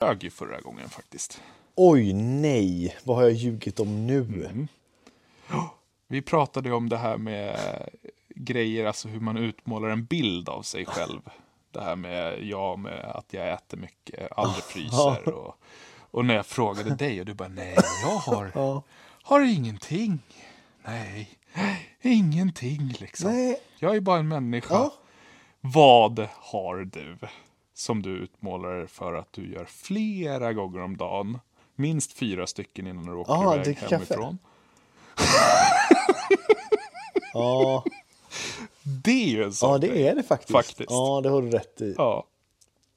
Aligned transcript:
ljög 0.00 0.24
ju 0.24 0.30
förra 0.30 0.60
gången 0.60 0.88
faktiskt. 0.88 1.42
Oj, 1.74 2.12
nej. 2.12 2.96
Vad 3.04 3.16
har 3.16 3.22
jag 3.22 3.32
ljugit 3.32 3.80
om 3.80 4.06
nu? 4.06 4.18
Mm. 4.18 4.68
Vi 6.08 6.22
pratade 6.22 6.72
om 6.72 6.88
det 6.88 6.96
här 6.96 7.16
med 7.16 7.58
grejer, 8.28 8.84
alltså 8.86 9.08
hur 9.08 9.20
man 9.20 9.36
utmålar 9.36 9.88
en 9.88 10.04
bild 10.04 10.48
av 10.48 10.62
sig 10.62 10.86
själv. 10.86 11.20
Det 11.70 11.80
här 11.80 11.96
med 11.96 12.44
jag 12.44 12.78
med 12.78 13.04
att 13.04 13.32
jag 13.32 13.52
äter 13.52 13.76
mycket, 13.76 14.38
aldrig 14.38 14.64
fryser. 14.64 15.28
Och, 15.28 15.54
och 16.10 16.24
när 16.24 16.34
jag 16.34 16.46
frågade 16.46 16.94
dig 16.94 17.20
och 17.20 17.26
du 17.26 17.34
bara 17.34 17.48
nej, 17.48 17.76
jag 18.02 18.16
har, 18.16 18.82
har 19.22 19.40
ingenting. 19.40 20.18
Nej, 20.84 21.38
ingenting 22.02 22.94
liksom. 22.98 23.32
Nej. 23.32 23.60
Jag 23.78 23.96
är 23.96 24.00
bara 24.00 24.18
en 24.18 24.28
människa. 24.28 24.74
Ja. 24.74 24.92
Vad 25.60 26.28
har 26.32 26.76
du 26.76 27.16
som 27.80 28.02
du 28.02 28.10
utmålar 28.10 28.86
för 28.86 29.14
att 29.14 29.32
du 29.32 29.52
gör 29.52 29.64
flera 29.64 30.52
gånger 30.52 30.80
om 30.82 30.96
dagen? 30.96 31.38
Minst 31.76 32.12
fyra 32.12 32.46
stycken 32.46 32.86
innan 32.86 33.04
du 33.06 33.12
åker 33.14 33.32
Ja, 33.32 33.54
iväg 33.54 33.76
hemifrån. 33.76 34.38
Ja. 37.32 37.84
Det 39.04 39.10
är 39.24 39.28
ju 39.28 39.44
en 39.44 39.52
sån 39.52 39.70
ja, 39.70 39.78
det 39.78 40.08
är 40.08 40.14
det 40.14 40.22
faktiskt. 40.22 40.52
Faktiskt. 40.52 40.90
Ja, 40.90 41.20
det 41.22 41.28
har 41.28 41.42
du 41.42 41.50
rätt 41.50 41.80
i. 41.80 41.94
Ja. 41.98 42.26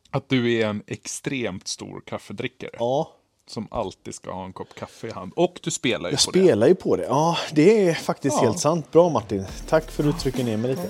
Att 0.09 0.29
du 0.29 0.53
är 0.53 0.67
en 0.67 0.83
extremt 0.87 1.67
stor 1.67 2.01
kaffedrickare. 2.05 2.71
Ja, 2.79 3.11
Som 3.47 3.67
alltid 3.71 4.15
ska 4.15 4.31
ha 4.31 4.45
en 4.45 4.53
kopp 4.53 4.75
kaffe 4.75 5.07
i 5.07 5.11
hand. 5.11 5.33
Och 5.35 5.59
du 5.63 5.71
spelar 5.71 6.09
ju 6.09 6.13
jag 6.13 6.25
på 6.25 6.31
spelar 6.31 6.67
ju 6.67 6.75
på 6.75 6.95
det. 6.95 7.03
Ja, 7.03 7.37
det 7.51 7.87
är 7.89 7.93
faktiskt 7.93 8.35
Ja. 8.37 8.43
helt 8.43 8.59
sant. 8.59 8.91
Bra 8.91 9.09
Martin. 9.09 9.45
Tack 9.69 9.91
för 9.91 10.03
att 10.03 10.15
du 10.15 10.19
trycker 10.19 10.43
ner 10.43 10.57
mig 10.57 10.69
lite. 10.75 10.89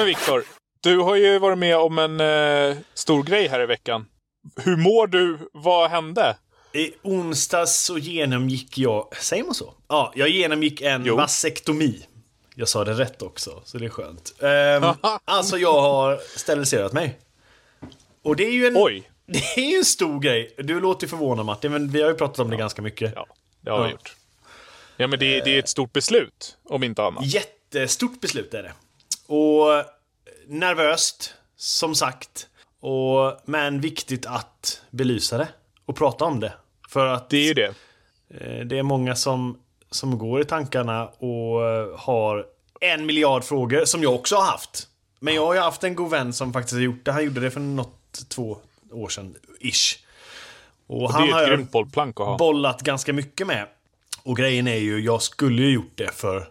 Men 0.00 0.06
Viktor, 0.06 0.44
du 0.80 0.98
har 0.98 1.16
ju 1.16 1.38
varit 1.38 1.58
med 1.58 1.76
om 1.76 1.98
en 1.98 2.20
eh, 2.20 2.76
stor 2.94 3.22
grej 3.22 3.48
här 3.48 3.60
i 3.62 3.66
veckan. 3.66 4.06
Hur 4.56 4.76
mår 4.76 5.06
du? 5.06 5.38
Vad 5.52 5.90
hände? 5.90 6.36
I 6.72 6.92
onsdags 7.02 7.76
så 7.84 7.98
genomgick 7.98 8.78
jag, 8.78 9.16
säger 9.16 9.44
man 9.44 9.54
så? 9.54 9.74
Ja, 9.88 10.12
jag 10.16 10.28
genomgick 10.28 10.80
en 10.80 11.04
Jo. 11.04 11.16
vasektomi. 11.16 12.06
Jag 12.54 12.68
sa 12.68 12.84
det 12.84 12.92
rätt 12.92 13.22
också, 13.22 13.62
så 13.64 13.78
det 13.78 13.84
är 13.84 13.88
skönt. 13.88 14.34
Ehm, 14.42 14.94
alltså 15.24 15.58
jag 15.58 15.80
har 15.80 16.20
steriliserat 16.38 16.92
mig. 16.92 17.18
Och 18.22 18.36
det 18.36 18.44
är 18.46 18.52
ju 18.52 18.66
en, 18.66 18.74
Oj. 18.76 19.10
det 19.26 19.38
är 19.56 19.70
ju 19.70 19.76
en 19.76 19.84
stor 19.84 20.20
grej. 20.20 20.54
Du 20.58 20.80
låter 20.80 21.06
ju 21.06 21.08
förvånad 21.10 21.46
Martin, 21.46 21.72
men 21.72 21.88
vi 21.90 22.02
har 22.02 22.08
ju 22.08 22.14
pratat 22.16 22.38
om 22.38 22.50
det 22.50 22.56
ganska 22.56 22.82
mycket. 22.82 23.12
Ja, 23.16 23.26
det 23.60 23.70
har 23.70 23.78
vi 23.78 23.84
Ja. 23.84 23.90
gjort. 23.90 24.14
Ja, 24.96 25.06
men 25.06 25.18
det, 25.18 25.40
det 25.40 25.54
är 25.54 25.58
ett 25.58 25.68
stort 25.68 25.92
beslut, 25.92 26.56
om 26.64 26.82
inte 26.84 27.02
annat. 27.02 27.26
Jättestort 27.26 28.20
beslut 28.20 28.54
är 28.54 28.62
det. 28.62 28.72
Och 29.30 29.84
nervöst, 30.46 31.34
som 31.56 31.94
sagt. 31.94 32.46
Och, 32.80 33.36
men 33.44 33.80
viktigt 33.80 34.26
att 34.26 34.82
belysa 34.90 35.38
det 35.38 35.48
och 35.86 35.96
prata 35.96 36.24
om 36.24 36.40
det. 36.40 36.52
För 36.88 37.06
att 37.06 37.30
Det 37.30 37.36
är 37.36 37.44
ju 37.44 37.54
det. 37.54 37.74
Eh, 38.30 38.66
Det 38.66 38.78
är 38.78 38.82
många 38.82 39.14
som, 39.14 39.58
som 39.90 40.18
går 40.18 40.40
i 40.40 40.44
tankarna 40.44 41.06
och 41.06 41.66
eh, 41.68 41.98
har 41.98 42.46
en 42.80 43.06
miljard 43.06 43.44
frågor, 43.44 43.84
som 43.84 44.02
jag 44.02 44.14
också 44.14 44.36
har 44.36 44.44
haft. 44.44 44.88
Men 45.20 45.34
jag 45.34 45.46
har 45.46 45.54
ju 45.54 45.60
haft 45.60 45.84
en 45.84 45.94
god 45.94 46.10
vän 46.10 46.32
som 46.32 46.52
faktiskt 46.52 46.74
har 46.74 46.80
gjort 46.80 47.04
det. 47.04 47.12
Han 47.12 47.24
gjorde 47.24 47.40
det 47.40 47.50
för 47.50 47.60
något, 47.60 48.24
två 48.28 48.58
år 48.92 49.08
sedan, 49.08 49.34
ish. 49.60 49.98
Och 50.86 51.00
Det 51.08 51.12
han 51.12 51.22
är 51.22 51.26
ju 51.26 51.32
har 51.32 51.42
ett 51.42 51.48
jag 51.48 51.56
grymt 51.58 51.70
bollplank 51.72 52.20
att 52.20 52.26
ha. 52.26 52.36
bollat 52.38 52.82
ganska 52.82 53.12
mycket 53.12 53.46
med. 53.46 53.66
Och 54.22 54.36
grejen 54.36 54.66
är 54.68 54.76
ju, 54.76 55.00
jag 55.00 55.22
skulle 55.22 55.62
ju 55.62 55.72
gjort 55.72 55.92
det 55.94 56.10
för 56.14 56.48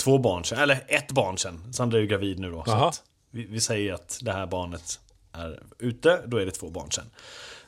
två 0.00 0.18
barn 0.18 0.44
sedan, 0.44 0.58
eller 0.58 0.84
ett 0.88 1.12
barn 1.12 1.38
sedan. 1.38 1.72
Sandra 1.72 1.98
är 1.98 2.02
ju 2.02 2.06
gravid 2.06 2.38
nu 2.38 2.50
då. 2.50 2.64
Så 2.64 2.70
Aha. 2.70 2.88
att 2.88 3.02
vi, 3.30 3.46
vi 3.46 3.60
säger 3.60 3.92
att 3.94 4.18
det 4.22 4.32
här 4.32 4.46
barnet 4.46 5.00
är 5.32 5.62
ute, 5.78 6.22
då 6.26 6.36
är 6.36 6.46
det 6.46 6.50
två 6.50 6.70
barn 6.70 6.90
sedan. 6.90 7.10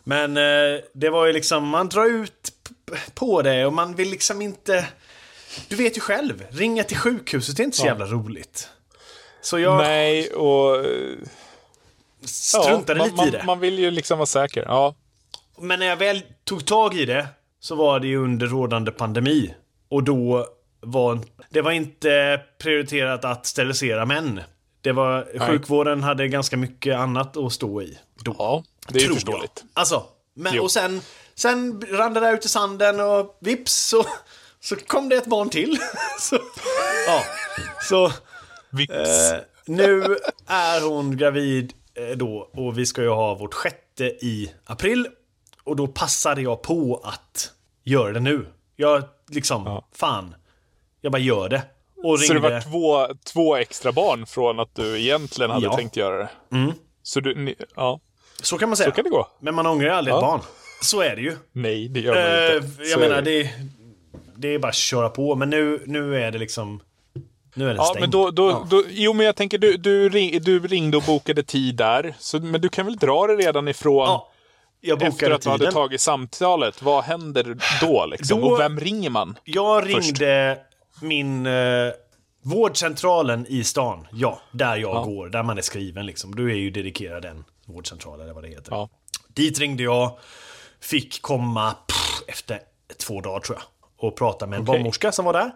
Men 0.04 0.36
eh, 0.36 0.80
det 0.92 1.10
var 1.10 1.26
ju 1.26 1.32
liksom, 1.32 1.68
man 1.68 1.88
drar 1.88 2.06
ut 2.06 2.52
på 3.14 3.42
det 3.42 3.66
och 3.66 3.72
man 3.72 3.94
vill 3.94 4.10
liksom 4.10 4.42
inte... 4.42 4.86
Du 5.68 5.76
vet 5.76 5.96
ju 5.96 6.00
själv, 6.00 6.44
ringa 6.50 6.84
till 6.84 6.96
sjukhuset 6.96 7.58
är 7.58 7.64
inte 7.64 7.76
så 7.76 7.86
jävla 7.86 8.06
roligt. 8.06 8.68
Så 9.40 9.58
jag 9.58 9.78
Nej, 9.78 10.30
och... 10.30 10.76
eh, 10.76 11.16
struntade 12.24 12.98
man, 12.98 13.08
lite 13.08 13.16
man, 13.16 13.28
i 13.28 13.30
det. 13.30 13.42
Man 13.46 13.60
vill 13.60 13.78
ju 13.78 13.90
liksom 13.90 14.18
vara 14.18 14.26
säker. 14.26 14.64
Ja, 14.68 14.94
Men 15.58 15.78
när 15.78 15.86
jag 15.86 15.96
väl 15.96 16.22
tog 16.44 16.66
tag 16.66 16.94
i 16.94 17.04
det 17.04 17.26
så 17.60 17.74
var 17.74 18.00
det 18.00 18.06
ju 18.06 18.24
under 18.24 18.46
rådande 18.46 18.90
pandemi. 18.90 19.54
Och 19.88 20.02
då 20.02 20.46
var 20.82 21.19
det 21.50 21.60
var 21.62 21.70
inte 21.70 22.41
prioriterat 22.59 23.25
att 23.25 23.47
sterilisera 23.47 24.06
män. 24.06 24.41
Det 24.81 24.93
var, 24.93 25.38
sjukvården 25.48 26.03
hade 26.03 26.28
ganska 26.28 26.56
mycket 26.56 26.97
annat 26.97 27.37
att 27.37 27.53
stå 27.53 27.82
i. 27.82 27.98
Då. 28.25 28.34
ja 28.38 28.65
det 28.88 28.98
är 28.98 29.03
ju 29.09 29.15
förståeligt. 29.15 29.53
Jag. 29.62 29.69
Alltså, 29.75 30.04
men, 30.34 30.53
Jo. 30.54 30.62
och 30.62 30.70
sen, 30.70 31.00
sen 31.34 31.82
rann 31.91 32.15
det 32.15 32.20
där 32.20 32.34
ut 32.34 32.44
i 32.44 32.48
sanden 32.48 33.00
och 33.00 33.37
vips 33.41 33.72
så, 33.88 34.04
så 34.60 34.76
kom 34.76 35.09
det 35.09 35.16
ett 35.16 35.26
barn 35.26 35.50
till. 35.50 35.78
så, 36.20 36.38
ja, 37.06 37.22
så 37.82 38.12
Vips. 38.70 38.93
eh, 38.93 39.41
nu 39.66 40.16
är 40.47 40.88
hon 40.88 41.16
gravid 41.16 41.72
eh, 41.94 42.16
då 42.16 42.50
och 42.53 42.78
vi 42.78 42.87
ska 42.87 43.03
ju 43.03 43.09
ha 43.09 43.34
vårt 43.34 43.54
sjätte 43.54 44.04
i 44.04 44.53
april. 44.64 45.09
Och 45.64 45.76
då 45.76 45.87
passade 45.87 46.43
jag 46.43 46.62
på 46.62 47.00
att 47.04 47.50
göra 47.84 48.12
det 48.12 48.20
nu. 48.20 48.47
Jag 48.76 49.03
liksom, 49.28 49.62
Ja. 49.66 49.88
fan. 49.94 50.34
Jag 51.04 51.12
bara 51.12 51.18
gör 51.18 51.48
det. 51.48 51.62
Och 52.04 52.20
Så 52.20 52.32
det 52.34 52.40
var 52.40 52.60
två, 52.60 53.14
två 53.32 53.56
extra 53.56 53.92
barn 53.92 54.26
från 54.26 54.60
att 54.60 54.74
du 54.74 55.00
egentligen 55.00 55.50
hade 55.50 55.66
Ja. 55.66 55.76
tänkt 55.76 55.96
göra 55.96 56.16
det? 56.18 56.28
Så 57.02 57.20
du, 57.20 57.34
ni, 57.34 57.54
ja, 57.76 58.00
Så 58.42 58.58
kan 58.58 58.68
man 58.68 58.76
säga. 58.76 58.90
så 58.90 58.94
kan 58.94 59.04
det 59.04 59.10
gå. 59.10 59.28
Men 59.40 59.54
man 59.54 59.66
ångrar 59.66 59.88
aldrig 59.90 60.12
Ja. 60.14 60.18
ett 60.18 60.22
barn. 60.22 60.40
Så 60.82 61.00
är 61.00 61.16
det 61.16 61.22
ju. 61.22 61.36
Nej, 61.52 61.88
det 61.88 62.00
gör 62.00 62.14
man 62.14 62.50
Eh, 62.50 62.56
inte. 62.56 62.84
Så 62.84 62.90
jag 62.90 63.00
menar, 63.00 63.22
det. 63.22 63.42
det, 63.42 63.50
det 64.36 64.48
är 64.54 64.58
bara 64.58 64.68
att 64.68 64.74
köra 64.74 65.08
på. 65.08 65.34
Men 65.34 65.50
nu, 65.50 65.82
nu 65.86 66.22
är 66.22 66.30
det 66.30 66.38
liksom... 66.38 66.80
Nu 67.54 67.64
är 67.64 67.69
det 67.69 67.76
Ja, 67.76 67.84
stängt. 67.84 68.00
men 68.00 68.10
då, 68.10 68.30
då, 68.30 68.50
Ja. 68.50 68.66
då, 68.70 68.84
jo 68.90 69.12
men 69.12 69.26
jag 69.26 69.36
tänker 69.36 69.58
du, 69.58 69.76
du, 69.76 70.08
ring, 70.08 70.42
du 70.42 70.58
ringde 70.58 70.96
och 70.96 71.02
bokade 71.02 71.42
tid 71.42 71.76
där. 71.76 72.14
Så, 72.19 72.40
men 72.40 72.60
du 72.60 72.69
kan 72.69 72.86
väl 72.86 72.96
dra 72.96 73.26
det 73.26 73.34
redan 73.36 73.69
ifrån 73.69 74.06
Ja, 74.06 74.28
jag 74.80 75.02
efter 75.02 75.30
att 75.30 75.42
du 75.42 75.48
hade 75.50 75.72
tagit 75.72 76.00
samtalet. 76.00 76.82
Vad 76.82 77.04
händer 77.04 77.56
då 77.80 78.06
liksom? 78.06 78.40
Då- 78.40 78.46
Och 78.46 78.60
vem 78.60 78.80
ringer 78.80 79.10
man? 79.10 79.38
Jag 79.44 79.88
ringde 79.88 80.58
min... 81.00 81.47
Eh, 81.47 81.88
vårdcentralen 82.44 83.47
i 83.48 83.64
stan. 83.64 84.06
Ja, 84.12 84.41
där 84.53 84.76
jag 84.76 84.94
Ja. 84.97 85.03
går. 85.04 85.28
Där 85.28 85.42
man 85.42 85.58
är 85.58 85.62
skriven 85.62 86.06
liksom. 86.06 86.34
Du 86.34 86.50
är 86.50 86.54
ju 86.56 86.70
dedikerad 86.70 87.25
en 87.25 87.44
vårdcentral 87.66 88.20
eller 88.20 88.32
vad 88.32 88.44
det 88.44 88.48
heter. 88.48 88.72
Ja. 88.72 88.88
Dit 89.28 89.58
ringde 89.58 89.82
jag. 89.82 90.19
Fick 90.81 91.22
komma 91.22 91.75
pff, 91.86 92.22
efter 92.28 92.60
två 93.06 93.20
dagar 93.20 93.41
tror 93.41 93.58
jag. 93.58 93.64
Och 94.08 94.16
prata 94.16 94.47
med 94.47 94.56
en 94.56 94.62
Okej. 94.62 94.72
barnmorska 94.75 95.12
som 95.12 95.25
var 95.25 95.32
där. 95.32 95.50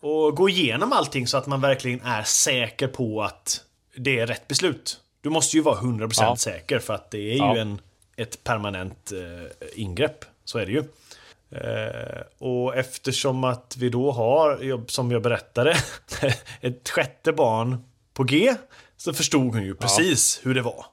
Och 0.00 0.36
gå 0.36 0.48
igenom 0.48 0.92
allting 0.92 1.26
så 1.26 1.36
att 1.36 1.46
man 1.46 1.60
verkligen 1.60 2.00
är 2.00 2.22
säker 2.22 2.88
på 2.88 3.22
att 3.22 3.60
det 3.96 4.18
är 4.18 4.26
rätt 4.26 4.48
beslut. 4.48 5.00
Du 5.20 5.30
måste 5.30 5.56
ju 5.56 5.62
vara 5.62 5.80
100% 5.80 6.12
Ja. 6.20 6.36
säker 6.36 6.78
för 6.78 6.94
att 6.94 7.10
det 7.10 7.18
är 7.38 7.54
ju 7.54 7.60
en, 7.60 7.80
ett 8.16 8.44
permanent 8.44 9.12
eh, 9.12 9.82
ingrepp. 9.82 10.24
Så 10.44 10.58
är 10.58 10.66
det 10.66 10.72
ju. 10.72 10.84
Eh, 11.50 12.20
och 12.38 12.76
eftersom 12.76 13.44
att 13.44 13.76
vi 13.78 13.88
då 13.88 14.12
har, 14.12 14.84
som 14.90 15.10
jag 15.10 15.22
berättade, 15.22 15.76
ett 16.60 16.88
sjätte 16.88 17.32
barn 17.32 17.84
på 18.14 18.24
G, 18.24 18.54
så 18.96 19.12
förstod 19.12 19.54
hon 19.54 19.62
ju 19.62 19.74
precis 19.74 20.40
hur 20.42 20.54
det 20.54 20.62
var. 20.62 20.86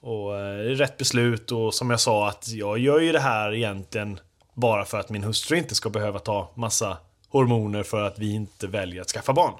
Och 0.00 0.38
eh, 0.38 0.56
det 0.56 0.70
är 0.70 0.74
rätt 0.74 0.96
beslut 0.96 1.52
och 1.52 1.74
som 1.74 1.90
jag 1.90 2.00
sa 2.00 2.28
att 2.28 2.48
jag 2.48 2.78
gör 2.78 3.00
ju 3.00 3.12
det 3.12 3.20
här 3.20 3.54
egentligen 3.54 4.20
bara 4.54 4.84
för 4.84 5.00
att 5.00 5.10
min 5.10 5.24
hustru 5.24 5.58
inte 5.58 5.74
ska 5.74 5.90
behöva 5.90 6.18
ta 6.18 6.52
massa 6.54 6.96
hormoner 7.28 7.82
för 7.82 8.02
att 8.02 8.18
vi 8.18 8.34
inte 8.34 8.66
väljer 8.66 9.00
att 9.00 9.08
skaffa 9.08 9.32
barn. 9.32 9.54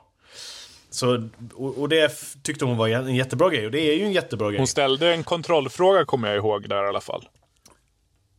Så, 0.90 1.28
och, 1.54 1.78
och 1.78 1.88
det 1.88 2.12
tyckte 2.42 2.64
hon 2.64 2.76
var 2.76 2.88
en 2.88 3.14
jättebra 3.14 3.50
grej 3.50 3.66
och 3.66 3.72
det 3.72 3.80
är 3.80 3.94
ju 3.94 4.04
en 4.04 4.12
jättebra 4.12 4.50
grej. 4.50 4.58
Hon 4.58 4.66
ställde 4.66 5.14
en 5.14 5.24
kontrollfråga 5.24 6.04
kommer 6.04 6.28
jag 6.28 6.36
ihåg 6.36 6.68
där 6.68 6.84
i 6.84 6.88
alla 6.88 7.00
fall. 7.00 7.28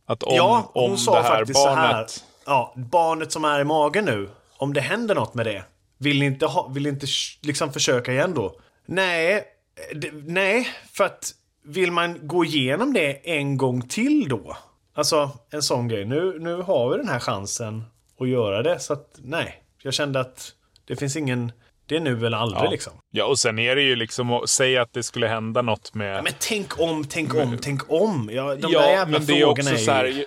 Att 0.06 0.22
om, 0.22 0.36
ja, 0.36 0.70
hon 0.74 0.90
om 0.90 0.98
sa 0.98 1.16
det 1.16 1.22
här 1.22 1.38
faktiskt 1.38 1.64
barnet... 1.64 2.10
så 2.10 2.20
här. 2.20 2.56
Ja, 2.56 2.72
barnet 2.76 3.32
som 3.32 3.44
är 3.44 3.60
i 3.60 3.64
magen 3.64 4.04
nu. 4.04 4.28
Om 4.56 4.72
det 4.72 4.80
händer 4.80 5.14
något 5.14 5.34
med 5.34 5.46
det. 5.46 5.64
Vill 5.98 6.18
ni 6.18 6.26
inte, 6.26 6.46
ha, 6.46 6.68
vill 6.68 6.82
ni 6.82 6.88
inte 6.88 7.06
liksom 7.42 7.72
försöka 7.72 8.12
igen 8.12 8.34
då? 8.34 8.60
Nej, 8.86 9.44
nej, 10.12 10.68
för 10.92 11.04
att 11.04 11.32
vill 11.64 11.92
man 11.92 12.18
gå 12.26 12.44
igenom 12.44 12.92
det 12.92 13.30
en 13.38 13.56
gång 13.56 13.88
till 13.88 14.28
då? 14.28 14.56
Alltså, 14.94 15.30
en 15.50 15.62
sån 15.62 15.88
grej. 15.88 16.04
Nu, 16.04 16.38
nu 16.40 16.62
har 16.62 16.90
vi 16.90 16.96
den 16.96 17.08
här 17.08 17.18
chansen 17.18 17.84
att 18.20 18.28
göra 18.28 18.62
det, 18.62 18.78
så 18.78 18.92
att 18.92 19.18
nej. 19.22 19.62
Jag 19.82 19.94
kände 19.94 20.20
att 20.20 20.52
det 20.84 20.96
finns 20.96 21.16
ingen... 21.16 21.52
Det 21.86 21.96
är 21.96 22.00
nu 22.00 22.26
eller 22.26 22.36
aldrig 22.38 22.64
Ja. 22.64 22.70
liksom. 22.70 22.92
Ja, 23.10 23.24
och 23.24 23.38
sen 23.38 23.58
är 23.58 23.76
det 23.76 23.82
ju 23.82 23.96
liksom 23.96 24.32
att 24.32 24.48
säga 24.48 24.82
att 24.82 24.92
det 24.92 25.02
skulle 25.02 25.26
hända 25.28 25.62
något 25.62 25.94
med... 25.94 26.16
Ja, 26.16 26.22
men 26.22 26.32
tänk 26.40 26.80
om, 26.80 27.04
tänk 27.04 27.34
om, 27.34 27.58
tänk 27.62 27.90
om. 27.92 28.30
Ja, 28.32 28.54
de 28.54 28.60
där 28.60 28.68
ja, 28.72 28.90
jävla 28.90 29.18
men 29.18 29.26
det 29.26 29.40
är 29.40 29.44
också 29.44 29.70
är 29.70 29.76
så 29.76 29.90
här... 29.90 30.04
ju... 30.04 30.26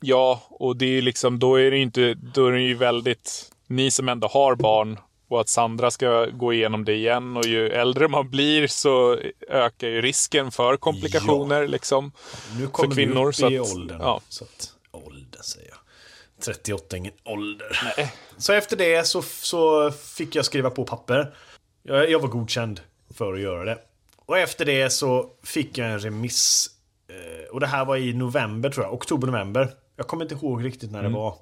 Ja, 0.00 0.42
och 0.50 0.76
det 0.76 0.98
är 0.98 1.02
liksom, 1.02 1.38
då 1.38 1.56
är 1.60 1.70
det 1.70 1.76
ju 1.76 1.82
inte, 1.82 2.14
då 2.14 2.46
är 2.46 2.52
det 2.52 2.60
ju 2.60 2.74
väldigt, 2.74 3.50
ni 3.66 3.90
som 3.90 4.08
ändå 4.08 4.28
har 4.28 4.54
barn 4.54 4.98
och 5.28 5.40
att 5.40 5.48
Sandra 5.48 5.90
ska 5.90 6.26
gå 6.26 6.52
igenom 6.52 6.84
det 6.84 6.94
igen 6.94 7.36
och 7.36 7.44
ju 7.46 7.68
äldre 7.68 8.08
man 8.08 8.30
blir 8.30 8.66
så 8.66 9.18
ökar 9.48 9.88
ju 9.88 10.02
risken 10.02 10.50
för 10.50 10.76
komplikationer 10.76 11.68
liksom. 11.68 12.12
Nu 12.58 12.66
kommer 12.66 12.94
kvinnor, 12.94 13.22
vi 13.22 13.28
upp 13.28 13.34
så 13.34 13.50
i 13.50 13.58
att- 13.58 13.74
åldern. 13.74 13.98
ja. 14.00 14.20
Så 14.28 14.44
att, 14.44 14.70
ålder 14.92 15.06
säger 15.08 15.24
jag. 15.24 15.27
38 16.44 16.96
är 16.96 16.98
ingen 16.98 17.12
ålder. 17.24 17.78
Så 18.36 18.52
efter 18.52 18.76
det 18.76 19.06
så, 19.06 19.22
så 19.22 19.90
fick 19.90 20.34
jag 20.34 20.44
skriva 20.44 20.70
på 20.70 20.84
papper. 20.84 21.34
Jag, 21.82 22.10
jag 22.10 22.20
var 22.20 22.28
godkänd 22.28 22.80
för 23.14 23.34
att 23.34 23.40
göra 23.40 23.64
det. 23.64 23.78
Och 24.16 24.38
efter 24.38 24.64
det 24.64 24.90
så 24.90 25.30
fick 25.42 25.78
jag 25.78 25.90
en 25.90 25.98
remiss. 26.00 26.70
Eh, 27.08 27.50
och 27.54 27.60
det 27.60 27.66
här 27.66 27.84
var 27.84 27.96
i 27.96 28.12
november 28.12 28.70
tror 28.70 28.86
jag. 28.86 28.94
Oktober-november. 28.94 29.74
Jag 29.96 30.06
kommer 30.06 30.24
inte 30.24 30.34
ihåg 30.34 30.64
riktigt 30.64 30.90
när 30.92 31.02
det 31.02 31.08
var. 31.08 31.34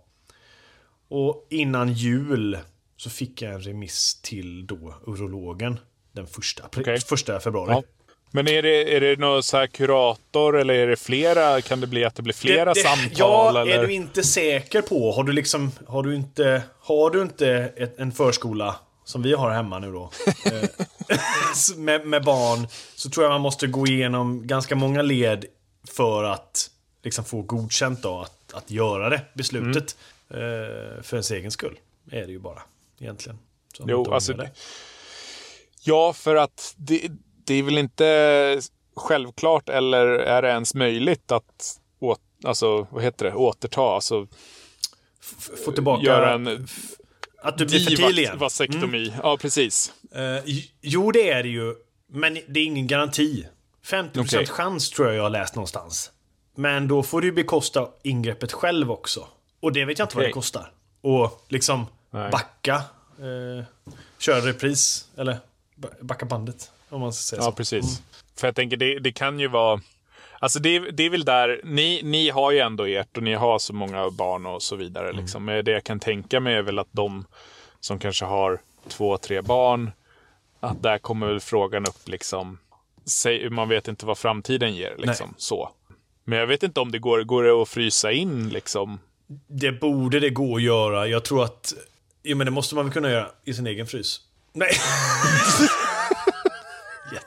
Och 1.09 1.47
innan 1.51 1.93
jul 1.93 2.59
så 2.97 3.11
fick 3.11 3.43
jag 3.43 3.53
en 3.53 3.61
remiss 3.61 4.21
till 4.23 4.67
då 4.67 4.95
urologen. 5.07 5.81
Den 6.13 6.27
första, 6.27 6.65
april, 6.65 6.83
Okej. 6.83 7.01
första 7.01 7.41
februari. 7.41 7.73
Ja. 7.73 7.83
Men 8.31 8.49
är 8.49 8.63
det, 8.63 8.97
är 8.97 9.01
det 9.01 9.19
någon 9.19 9.43
så 9.43 9.67
kurator 9.73 10.57
eller 10.57 10.75
är 10.75 10.87
det 10.87 10.97
flera? 10.97 11.61
Kan 11.61 11.81
det 11.81 11.87
bli 11.87 12.05
att 12.05 12.15
det 12.15 12.23
blir 12.23 12.35
flera 12.35 12.75
samtal? 12.75 13.11
Ja, 13.17 13.49
eller? 13.51 13.79
är 13.79 13.87
du 13.87 13.93
inte 13.93 14.23
säker 14.23 14.83
på, 14.83 15.13
har 15.13 15.25
du 15.25 15.33
liksom, 15.33 15.73
har 15.87 16.03
du 16.03 16.15
inte, 16.15 16.63
har 16.81 17.11
du 17.11 17.23
inte 17.23 17.49
ett, 17.77 17.99
en 17.99 18.13
förskola 18.13 18.77
som 19.05 19.23
vi 19.23 19.33
har 19.33 19.51
hemma 19.51 19.79
nu 19.79 19.93
då, 19.93 20.11
eh, 20.45 20.69
med, 21.77 22.07
med 22.07 22.25
barn, 22.25 22.69
så 22.95 23.11
tror 23.11 23.25
jag 23.25 23.31
man 23.31 23.41
måste 23.41 23.67
gå 23.67 23.87
igenom 23.87 24.47
ganska 24.47 24.75
många 24.75 25.03
led 25.03 25.45
för 25.97 26.25
att 26.25 26.71
liksom 27.03 27.25
få 27.25 27.43
godkänt 27.43 28.03
då 28.03 28.21
att, 28.21 28.55
att 28.55 28.71
göra 28.71 29.09
det 29.09 29.21
beslutet. 29.35 29.97
Eh, 30.31 31.03
för 31.03 31.13
ens 31.13 31.31
egen 31.31 31.51
skull, 31.51 31.79
är 32.11 32.27
det 32.27 32.33
ju 32.33 32.39
bara, 32.39 32.63
egentligen. 33.01 33.39
Så 33.77 33.85
Jo, 33.89 34.13
alltså, 34.13 34.33
det. 34.33 34.51
Ja, 35.83 36.13
för 36.13 36.37
att 36.37 36.75
det, 36.77 37.11
det 37.47 37.55
är 37.55 37.63
väl 37.63 37.79
inte 37.79 38.61
självklart 38.97 39.69
eller 39.69 40.07
är 40.07 40.43
det 40.43 40.49
ens 40.49 40.75
möjligt 40.75 41.33
att 41.33 41.81
åt, 41.99 42.21
alltså, 42.45 42.87
vad 42.91 43.03
heter 43.03 43.25
det? 43.27 43.35
återta, 43.35 43.81
alltså 43.95 44.27
Få 45.65 45.73
tillbaka, 45.73 46.03
göra 46.07 46.35
en 46.35 46.69
att 47.43 47.59
du 47.59 47.67
blir 47.67 47.79
fertil 47.97 48.19
igen. 48.19 48.39
vasektomi. 48.39 49.13
Ja, 49.23 49.37
precis. 49.37 49.93
J- 50.45 50.71
jo, 50.81 51.11
det 51.13 51.31
är 51.31 51.43
det 51.43 51.49
ju. 51.49 51.75
Men 52.09 52.35
det 52.49 52.61
är 52.61 52.65
ingen 52.65 52.87
garanti. 52.87 53.47
50% 53.85 54.21
Okej. 54.21 54.47
chans 54.47 54.91
tror 54.91 55.09
jag 55.09 55.17
jag 55.17 55.23
har 55.23 55.31
läst 55.31 55.55
någonstans. 55.55 56.11
Men 56.55 56.89
då 56.89 57.03
får 57.03 57.21
du 57.21 57.33
bekosta 57.33 57.89
ingreppet 58.03 58.53
själv 58.53 58.91
också. 58.93 59.27
Och 59.61 59.73
det 59.73 59.85
vet 59.85 59.99
jag 59.99 60.07
inte 60.07 60.17
vad 60.17 60.23
Okej. 60.23 60.29
det 60.31 60.33
kostar. 60.35 60.73
Och 61.01 61.45
liksom 61.49 61.87
Nej. 62.11 62.31
backa. 62.31 62.75
Eh, 63.19 63.65
köra 64.19 64.41
repris. 64.41 65.09
Eller 65.17 65.39
ba- 65.77 65.89
backa 66.01 66.27
bandet. 66.27 66.71
Om 66.89 67.01
man 67.01 67.13
ska 67.13 67.37
säga 67.37 67.43
Ja, 67.43 67.51
så. 67.51 67.53
precis. 67.57 68.03
För 68.37 68.47
jag 68.47 68.55
tänker, 68.55 68.77
det, 68.77 68.99
det 68.99 69.13
kan 69.13 69.41
ju 69.41 69.49
vara... 69.49 69.81
Alltså 70.39 70.59
det, 70.59 70.79
det 70.79 71.03
är 71.03 71.11
väl 71.11 71.25
där, 71.25 71.61
ni, 71.65 72.01
ni 72.05 72.31
har 72.31 72.51
ju 72.53 72.59
ändå 72.59 72.85
ert 72.87 73.17
och 73.17 73.23
ni 73.23 73.35
har 73.35 73.59
så 73.59 73.73
många 73.73 74.11
barn 74.11 74.47
och 74.47 74.63
så 74.63 74.77
vidare. 74.77 75.13
Liksom. 75.13 75.45
Men 75.45 75.65
det 75.65 75.71
jag 75.71 75.85
kan 75.85 76.01
tänka 76.01 76.41
mig 76.41 76.55
är 76.55 76.63
väl 76.63 76.79
att 76.79 76.89
de 76.93 77.25
som 77.81 77.99
kanske 77.99 78.25
har 78.25 78.61
två, 78.89 79.19
tre 79.19 79.43
barn, 79.43 79.91
att 80.61 80.83
där 80.83 80.99
kommer 80.99 81.27
väl 81.27 81.41
frågan 81.41 81.85
upp 81.87 82.09
liksom, 82.09 82.59
säg, 83.05 83.51
man 83.51 83.69
vet 83.69 83.89
inte 83.89 84.07
vad 84.07 84.19
framtiden 84.19 84.75
ger 84.75 84.95
liksom, 84.99 85.35
så. 85.37 85.71
Men 86.25 86.39
jag 86.39 86.47
vet 86.47 86.63
inte 86.63 86.81
om 86.81 86.93
det 86.93 86.99
går, 86.99 87.23
går 87.23 87.43
det 87.45 87.63
att 87.63 87.69
frysa 87.69 88.13
in 88.13 88.49
liksom. 88.49 88.99
Det 89.47 89.73
borde 89.73 90.21
det 90.21 90.31
gå 90.31 90.57
att 90.57 90.63
göra. 90.63 91.07
Jag 91.07 91.25
tror 91.25 91.45
att... 91.45 91.75
Jo, 92.23 92.37
men 92.37 92.45
det 92.45 92.51
måste 92.51 92.75
man 92.75 92.85
väl 92.85 92.93
kunna 92.93 93.11
göra 93.11 93.31
i 93.45 93.55
sin 93.55 93.67
egen 93.67 93.87
frys. 93.87 94.21
Nej. 94.53 94.71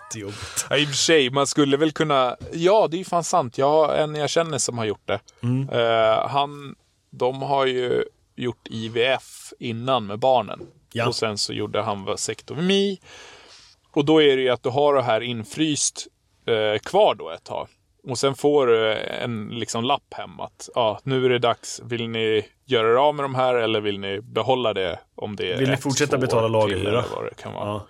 Jättejobbigt. 0.10 0.66
Ja, 0.70 0.78
I 0.78 0.84
och 0.86 0.88
för 0.88 0.96
sig, 0.96 1.30
man 1.30 1.48
skulle 1.48 1.78
väl 1.78 1.92
kunna... 1.92 2.36
Ja, 2.52 2.88
det 2.92 2.98
är 2.98 3.00
ju 3.00 3.06
fan 3.06 3.24
sant. 3.24 3.58
Jag 3.58 3.70
har 3.70 3.96
en 3.96 4.16
jag 4.16 4.30
känner 4.30 4.58
som 4.58 4.78
har 4.78 4.86
gjort 4.86 5.08
det. 5.08 5.20
Mm. 5.44 5.70
Eh, 5.70 6.28
han, 6.28 6.76
de 7.10 7.42
har 7.42 7.66
ju 7.66 8.04
gjort 8.36 8.68
IVF 8.70 9.54
innan 9.60 10.08
med 10.08 10.20
barnen. 10.20 10.60
Ja. 10.94 11.08
Och 11.08 11.16
sen 11.16 11.38
så 11.38 11.54
gjorde 11.54 11.82
han 11.82 12.06
vasektomi. 12.06 13.00
Och 13.92 14.06
då 14.06 14.22
är 14.22 14.36
det 14.38 14.42
ju 14.42 14.50
att 14.50 14.64
du 14.64 14.70
har 14.70 14.94
det 14.94 15.02
här 15.04 15.22
infryst 15.22 16.08
eh, 16.46 16.80
kvar 16.80 17.16
då 17.16 17.30
ett 17.30 17.44
tag. 17.44 17.68
Och 18.04 18.18
sen 18.18 18.36
får 18.36 18.68
du 18.68 18.94
en 18.94 19.48
liksom 19.50 19.84
lapp 19.84 20.14
hem 20.14 20.40
att 20.40 20.70
ja, 20.76 21.00
nu 21.04 21.26
är 21.26 21.30
det 21.30 21.40
dags. 21.40 21.82
Vill 21.84 22.10
ni 22.10 22.46
göra 22.66 22.88
er 22.92 22.96
av 22.96 23.16
med 23.16 23.24
de 23.24 23.36
här 23.36 23.56
eller 23.56 23.82
vill 23.82 24.00
ni 24.00 24.22
behålla 24.22 24.74
det 24.74 25.00
om 25.16 25.36
det 25.36 25.54
är 25.54 25.58
Vill 25.58 25.68
ni 25.68 25.74
ett, 25.74 25.84
fortsätta 25.84 26.16
två 26.16 26.22
betala 26.22 26.48
lagerhyra? 26.48 26.90
eller 26.90 27.06
vad 27.16 27.26
det 27.26 27.34
kan 27.42 27.54
vara. 27.54 27.68
Ja. 27.68 27.86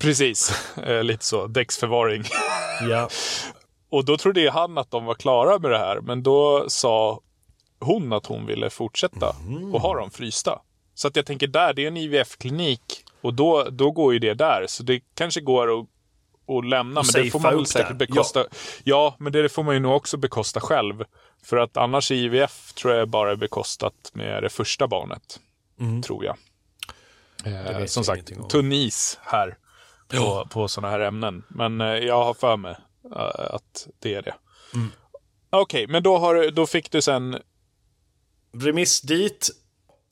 Precis, 0.00 0.52
eh, 0.86 1.04
lite 1.04 1.24
så. 1.24 1.46
Däcksförvaring. 1.46 2.24
ja. 2.90 3.08
Och 3.90 4.04
då 4.04 4.16
trodde 4.16 4.50
han 4.50 4.78
att 4.78 4.90
de 4.90 5.04
var 5.04 5.14
klara 5.14 5.58
med 5.58 5.70
det 5.70 5.78
här, 5.78 6.00
men 6.00 6.22
då 6.22 6.64
sa 6.68 7.20
hon 7.80 8.12
att 8.12 8.26
hon 8.26 8.46
ville 8.46 8.70
fortsätta 8.70 9.36
och 9.72 9.80
ha 9.80 9.94
dem 9.94 10.10
frysta. 10.10 10.60
Så 10.94 11.08
att 11.08 11.16
jag 11.16 11.26
tänker 11.26 11.46
där, 11.46 11.74
det 11.74 11.84
är 11.84 11.88
en 11.88 11.96
IVF-klinik 11.96 13.04
och 13.20 13.34
då, 13.34 13.64
då 13.70 13.90
går 13.90 14.12
ju 14.12 14.18
det 14.18 14.34
där. 14.34 14.64
Så 14.68 14.82
det 14.82 15.00
kanske 15.14 15.40
går 15.40 15.80
att, 15.80 15.86
att 16.56 16.66
lämna, 16.66 17.02
men 17.02 17.24
det 17.24 17.30
får 17.30 17.40
man 17.40 17.54
väl 17.54 17.66
säkert 17.66 17.88
där. 17.88 18.06
bekosta. 18.06 18.44
Ja. 18.84 19.16
men 19.18 19.32
det 19.32 19.48
får 19.48 19.62
man 19.62 19.74
ju 19.74 19.80
nog 19.80 19.96
också 19.96 20.16
bekosta 20.16 20.60
själv. 20.60 21.04
För 21.42 21.56
att 21.56 21.76
annars 21.76 22.10
IVF 22.10 22.72
tror 22.72 22.94
jag 22.94 23.08
bara 23.08 23.30
är 23.30 23.36
bekostat 23.36 24.10
med 24.12 24.42
det 24.42 24.48
första 24.48 24.86
barnet. 24.86 25.40
Tror 26.04 26.24
jag. 26.24 26.36
Eh, 27.44 27.84
som 27.86 28.00
jag 28.00 28.06
sagt, 28.06 28.50
tunn 28.50 28.72
is 28.72 29.18
här 29.22 29.56
på, 30.08 30.46
på 30.50 30.68
sådana 30.68 30.90
här 30.90 31.00
ämnen. 31.00 31.42
Men 31.48 31.80
eh, 31.80 31.86
jag 31.86 32.24
har 32.24 32.34
för 32.34 32.56
mig 32.56 32.76
eh, 33.16 33.54
att 33.54 33.88
det 33.98 34.14
är 34.14 34.22
det. 34.22 34.34
Mm. 34.74 34.88
Okej, 35.50 35.86
men 35.86 36.02
då, 36.02 36.18
har, 36.18 36.50
då 36.50 36.66
fick 36.66 36.90
du 36.90 37.02
sen... 37.02 37.38
Remiss 38.52 39.00
dit. 39.00 39.50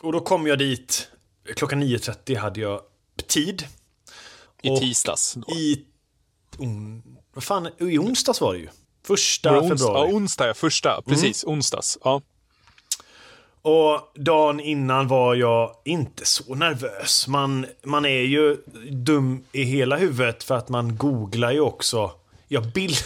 Och 0.03 0.13
då 0.13 0.21
kom 0.21 0.47
jag 0.47 0.59
dit. 0.59 1.09
Klockan 1.57 1.83
9.30 1.83 2.39
hade 2.39 2.61
jag 2.61 2.81
tid. 3.27 3.65
I 4.63 4.71
Och 4.71 4.81
tisdags. 4.81 5.35
Då. 5.35 5.55
I... 5.55 5.85
On, 6.59 7.03
vad 7.35 7.45
fan, 7.45 7.69
i 7.79 7.99
onsdags 7.99 8.41
var 8.41 8.53
det 8.55 8.59
ju. 8.61 8.69
Första 9.07 9.53
Var 9.53 9.63
det 9.63 9.67
ons- 9.67 9.69
februari. 9.69 10.11
Ja, 10.11 10.17
onsdag, 10.17 10.47
ja, 10.47 10.55
första. 10.55 11.03
Precis, 11.03 11.45
onsdags. 11.45 11.99
Ja. 12.05 12.23
Och 13.65 14.13
dagen 14.15 14.61
innan 14.61 15.09
var 15.09 15.35
jag 15.35 15.75
inte 15.85 16.25
så 16.25 16.55
nervös. 16.55 17.29
Man, 17.29 17.67
man 17.83 18.05
är 18.05 18.21
ju 18.21 18.57
dum 18.91 19.45
i 19.53 19.63
hela 19.63 19.97
huvudet 19.97 20.45
för 20.45 20.55
att 20.55 20.69
man 20.69 20.97
googlar 20.97 21.53
ju 21.53 21.61
också. 21.61 22.11
Jag 22.49 22.73
bild... 22.73 22.97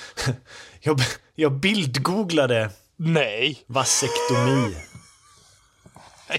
jag, 0.80 1.00
jag 1.34 1.52
bildgooglade 1.52 2.70
Nej. 2.96 3.62
vasektomi. 3.66 4.74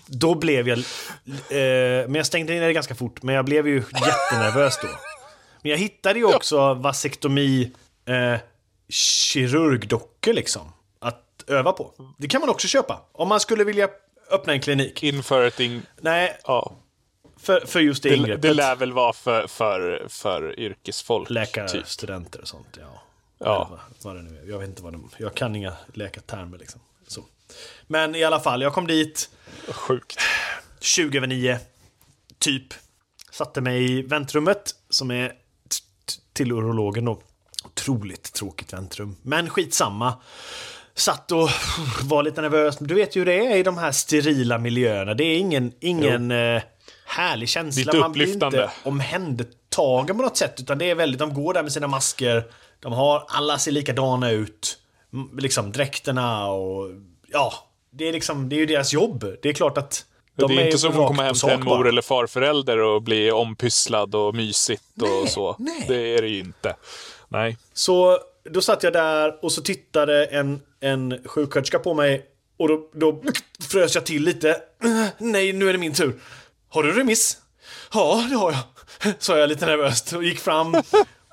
Då 0.07 0.35
blev 0.35 0.67
jag... 0.67 0.77
Eh, 0.77 2.07
men 2.07 2.15
jag 2.15 2.25
stängde 2.25 2.55
in 2.55 2.61
det 2.61 2.73
ganska 2.73 2.95
fort, 2.95 3.23
men 3.23 3.35
jag 3.35 3.45
blev 3.45 3.67
ju 3.67 3.83
jättenervös 3.93 4.79
då. 4.81 4.87
Men 5.61 5.71
jag 5.71 5.77
hittade 5.77 6.19
ju 6.19 6.25
också 6.25 6.73
vasektomi 6.73 7.71
eh, 8.05 8.39
kirurgdockor 8.89 10.33
liksom. 10.33 10.71
Att 11.43 11.49
öva 11.49 11.71
på. 11.71 11.93
Det 12.17 12.27
kan 12.27 12.41
man 12.41 12.49
också 12.49 12.67
köpa. 12.67 13.01
Om 13.11 13.27
man 13.27 13.39
skulle 13.39 13.63
vilja 13.63 13.89
öppna 14.31 14.53
en 14.53 14.61
klinik. 14.61 15.03
Inför 15.03 15.43
ett... 15.45 15.59
In... 15.59 15.85
Nej, 16.01 16.37
Ja. 16.43 16.73
för, 17.37 17.59
för 17.65 17.79
just 17.79 18.03
det, 18.03 18.09
Det, 18.09 18.15
ingreppet. 18.15 18.41
det 18.41 18.53
lär 18.53 18.75
väl 18.75 18.91
vara 18.91 19.13
för, 19.13 19.47
för, 19.47 20.05
för 20.09 20.59
yrkesfolk. 20.59 21.29
Läkare, 21.29 21.69
Typ. 21.69 21.87
studenter 21.87 22.41
och 22.41 22.47
sånt, 22.47 22.77
ja. 22.79 23.01
Ja. 23.37 23.67
Vad, 23.71 23.79
vad 24.03 24.15
det 24.15 24.31
nu 24.31 24.39
är. 24.39 24.49
Jag 24.49 24.59
vet 24.59 24.69
inte 24.69 24.83
vad 24.83 24.93
de... 24.93 25.09
Jag 25.17 25.35
kan 25.35 25.55
inga 25.55 25.73
läkartermer 25.93 26.57
liksom. 26.57 26.81
Så. 27.07 27.25
Men 27.87 28.15
i 28.15 28.23
alla 28.23 28.39
fall, 28.39 28.61
jag 28.61 28.73
kom 28.73 28.87
dit. 28.87 29.29
Sjukt. 29.67 30.19
20 30.79 31.17
över 31.17 31.27
9. 31.27 31.59
Typ. 32.39 32.73
Satte 33.31 33.61
mig 33.61 33.91
i 33.91 34.01
väntrummet 34.01 34.75
som 34.89 35.11
är 35.11 35.33
till 36.33 36.51
urologen 36.51 37.05
då. 37.05 37.21
Otroligt 37.65 38.33
tråkigt 38.33 38.73
väntrum. 38.73 39.15
Men 39.21 39.49
skitsamma. 39.49 40.13
Satt 40.95 41.31
och 41.31 41.49
var 42.03 42.23
lite 42.23 42.41
nervös. 42.41 42.77
Du 42.79 42.95
vet 42.95 43.15
ju 43.15 43.19
hur 43.19 43.25
det 43.25 43.45
är 43.45 43.57
i 43.57 43.63
de 43.63 43.77
här 43.77 43.91
sterila 43.91 44.57
miljöerna. 44.57 45.13
Det 45.13 45.23
är 45.23 45.37
ingen, 45.37 45.73
ingen 45.79 46.31
eh, 46.31 46.61
härlig 47.05 47.49
känsla. 47.49 47.93
Man 47.93 48.11
blir 48.11 48.33
inte 48.33 48.69
omhändertagen 48.83 50.17
på 50.17 50.23
något 50.23 50.37
sätt. 50.37 50.59
Utan 50.59 50.77
det 50.77 50.89
är 50.89 50.95
väldigt, 50.95 51.19
de 51.19 51.33
går 51.33 51.53
där 51.53 51.63
med 51.63 51.71
sina 51.71 51.87
masker. 51.87 52.43
De 52.79 52.93
har, 52.93 53.25
alla 53.27 53.57
ser 53.57 53.71
likadana 53.71 54.31
ut. 54.31 54.77
Liksom 55.37 55.71
dräkterna 55.71 56.47
och 56.47 56.89
ja. 57.27 57.53
Det 57.93 58.07
är 58.07 58.13
liksom, 58.13 58.49
det 58.49 58.55
är 58.55 58.59
ju 58.59 58.65
deras 58.65 58.93
jobb. 58.93 59.25
Det 59.41 59.49
är 59.49 59.53
klart 59.53 59.77
att 59.77 60.05
det 60.35 60.43
är 60.43 60.49
ju 60.49 60.65
inte 60.65 60.77
som 60.77 60.99
att 60.99 61.07
komma 61.07 61.23
hem 61.23 61.33
till 61.33 61.49
en 61.49 61.59
mor 61.59 61.77
bara. 61.77 61.89
eller 61.89 62.01
farförälder 62.01 62.77
och 62.77 63.01
bli 63.01 63.31
ompysslad 63.31 64.15
och 64.15 64.35
mysigt 64.35 64.83
och 65.01 65.29
så. 65.29 65.55
nej. 65.59 65.85
Det 65.87 66.15
är 66.15 66.21
det 66.21 66.27
ju 66.27 66.39
inte. 66.39 66.75
Nej. 67.29 67.57
Så 67.73 68.19
då 68.43 68.61
satt 68.61 68.83
jag 68.83 68.93
där 68.93 69.45
och 69.45 69.51
så 69.51 69.61
tittade 69.61 70.25
en, 70.25 70.61
en 70.81 71.19
sjuksköterska 71.25 71.79
på 71.79 71.93
mig 71.93 72.25
Och 72.57 72.67
då, 72.67 72.89
då 72.93 73.21
frös 73.69 73.95
jag 73.95 74.05
till 74.05 74.23
lite. 74.23 74.57
Nej, 75.17 75.53
nu 75.53 75.69
är 75.69 75.73
det 75.73 75.79
min 75.79 75.93
tur. 75.93 76.19
Har 76.69 76.83
du 76.83 76.91
remiss? 76.91 77.37
Ja, 77.93 78.27
det 78.29 78.35
har 78.35 78.51
jag. 78.51 78.61
Sa 79.19 79.37
jag 79.37 79.49
lite 79.49 79.65
nervöst 79.65 80.13
och 80.13 80.23
gick 80.23 80.39
fram. 80.39 80.75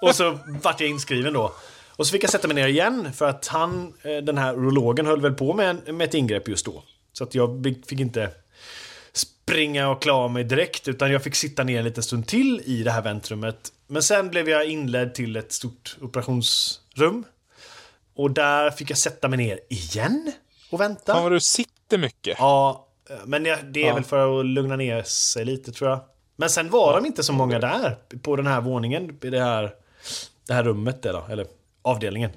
Och 0.00 0.14
så 0.14 0.38
vart 0.62 0.80
jag 0.80 0.90
inskriven 0.90 1.32
då. 1.32 1.52
Och 1.96 2.06
så 2.06 2.12
fick 2.12 2.24
jag 2.24 2.30
sätta 2.30 2.48
mig 2.48 2.54
ner 2.54 2.68
igen 2.68 3.12
för 3.12 3.28
att 3.28 3.46
han, 3.46 3.92
eh, 4.02 4.16
den 4.16 4.38
här 4.38 4.54
urologen, 4.54 5.06
höll 5.06 5.20
väl 5.20 5.34
på 5.34 5.54
med, 5.54 5.94
med 5.94 6.08
ett 6.08 6.14
ingrepp 6.14 6.48
just 6.48 6.66
då. 6.66 6.82
Så 7.12 7.24
att 7.24 7.34
jag 7.34 7.74
fick 7.86 8.00
inte 8.00 8.30
springa 9.12 9.88
och 9.88 10.02
klara 10.02 10.28
mig 10.28 10.44
direkt 10.44 10.88
utan 10.88 11.12
jag 11.12 11.22
fick 11.22 11.34
sitta 11.34 11.64
ner 11.64 11.78
en 11.78 11.84
liten 11.84 12.02
stund 12.02 12.26
till 12.26 12.62
i 12.64 12.82
det 12.82 12.90
här 12.90 13.02
väntrummet. 13.02 13.72
Men 13.86 14.02
sen 14.02 14.30
blev 14.30 14.48
jag 14.48 14.66
inledd 14.66 15.14
till 15.14 15.36
ett 15.36 15.52
stort 15.52 15.96
operationsrum. 16.00 17.24
Och 18.18 18.30
där 18.30 18.70
fick 18.70 18.90
jag 18.90 18.98
sätta 18.98 19.28
mig 19.28 19.36
ner 19.36 19.60
igen 19.68 20.32
och 20.70 20.80
vänta. 20.80 21.12
Fan 21.12 21.22
vad 21.22 21.32
du 21.32 21.40
sitter 21.40 21.98
mycket. 21.98 22.36
Ja, 22.38 22.88
men 23.24 23.42
det 23.42 23.50
är 23.50 23.76
Ja. 23.86 23.94
väl 23.94 24.04
för 24.04 24.40
att 24.40 24.46
lugna 24.46 24.76
ner 24.76 25.02
sig 25.02 25.44
lite 25.44 25.72
tror 25.72 25.90
jag. 25.90 26.00
Men 26.36 26.50
sen 26.50 26.70
var 26.70 26.94
de 27.00 27.06
inte 27.06 27.22
så 27.22 27.32
många 27.32 27.58
där 27.58 27.98
på 28.22 28.36
den 28.36 28.46
här 28.46 28.60
våningen, 28.60 29.18
i 29.22 29.30
det 29.30 29.40
här, 29.40 29.74
det 30.46 30.54
här 30.54 30.62
rummet 30.64 31.02
där 31.02 31.12
då, 31.12 31.26
eller 31.30 31.46
avdelningen. 31.82 32.30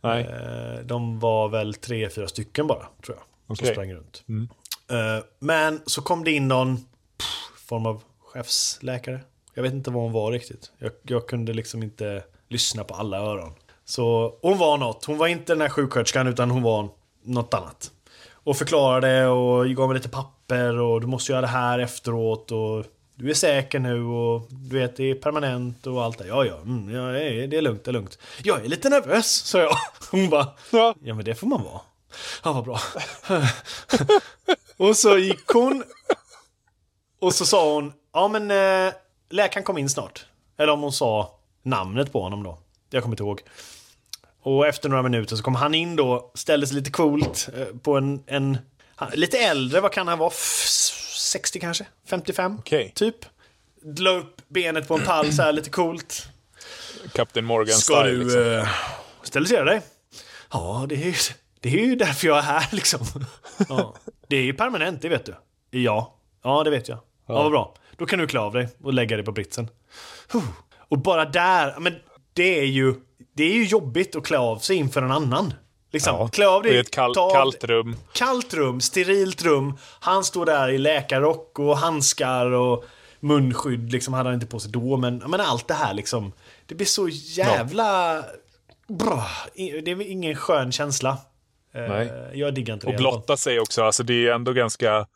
Nej. 0.00 0.22
Eh, 0.24 0.80
De 0.84 1.20
var 1.20 1.48
väl 1.48 1.74
tre, 1.74 2.10
fyra 2.10 2.28
stycken 2.28 2.66
bara, 2.66 2.86
tror 3.04 3.16
jag. 3.46 3.56
Som 3.56 3.66
sprang 3.66 3.94
runt. 3.94 4.24
Eh, 4.90 5.24
Men 5.38 5.80
så 5.86 6.02
kom 6.02 6.24
det 6.24 6.30
in 6.32 6.48
någon 6.48 6.76
pff, 6.76 7.66
form 7.68 7.86
av 7.86 8.02
chefsläkare. 8.20 9.20
Jag 9.54 9.62
vet 9.62 9.72
inte 9.72 9.90
vad 9.90 10.02
hon 10.02 10.12
var 10.12 10.32
riktigt. 10.32 10.72
Jag, 10.78 10.92
jag 11.02 11.26
kunde 11.28 11.52
liksom 11.52 11.82
inte 11.82 12.24
lyssna 12.48 12.84
på 12.84 12.94
alla 12.94 13.18
öron. 13.18 13.52
Så 13.88 14.34
hon 14.42 14.58
var 14.58 14.78
något. 14.78 15.04
Hon 15.04 15.18
var 15.18 15.26
inte 15.26 15.52
den 15.52 15.60
här 15.60 15.68
sjuksköterskan 15.68 16.26
utan 16.26 16.50
hon 16.50 16.62
var 16.62 16.88
något 17.22 17.54
annat. 17.54 17.90
Och 18.32 18.56
förklarade 18.56 19.26
och 19.26 19.68
gav 19.70 19.88
mig 19.88 19.96
lite 19.96 20.08
papper 20.08 20.78
och 20.80 21.00
du 21.00 21.06
måste 21.06 21.32
göra 21.32 21.40
det 21.40 21.46
här 21.46 21.78
efteråt 21.78 22.52
och 22.52 22.84
du 23.14 23.30
är 23.30 23.34
säker 23.34 23.78
nu 23.78 24.04
och 24.04 24.46
du 24.50 24.78
vet 24.78 24.96
det 24.96 25.10
är 25.10 25.14
permanent 25.14 25.86
och 25.86 26.04
allt 26.04 26.18
det. 26.18 26.26
Ja, 26.26 26.44
ja, 26.44 26.56
mm, 26.56 26.94
ja 26.94 27.02
det 27.02 27.56
är- 27.56 27.62
lugnt, 27.62 27.84
det 27.84 27.90
är 27.90 27.92
lugnt. 27.92 28.18
Jag 28.42 28.64
är 28.64 28.68
lite 28.68 28.88
nervös, 28.88 29.26
sa 29.44 29.58
jag. 29.58 29.76
Hon 30.10 30.28
bara, 30.30 30.46
Ja. 30.72 30.94
ja 31.02 31.14
men 31.14 31.24
det 31.24 31.34
får 31.34 31.46
man 31.46 31.62
vara. 31.62 31.80
Ja, 32.44 32.52
vad 32.52 32.64
bra. 32.64 32.80
och 34.76 34.96
så 34.96 35.18
gick 35.18 35.46
hon 35.52 35.84
och 37.20 37.34
så 37.34 37.46
sa 37.46 37.74
hon, 37.74 37.92
ja 38.12 38.28
men 38.28 38.50
eh, 38.50 38.92
läkaren 39.30 39.64
kom 39.64 39.78
in 39.78 39.90
snart. 39.90 40.26
Eller 40.58 40.72
om 40.72 40.80
hon 40.82 40.92
sa 40.92 41.34
namnet 41.62 42.12
på 42.12 42.22
honom 42.22 42.42
då. 42.42 42.58
Jag 42.90 43.02
kommer 43.02 43.12
inte 43.12 43.22
ihåg. 43.22 43.40
Och 44.48 44.66
efter 44.66 44.88
några 44.88 45.02
minuter 45.02 45.36
så 45.36 45.42
kom 45.42 45.54
han 45.54 45.74
in 45.74 45.96
då, 45.96 46.30
ställde 46.34 46.66
sig 46.66 46.76
lite 46.76 46.90
coolt 46.90 47.48
eh, 47.56 47.66
på 47.82 47.96
en, 47.96 48.22
en 48.26 48.58
han, 48.96 49.10
lite 49.14 49.38
äldre, 49.38 49.80
vad 49.80 49.92
kan 49.92 50.08
han 50.08 50.18
vara? 50.18 50.30
F- 50.32 50.66
60 51.16 51.60
kanske? 51.60 51.86
55? 52.06 52.56
Okej. 52.58 52.92
Typ. 52.94 53.16
La 53.98 54.10
upp 54.10 54.36
benet 54.48 54.88
på 54.88 54.94
en 54.94 55.04
pall 55.04 55.32
så 55.32 55.42
här 55.42 55.52
lite 55.52 55.70
coolt. 55.70 56.28
Kapten 57.14 57.44
Morgan 57.44 57.74
Ska 57.78 57.94
style. 57.94 58.10
du 58.10 58.24
liksom. 58.24 58.52
eh, 58.52 58.68
sterilisera 59.22 59.64
dig? 59.64 59.80
Ja, 60.52 60.86
det 60.88 60.94
är, 60.94 61.06
ju, 61.06 61.14
det 61.60 61.68
är 61.68 61.86
ju 61.86 61.96
därför 61.96 62.26
jag 62.28 62.38
är 62.38 62.42
här 62.42 62.68
liksom. 62.72 63.00
Ja. 63.68 63.94
Det 64.28 64.36
är 64.36 64.42
ju 64.42 64.52
permanent, 64.54 65.02
det 65.02 65.08
vet 65.08 65.26
du. 65.26 65.34
Ja, 65.70 66.14
ja 66.44 66.64
det 66.64 66.70
vet 66.70 66.88
jag. 66.88 66.98
Ja, 67.26 67.34
vad 67.42 67.50
bra. 67.50 67.74
Då 67.96 68.06
kan 68.06 68.18
du 68.18 68.26
klä 68.26 68.40
av 68.40 68.52
dig 68.52 68.68
och 68.82 68.92
lägga 68.92 69.16
dig 69.16 69.24
på 69.24 69.32
britsen. 69.32 69.68
Och 70.88 70.98
bara 70.98 71.24
där, 71.24 71.74
men 71.80 71.94
det 72.32 72.58
är 72.60 72.64
ju, 72.64 72.94
det 73.38 73.44
är 73.44 73.54
ju 73.54 73.64
jobbigt 73.64 74.16
att 74.16 74.24
klä 74.26 74.38
av 74.38 74.58
sig 74.58 74.76
inför 74.76 75.02
en 75.02 75.10
annan. 75.10 75.54
Liksom, 75.92 76.14
Ja. 76.16 76.28
klä 76.28 76.46
av 76.48 76.62
dig. 76.62 76.74
i 76.74 76.78
ett 76.78 76.90
kall, 76.90 77.14
kallt 77.14 77.64
rum. 77.64 77.96
kallt 78.12 78.54
rum, 78.54 78.80
sterilt 78.80 79.42
rum. 79.42 79.78
Han 80.00 80.24
står 80.24 80.46
där 80.46 80.68
i 80.68 80.78
läkarrock 80.78 81.58
och 81.58 81.78
handskar 81.78 82.46
och 82.50 82.84
munskydd 83.20 83.92
liksom 83.92 84.14
hade 84.14 84.28
han 84.28 84.34
inte 84.34 84.46
på 84.46 84.60
sig 84.60 84.70
då. 84.72 84.96
Men, 84.96 85.16
men 85.18 85.40
allt 85.40 85.68
det 85.68 85.74
här 85.74 85.94
liksom. 85.94 86.32
Det 86.66 86.74
blir 86.74 86.86
så 86.86 87.08
jävla... 87.08 88.22
Bra. 88.88 89.26
I- 89.54 89.80
Det 89.80 89.90
är 89.90 90.00
ingen 90.10 90.36
skön 90.36 90.72
känsla. 90.72 91.18
Eh, 91.74 91.80
Nej. 91.88 92.30
Jag 92.34 92.54
diggar 92.54 92.74
inte 92.74 92.86
det. 92.86 92.92
Och 92.92 92.98
blotta 92.98 93.36
sig 93.36 93.60
också. 93.60 93.82
Alltså 93.82 94.02
det 94.02 94.26
är 94.26 94.32
ändå 94.32 94.52
ganska... 94.52 95.06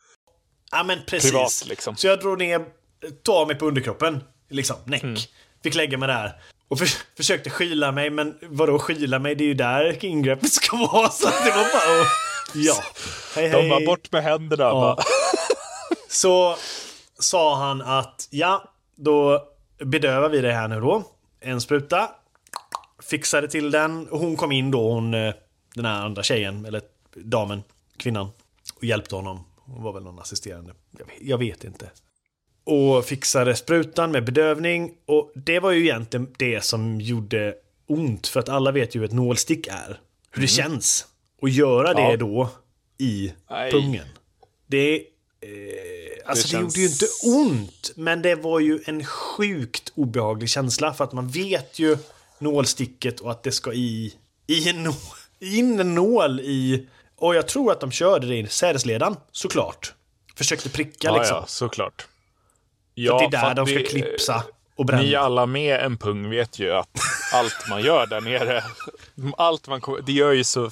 Ja 0.71 0.83
men 0.83 0.99
precis. 1.07 1.31
privat, 1.31 1.63
liksom. 1.69 1.95
Så 1.95 2.07
jag 2.07 2.19
drog 2.19 2.37
ner, 2.39 2.65
av 3.29 3.47
mig 3.47 3.55
på 3.55 3.65
underkroppen. 3.65 4.23
Liksom, 4.49 4.75
näck. 4.85 5.03
Mm. 5.03 5.15
Fick 5.63 5.75
lägga 5.75 5.97
mig 5.97 6.07
där. 6.07 6.41
Och 6.73 6.79
för, 6.79 7.15
försökte 7.15 7.49
skyla 7.49 7.91
mig, 7.91 8.09
men 8.09 8.37
vadå 8.41 8.79
skyla 8.79 9.19
mig? 9.19 9.35
Det 9.35 9.43
är 9.43 9.47
ju 9.47 9.53
där 9.53 10.05
ingreppet 10.05 10.53
ska 10.53 10.77
vara. 10.77 11.09
Så 11.09 11.25
det 11.25 11.51
var 11.51 11.63
bara 11.73 12.01
att... 12.01 12.07
Ja. 12.53 12.83
Hej 13.35 13.47
hej. 13.47 13.61
De 13.61 13.69
var 13.69 13.85
bort 13.85 14.11
med 14.11 14.23
händerna. 14.23 14.63
Ja. 14.63 14.97
Så 16.09 16.55
sa 17.19 17.55
han 17.55 17.81
att 17.81 18.27
ja, 18.31 18.63
då 18.95 19.43
bedövar 19.77 20.29
vi 20.29 20.41
det 20.41 20.53
här 20.53 20.67
nu 20.67 20.79
då. 20.79 21.03
En 21.39 21.61
spruta. 21.61 22.09
Fixade 23.03 23.47
till 23.47 23.71
den. 23.71 24.07
Och 24.07 24.19
hon 24.19 24.35
kom 24.35 24.51
in 24.51 24.71
då, 24.71 24.91
hon, 24.91 25.13
eh, 25.13 25.33
den 25.75 25.85
här 25.85 26.05
andra 26.05 26.23
tjejen, 26.23 26.65
eller 26.65 26.81
damen, 27.15 27.63
kvinnan. 27.97 28.29
Och 28.75 28.83
hjälpte 28.83 29.15
honom. 29.15 29.43
Hon 29.55 29.83
var 29.83 29.93
väl 29.93 30.03
någon 30.03 30.19
assisterande. 30.19 30.73
Jag 30.97 31.05
vet, 31.05 31.15
jag 31.21 31.37
vet 31.37 31.63
inte. 31.63 31.89
Och 32.65 33.05
fixade 33.05 33.55
sprutan 33.55 34.11
med 34.11 34.25
bedövning. 34.25 34.91
Och 35.05 35.31
det 35.35 35.59
var 35.59 35.71
ju 35.71 35.81
egentligen 35.83 36.33
det 36.37 36.63
som 36.63 37.01
gjorde 37.01 37.55
ont. 37.87 38.27
För 38.27 38.39
att 38.39 38.49
alla 38.49 38.71
vet 38.71 38.95
ju 38.95 38.99
hur 38.99 39.05
ett 39.05 39.13
nålstick 39.13 39.67
är. 39.67 39.99
Hur 40.31 40.41
det 40.41 40.47
känns. 40.47 41.05
Och 41.41 41.49
göra 41.49 41.93
det 41.93 42.01
Ja. 42.11 42.17
då 42.17 42.49
i 42.97 43.33
Nej. 43.49 43.71
pungen. 43.71 44.05
Det... 44.67 44.95
Eh, 44.95 44.99
alltså 46.25 46.43
det, 46.43 46.49
känns- 46.51 46.77
gjorde 46.77 46.79
ju 46.79 46.87
inte 46.87 47.05
ont. 47.23 47.91
Men 47.95 48.21
det 48.21 48.35
var 48.35 48.59
ju 48.59 48.79
en 48.85 49.05
sjukt 49.05 49.91
obehaglig 49.95 50.49
känsla. 50.49 50.93
För 50.93 51.03
att 51.03 51.13
man 51.13 51.27
vet 51.29 51.79
ju 51.79 51.97
nålsticket 52.39 53.19
och 53.19 53.31
att 53.31 53.43
det 53.43 53.51
ska 53.51 53.73
i... 53.73 54.13
I 54.47 54.69
en 54.69 54.83
nål, 54.83 54.93
in 55.39 55.79
en 55.79 55.95
nål 55.95 56.39
i... 56.39 56.87
Och 57.15 57.35
jag 57.35 57.47
tror 57.47 57.71
att 57.71 57.79
de 57.79 57.91
körde 57.91 58.27
det 58.27 58.35
i 58.37 58.47
sädesledan, 58.47 59.15
såklart. 59.31 59.93
Försökte 60.35 60.69
pricka 60.69 61.07
Ja, 61.07 61.17
liksom. 61.17 61.37
ja, 61.37 61.45
såklart. 61.47 62.07
Ja, 62.95 63.13
att 63.25 63.31
det 63.31 63.37
är 63.37 63.41
där 63.45 63.55
de 63.55 63.65
ska 63.65 63.75
det- 63.75 63.83
klipsa 63.83 64.43
och 64.75 64.85
bränna. 64.85 65.03
Ni 65.03 65.15
alla 65.15 65.45
med 65.45 65.79
en 65.79 65.97
pung 65.97 66.29
vet 66.29 66.59
ju 66.59 66.71
att 66.73 66.99
allt 67.33 67.69
man 67.69 67.81
gör 67.81 68.07
där 68.07 68.21
nere, 68.21 68.63
allt 69.37 69.67
man 69.67 69.81
kommer- 69.81 70.01
det 70.01 70.11
gör 70.11 70.31
ju 70.31 70.43
så 70.43 70.71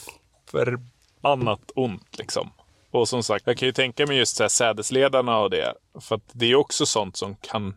förbannat 0.51 1.71
ont 1.75 2.17
liksom. 2.17 2.51
Och 2.91 3.09
som 3.09 3.23
sagt, 3.23 3.47
jag 3.47 3.57
kan 3.57 3.65
ju 3.67 3.71
tänka 3.71 4.07
mig 4.07 4.17
just 4.17 4.37
så 4.37 4.43
här 4.43 4.49
sädesledarna 4.49 5.37
och 5.37 5.49
det. 5.49 5.73
För 6.01 6.15
att 6.15 6.29
det 6.31 6.45
är 6.51 6.55
också 6.55 6.85
sånt 6.85 7.17
som 7.17 7.35
kan 7.35 7.75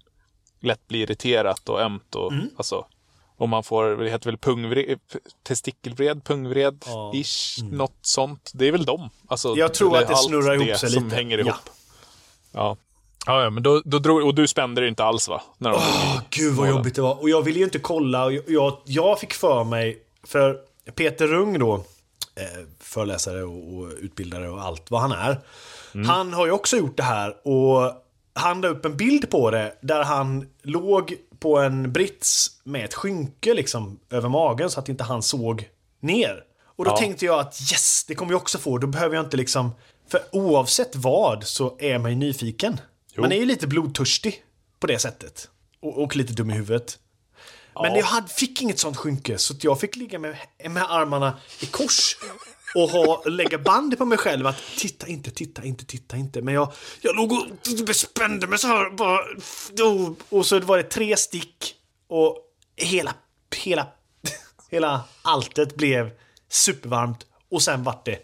lätt 0.60 0.88
bli 0.88 0.98
irriterat 1.02 1.68
och 1.68 1.80
ömt 1.80 2.14
och 2.14 2.32
Mm. 2.32 2.48
alltså. 2.56 2.86
Om 3.36 3.50
man 3.50 3.62
får, 3.64 3.84
det 3.96 4.10
heter 4.10 4.26
väl 4.30 4.38
pungvred, 4.38 4.98
testikelvred, 5.42 6.24
pungvred, 6.24 6.84
Ja. 6.86 7.12
ish, 7.14 7.62
något 7.72 7.98
sånt. 8.02 8.50
Det 8.54 8.68
är 8.68 8.72
väl 8.72 8.84
dem. 8.84 9.10
Alltså, 9.28 9.54
Jag 9.56 9.74
tror 9.74 9.96
att 9.98 10.08
det 10.08 10.14
allt 10.14 10.24
snurrar 10.26 10.54
ihop 10.54 10.66
det 10.66 10.78
sig 10.78 10.90
som 10.90 11.04
lite. 11.04 11.16
hänger 11.16 11.38
Ja. 11.38 11.44
ihop. 11.44 11.54
Ja. 11.64 11.72
Ja, 12.52 12.76
ja, 13.26 13.50
men 13.50 13.62
då, 13.62 13.83
då 13.85 13.99
drog, 13.99 14.23
och 14.23 14.35
du 14.35 14.47
spände 14.47 14.81
det 14.81 14.88
inte 14.88 15.04
alls 15.04 15.28
va? 15.28 15.43
När 15.59 15.71
de 15.71 15.76
Åh, 15.76 16.21
gud 16.31 16.54
vad 16.54 16.69
jobbigt 16.69 16.95
det 16.95 17.02
var. 17.02 17.23
Och 17.23 17.28
jag 17.31 17.43
ville 17.43 17.59
ju 17.59 17.64
inte 17.64 17.78
kolla. 17.78 18.25
Och 18.25 18.33
jag, 18.47 18.76
jag, 18.85 19.21
fick 19.21 19.35
för 19.35 19.64
mig, 19.64 19.99
för 20.26 20.59
Peter 20.95 21.26
Rung 21.26 21.59
då, 21.59 21.75
eh, 22.35 22.66
föreläsare 22.81 23.43
och, 23.45 23.75
och 23.78 23.88
utbildare 24.00 24.49
och 24.49 24.62
allt 24.62 24.90
vad 24.90 25.00
han 25.00 25.12
är. 25.12 25.40
Han 26.07 26.33
har 26.33 26.47
ju 26.47 26.52
också 26.52 26.76
gjort 26.76 26.97
det 26.97 27.02
här 27.02 27.49
och 27.49 27.93
han 28.35 28.61
la 28.61 28.69
upp 28.69 28.85
en 28.85 28.97
bild 28.97 29.31
på 29.31 29.50
det 29.50 29.78
där 29.81 30.02
han 30.02 30.49
låg 30.62 31.14
på 31.38 31.59
en 31.59 31.93
brits 31.93 32.50
med 32.64 32.85
ett 32.85 32.95
skynke 32.95 33.54
liksom 33.54 33.99
över 34.11 34.28
magen 34.28 34.71
så 34.71 34.81
att 34.81 34.88
inte 34.88 35.04
han 35.04 35.23
såg 35.23 35.69
ner. 36.00 36.43
Och 36.76 36.85
då 36.85 36.90
Ja. 36.90 36.97
tänkte 36.97 37.25
jag 37.25 37.40
att 37.40 37.61
yes, 37.73 38.04
det 38.09 38.14
kommer 38.14 38.33
jag 38.33 38.40
också 38.40 38.59
få. 38.59 38.78
Då 38.78 38.87
behöver 38.87 39.16
jag 39.16 39.25
inte 39.25 39.37
liksom... 39.37 39.71
För 40.09 40.21
oavsett 40.33 40.97
vad 40.97 41.45
så 41.45 41.76
är 41.78 41.99
man 41.99 42.11
ju 42.11 42.16
nyfiken. 42.16 42.81
Man 43.16 43.33
är 43.33 43.37
ju 43.37 43.44
lite 43.44 43.66
blodtörstig 43.66 44.44
på 44.80 44.87
det 44.87 44.99
sättet. 44.99 45.49
Och, 45.80 46.02
och 46.02 46.16
lite 46.16 46.33
dum 46.33 46.50
i 46.50 46.54
huvudet. 46.54 46.99
Men 47.83 47.94
jag 47.94 48.04
hade, 48.04 48.28
fick 48.28 48.62
inget 48.62 48.78
sånt 48.78 48.97
skynke 48.97 49.38
så 49.38 49.54
jag 49.61 49.80
fick 49.80 49.97
ligga 49.97 50.18
med, 50.18 50.37
med 50.71 50.83
armarna 50.90 51.38
i 51.61 51.66
kors 51.66 52.16
och 52.75 52.88
ha, 52.88 53.23
lägga 53.25 53.59
band 53.59 53.99
på 53.99 54.04
mig 54.04 54.18
själv 54.18 54.47
att 54.47 54.62
titta 54.76 55.06
inte, 55.06 55.30
titta 55.30 55.64
inte, 55.64 55.85
titta 55.85 56.16
inte. 56.16 56.42
Men 56.42 56.54
jag, 56.54 56.73
jag 57.00 57.16
låg 57.16 57.33
och 57.33 57.97
spände 57.97 58.47
mig 58.47 58.59
så 58.59 58.66
här 58.66 58.90
bara. 58.90 59.21
Och, 59.88 60.38
och 60.38 60.47
så 60.47 60.61
var 60.61 60.76
det 60.76 60.83
tre 60.83 61.16
stick 61.16 61.75
och 62.09 62.38
hela, 62.76 63.14
hela, 63.56 63.87
hela 64.71 65.04
alltet 65.23 65.76
blev 65.76 66.11
supervarmt 66.49 67.26
och 67.50 67.62
sen 67.62 67.83
vart 67.83 68.04
det 68.04 68.18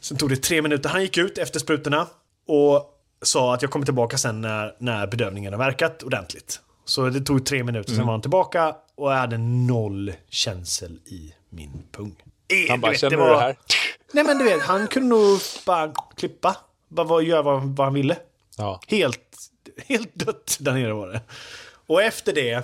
Sen 0.00 0.16
tog 0.16 0.30
det 0.30 0.36
tre 0.36 0.62
minuter. 0.62 0.88
Han 0.88 1.02
gick 1.02 1.18
ut 1.18 1.38
efter 1.38 1.60
sprutorna 1.60 2.06
och 2.46 2.99
sa 3.22 3.54
att 3.54 3.62
jag 3.62 3.70
kommer 3.70 3.84
tillbaka 3.86 4.18
sen 4.18 4.40
när, 4.40 4.74
när 4.78 5.06
bedövningen 5.06 5.52
har 5.52 5.58
verkat 5.58 6.02
ordentligt. 6.02 6.60
Så 6.84 7.06
det 7.08 7.20
tog 7.20 7.46
tre 7.46 7.64
minuter, 7.64 7.92
sen 7.92 8.06
var 8.06 8.12
han 8.12 8.20
tillbaka 8.20 8.74
och 8.94 9.12
jag 9.12 9.16
hade 9.16 9.38
noll 9.38 10.12
känsel 10.28 10.92
i 11.06 11.34
min 11.50 11.82
pung. 11.92 12.16
Eh, 12.48 12.70
Han 12.70 12.80
bara, 12.80 12.86
du 12.88 12.92
vet, 12.92 13.00
känner 13.00 13.16
det 13.16 13.22
du 13.22 13.28
var- 13.28 13.34
det 13.38 13.40
här? 13.44 13.56
Nej 14.12 14.24
men 14.24 14.38
du 14.38 14.44
vet, 14.44 14.62
han 14.62 14.86
kunde 14.86 15.08
nog 15.08 15.38
bara 15.66 15.92
klippa. 16.16 16.56
Bara 16.88 17.22
göra 17.22 17.42
vad, 17.42 17.62
vad 17.62 17.86
han 17.86 17.94
ville. 17.94 18.16
Ja. 18.58 18.80
Helt, 18.86 19.36
helt 19.88 20.14
dött 20.14 20.56
där 20.60 20.72
nere 20.72 20.92
var 20.92 21.08
det. 21.08 21.20
Och 21.86 22.02
efter 22.02 22.34
det 22.34 22.62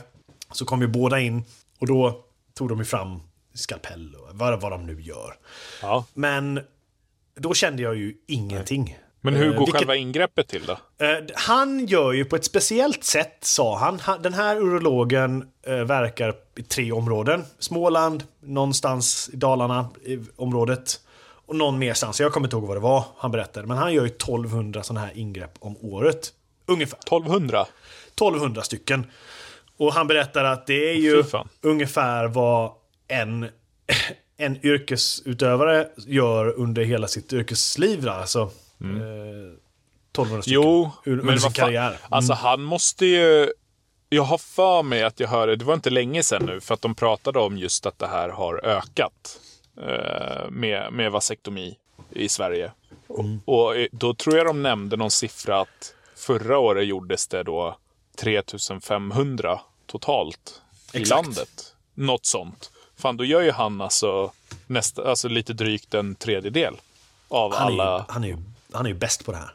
så 0.52 0.64
kom 0.64 0.80
ju 0.80 0.86
båda 0.88 1.20
in 1.20 1.44
och 1.78 1.86
då 1.86 2.24
tog 2.54 2.68
de 2.68 2.78
ju 2.78 2.84
fram 2.84 3.20
skalpell 3.54 4.14
och 4.14 4.28
vad, 4.32 4.60
vad 4.60 4.72
de 4.72 4.86
nu 4.86 5.00
gör. 5.02 5.36
ja. 5.82 6.04
Men 6.14 6.60
då 7.34 7.54
kände 7.54 7.82
jag 7.82 7.96
ju 7.96 8.14
ingenting. 8.26 8.98
Men 9.20 9.34
hur 9.34 9.46
Eh, 9.46 9.52
går 9.52 9.58
vilket- 9.58 9.74
själva 9.74 9.96
ingreppet 9.96 10.48
till 10.48 10.66
då? 10.66 10.72
Eh, 10.72 11.18
Han 11.34 11.86
gör 11.86 12.12
ju 12.12 12.24
på 12.24 12.36
ett 12.36 12.44
speciellt 12.44 13.04
sätt, 13.04 13.38
sa 13.40 13.78
han. 13.78 14.22
Den 14.22 14.34
här 14.34 14.56
urologen 14.56 15.48
eh, 15.66 15.74
verkar 15.76 16.34
i 16.56 16.62
tre 16.62 16.92
områden. 16.92 17.44
Småland, 17.58 18.24
någonstans 18.40 19.30
i 19.32 19.36
Dalarna, 19.36 19.88
i 20.04 20.18
området. 20.36 21.00
Och 21.48 21.56
någon 21.56 21.78
merstans. 21.78 22.20
Jag 22.20 22.32
kommer 22.32 22.46
inte 22.46 22.56
ihåg 22.56 22.66
vad 22.66 22.76
det 22.76 22.80
var 22.80 23.04
han 23.16 23.30
berättade. 23.30 23.66
Men 23.66 23.76
han 23.76 23.92
gör 23.94 24.02
ju 24.02 24.08
1200 24.10 24.82
sådana 24.82 25.06
här 25.06 25.18
ingrepp 25.18 25.52
om 25.58 25.76
året. 25.80 26.32
Ungefär. 26.66 26.98
1200? 26.98 27.66
1200 28.14 28.62
stycken. 28.62 29.06
Och 29.76 29.92
han 29.92 30.06
berättar 30.06 30.44
att 30.44 30.66
det 30.66 30.90
är 30.90 30.94
ju 30.94 31.24
ungefär 31.60 32.26
vad 32.28 32.72
en, 33.08 33.48
en 34.36 34.66
yrkesutövare 34.66 35.88
gör 35.96 36.48
under 36.60 36.82
hela 36.84 37.08
sitt 37.08 37.32
yrkesliv. 37.32 38.02
då. 38.02 38.50
Alltså, 38.80 39.02
eh, 39.02 39.66
1200 40.12 40.42
stycken. 40.42 40.62
Mm. 40.62 40.72
Jo, 40.72 40.90
ur, 41.04 41.22
men 41.22 41.40
sin 41.40 41.52
karriär. 41.52 41.88
Mm. 41.88 42.00
Alltså 42.08 42.32
han 42.32 42.62
måste 42.62 43.06
ju... 43.06 43.52
Jag 44.08 44.22
har 44.22 44.38
för 44.38 44.82
mig 44.82 45.02
att 45.02 45.20
jag 45.20 45.28
hörde, 45.28 45.56
det 45.56 45.64
var 45.64 45.74
inte 45.74 45.90
länge 45.90 46.22
sedan 46.22 46.46
nu, 46.46 46.60
för 46.60 46.74
att 46.74 46.82
de 46.82 46.94
pratade 46.94 47.38
om 47.38 47.58
just 47.58 47.86
att 47.86 47.98
det 47.98 48.06
här 48.06 48.28
har 48.28 48.64
ökat 48.64 49.40
eh, 49.76 50.50
med, 50.50 50.92
med 50.92 51.12
vasektomi 51.12 51.76
i 52.10 52.28
Sverige. 52.28 52.72
Mm. 53.18 53.40
Och, 53.44 53.58
och 53.58 53.76
eh, 53.76 53.86
då 53.92 54.14
tror 54.14 54.36
jag 54.36 54.46
de 54.46 54.62
nämnde 54.62 54.96
någon 54.96 55.10
siffra 55.10 55.60
att 55.60 55.94
förra 56.16 56.58
året 56.58 56.86
gjordes 56.86 57.26
det 57.26 57.42
då 57.42 57.78
3500 58.16 59.60
totalt 59.86 60.62
i 60.92 61.00
Exakt. 61.00 61.24
landet. 61.24 61.74
Något 61.94 62.26
sånt. 62.26 62.70
Fan, 62.96 63.16
då 63.16 63.24
gör 63.24 63.42
ju 63.42 63.50
han 63.50 63.80
alltså, 63.80 64.32
nästa, 64.66 65.10
alltså 65.10 65.28
lite 65.28 65.52
drygt 65.52 65.94
en 65.94 66.14
tredjedel 66.14 66.74
av 67.28 67.54
Han 67.54 67.66
är, 67.66 67.72
alla... 67.72 67.98
ju, 67.98 68.04
han, 68.12 68.24
är 68.24 68.28
ju, 68.28 68.36
han 68.72 68.86
är 68.86 68.90
ju 68.90 68.96
bäst 68.96 69.24
på 69.24 69.32
det 69.32 69.38
här. 69.38 69.54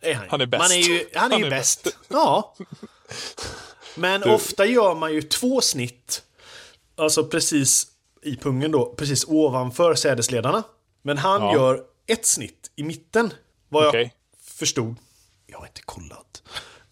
Är 0.00 0.14
han, 0.14 0.26
Han 0.30 0.40
är 0.40 0.46
bäst. 0.46 0.62
Man 0.62 0.70
är 0.72 0.76
ju, 0.82 1.08
han 1.14 1.26
är 1.26 1.30
Han 1.34 1.40
ju 1.40 1.46
är 1.46 1.50
bäst. 1.50 1.96
Ja. 2.08 2.56
Men 3.94 4.20
Du- 4.20 4.30
ofta 4.30 4.66
gör 4.66 4.94
man 4.94 5.12
ju 5.14 5.22
två 5.22 5.60
snitt. 5.60 6.22
Alltså 6.96 7.24
precis 7.24 7.86
i 8.22 8.36
pungen 8.36 8.70
då. 8.70 8.94
Precis 8.94 9.24
ovanför 9.28 9.94
sädesledarna. 9.94 10.62
Men 11.02 11.18
han 11.18 11.42
Ja. 11.42 11.54
gör 11.54 11.82
ett 12.06 12.26
snitt 12.26 12.70
i 12.76 12.82
mitten. 12.82 13.32
Vad 13.68 13.82
jag 13.84 13.88
Okej. 13.88 14.14
förstod. 14.44 14.96
Jag 15.46 15.58
har 15.58 15.66
inte 15.66 15.82
kollat. 15.84 16.42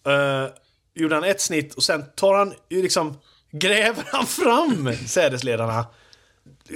Uh, 0.07 0.53
gjorde 0.93 1.15
han 1.15 1.23
ett 1.23 1.41
snitt 1.41 1.73
och 1.73 1.83
sen 1.83 2.05
tar 2.15 2.33
han 2.33 2.53
liksom... 2.69 3.17
Gräver 3.53 4.03
han 4.11 4.25
fram 4.25 4.95
sädesledarna. 5.07 5.85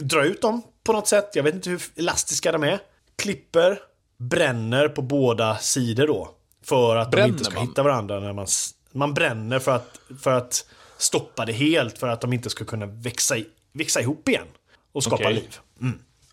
Drar 0.02 0.24
ut 0.24 0.42
dem 0.42 0.62
på 0.84 0.94
något 0.94 1.08
sätt. 1.08 1.30
Jag 1.34 1.44
vet 1.44 1.56
inte 1.56 1.70
hur 1.70 1.82
elastiska 1.96 2.52
de 2.52 2.64
är. 2.64 2.80
Klipper. 3.16 3.80
Bränner 4.18 4.88
på 4.88 5.02
båda 5.02 5.58
sidor 5.58 6.08
då. 6.08 6.30
För 6.62 6.96
att 6.96 7.12
de 7.12 7.16
Bränner 7.16 7.30
inte 7.30 7.44
ska 7.44 7.54
man? 7.54 7.68
hitta 7.68 7.84
varandra 7.84 8.20
när 8.20 8.34
man... 8.34 8.48
Man 8.92 9.14
bränner 9.14 9.60
för 9.60 9.72
att, 9.72 10.00
för 10.22 10.32
att 10.32 10.66
stoppa 10.98 11.46
det 11.46 11.54
helt. 11.54 11.98
För 11.98 12.08
att 12.08 12.22
de 12.22 12.34
inte 12.34 12.50
ska 12.50 12.66
kunna 12.66 12.86
växa, 12.86 13.38
i, 13.38 13.48
växa 13.72 14.02
ihop 14.02 14.30
igen. 14.30 14.48
Och 14.92 15.04
skapa 15.04 15.24
Okej. 15.24 15.34
liv. 15.34 15.58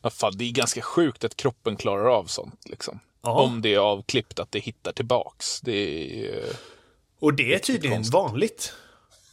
Ja, 0.03 0.11
fan, 0.11 0.33
det 0.37 0.45
är 0.45 0.53
ganska 0.53 0.83
sjukt 0.83 1.25
att 1.25 1.37
kroppen 1.37 1.77
klarar 1.77 2.19
av 2.19 2.25
sånt. 2.25 2.61
Liksom. 2.65 3.01
Om 3.21 3.63
det 3.63 3.75
är 3.75 3.79
avklippt, 3.79 4.39
att 4.39 4.53
det 4.53 4.59
hittar 4.59 4.93
tillbaks. 4.93 5.61
Det 5.61 6.27
är... 6.27 6.57
Och 7.19 7.35
det 7.35 7.55
är 7.55 7.59
tydligen 7.59 7.97
konstigt. 7.97 8.15
vanligt. 8.15 8.75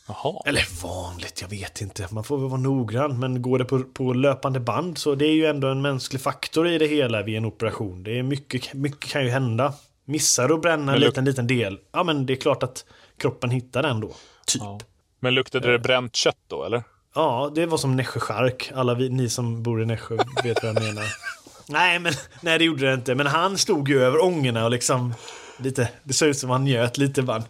Jaha. 0.10 0.42
Eller 0.46 0.84
vanligt, 0.84 1.42
jag 1.42 1.48
vet 1.48 1.82
inte. 1.82 2.08
Man 2.12 2.24
får 2.24 2.38
väl 2.38 2.50
vara 2.50 2.62
noggrann. 2.62 3.20
Men 3.20 3.42
går 3.42 3.60
det 3.60 3.66
på, 3.66 3.84
på 3.84 4.14
löpande 4.14 4.60
band 4.60 4.98
så 4.98 5.16
det 5.16 5.26
är 5.26 5.34
ju 5.34 5.46
ändå 5.46 5.68
en 5.68 5.82
mänsklig 5.82 6.22
faktor 6.22 6.68
i 6.68 6.78
det 6.78 6.88
hela 6.88 7.22
vid 7.22 7.38
en 7.38 7.46
operation. 7.46 8.04
Det 8.04 8.20
är 8.20 8.24
mycket, 8.24 8.74
mycket 8.74 9.12
kan 9.12 9.24
ju 9.24 9.30
hända. 9.30 9.74
Missar 10.06 10.48
du 10.48 10.54
att 10.54 10.62
bränna 10.62 10.94
en 10.94 11.00
liten, 11.00 11.26
liten 11.26 11.48
del, 11.48 11.80
ja 11.92 12.04
men 12.04 12.26
det 12.26 12.34
är 12.34 12.36
klart 12.36 12.64
att 12.64 12.86
kroppen 13.18 13.50
hittar 13.50 13.84
den 13.84 14.00
då. 14.00 14.08
Typ. 14.48 14.62
Ja. 14.62 14.80
Men 15.20 15.34
luktade 15.34 15.72
det 15.72 15.80
bränt 15.80 16.16
kött 16.16 16.38
då, 16.48 16.64
eller? 16.64 16.84
Ja, 17.16 17.52
det 17.56 17.66
var 17.66 17.78
som 17.78 17.96
Nässjö 17.96 18.20
Chark. 18.20 18.72
Alla 18.76 18.94
vi, 18.94 19.10
ni 19.10 19.30
som 19.30 19.64
bor 19.64 19.82
i 19.82 19.86
Nässjö 19.86 20.18
vet 20.44 20.64
vad 20.64 20.76
jag 20.76 20.84
menar. 20.84 21.06
Nej, 21.68 22.00
men 22.00 22.14
nej, 22.42 22.58
det 22.58 22.66
gjorde 22.66 22.88
det 22.88 22.94
inte. 22.94 23.16
Men 23.16 23.28
han 23.28 23.58
stod 23.58 23.90
ju 23.90 24.04
över 24.04 24.24
ångorna 24.24 24.66
och 24.66 24.72
liksom 24.72 25.14
lite, 25.58 25.90
det 26.04 26.14
såg 26.14 26.30
ut 26.30 26.38
som 26.38 26.50
han 26.50 26.64
njöt 26.64 26.98
lite 26.98 27.22
bara. 27.22 27.44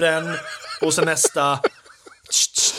Bränn 0.00 0.36
och 0.80 0.94
sen 0.94 1.04
nästa. 1.04 1.60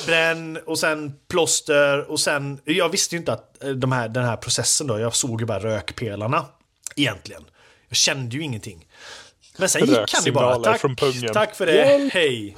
Bränn 0.05 0.57
och 0.65 0.79
sen 0.79 1.13
plåster 1.27 2.12
och 2.12 2.19
sen. 2.19 2.60
Jag 2.65 2.89
visste 2.89 3.15
ju 3.15 3.19
inte 3.19 3.34
att 3.34 3.63
eh, 3.63 3.69
de 3.69 3.91
här, 3.91 4.10
den 4.10 4.25
här 4.25 4.38
processen 4.38 4.88
då. 4.88 4.99
Jag 4.99 5.15
såg 5.15 5.39
ju 5.41 5.45
bara 5.45 5.60
rökpelarna 5.60 6.45
egentligen. 6.95 7.45
Jag 7.89 7.95
kände 7.97 8.36
ju 8.36 8.41
ingenting. 8.43 8.88
Men 9.57 9.69
sen 9.69 9.86
gick 9.86 10.13
han 10.13 10.23
ju 10.25 10.31
bara. 10.31 10.55
Tack, 10.63 10.81
tack 11.34 11.55
för 11.55 11.65
det. 11.65 12.10
Hej. 12.13 12.57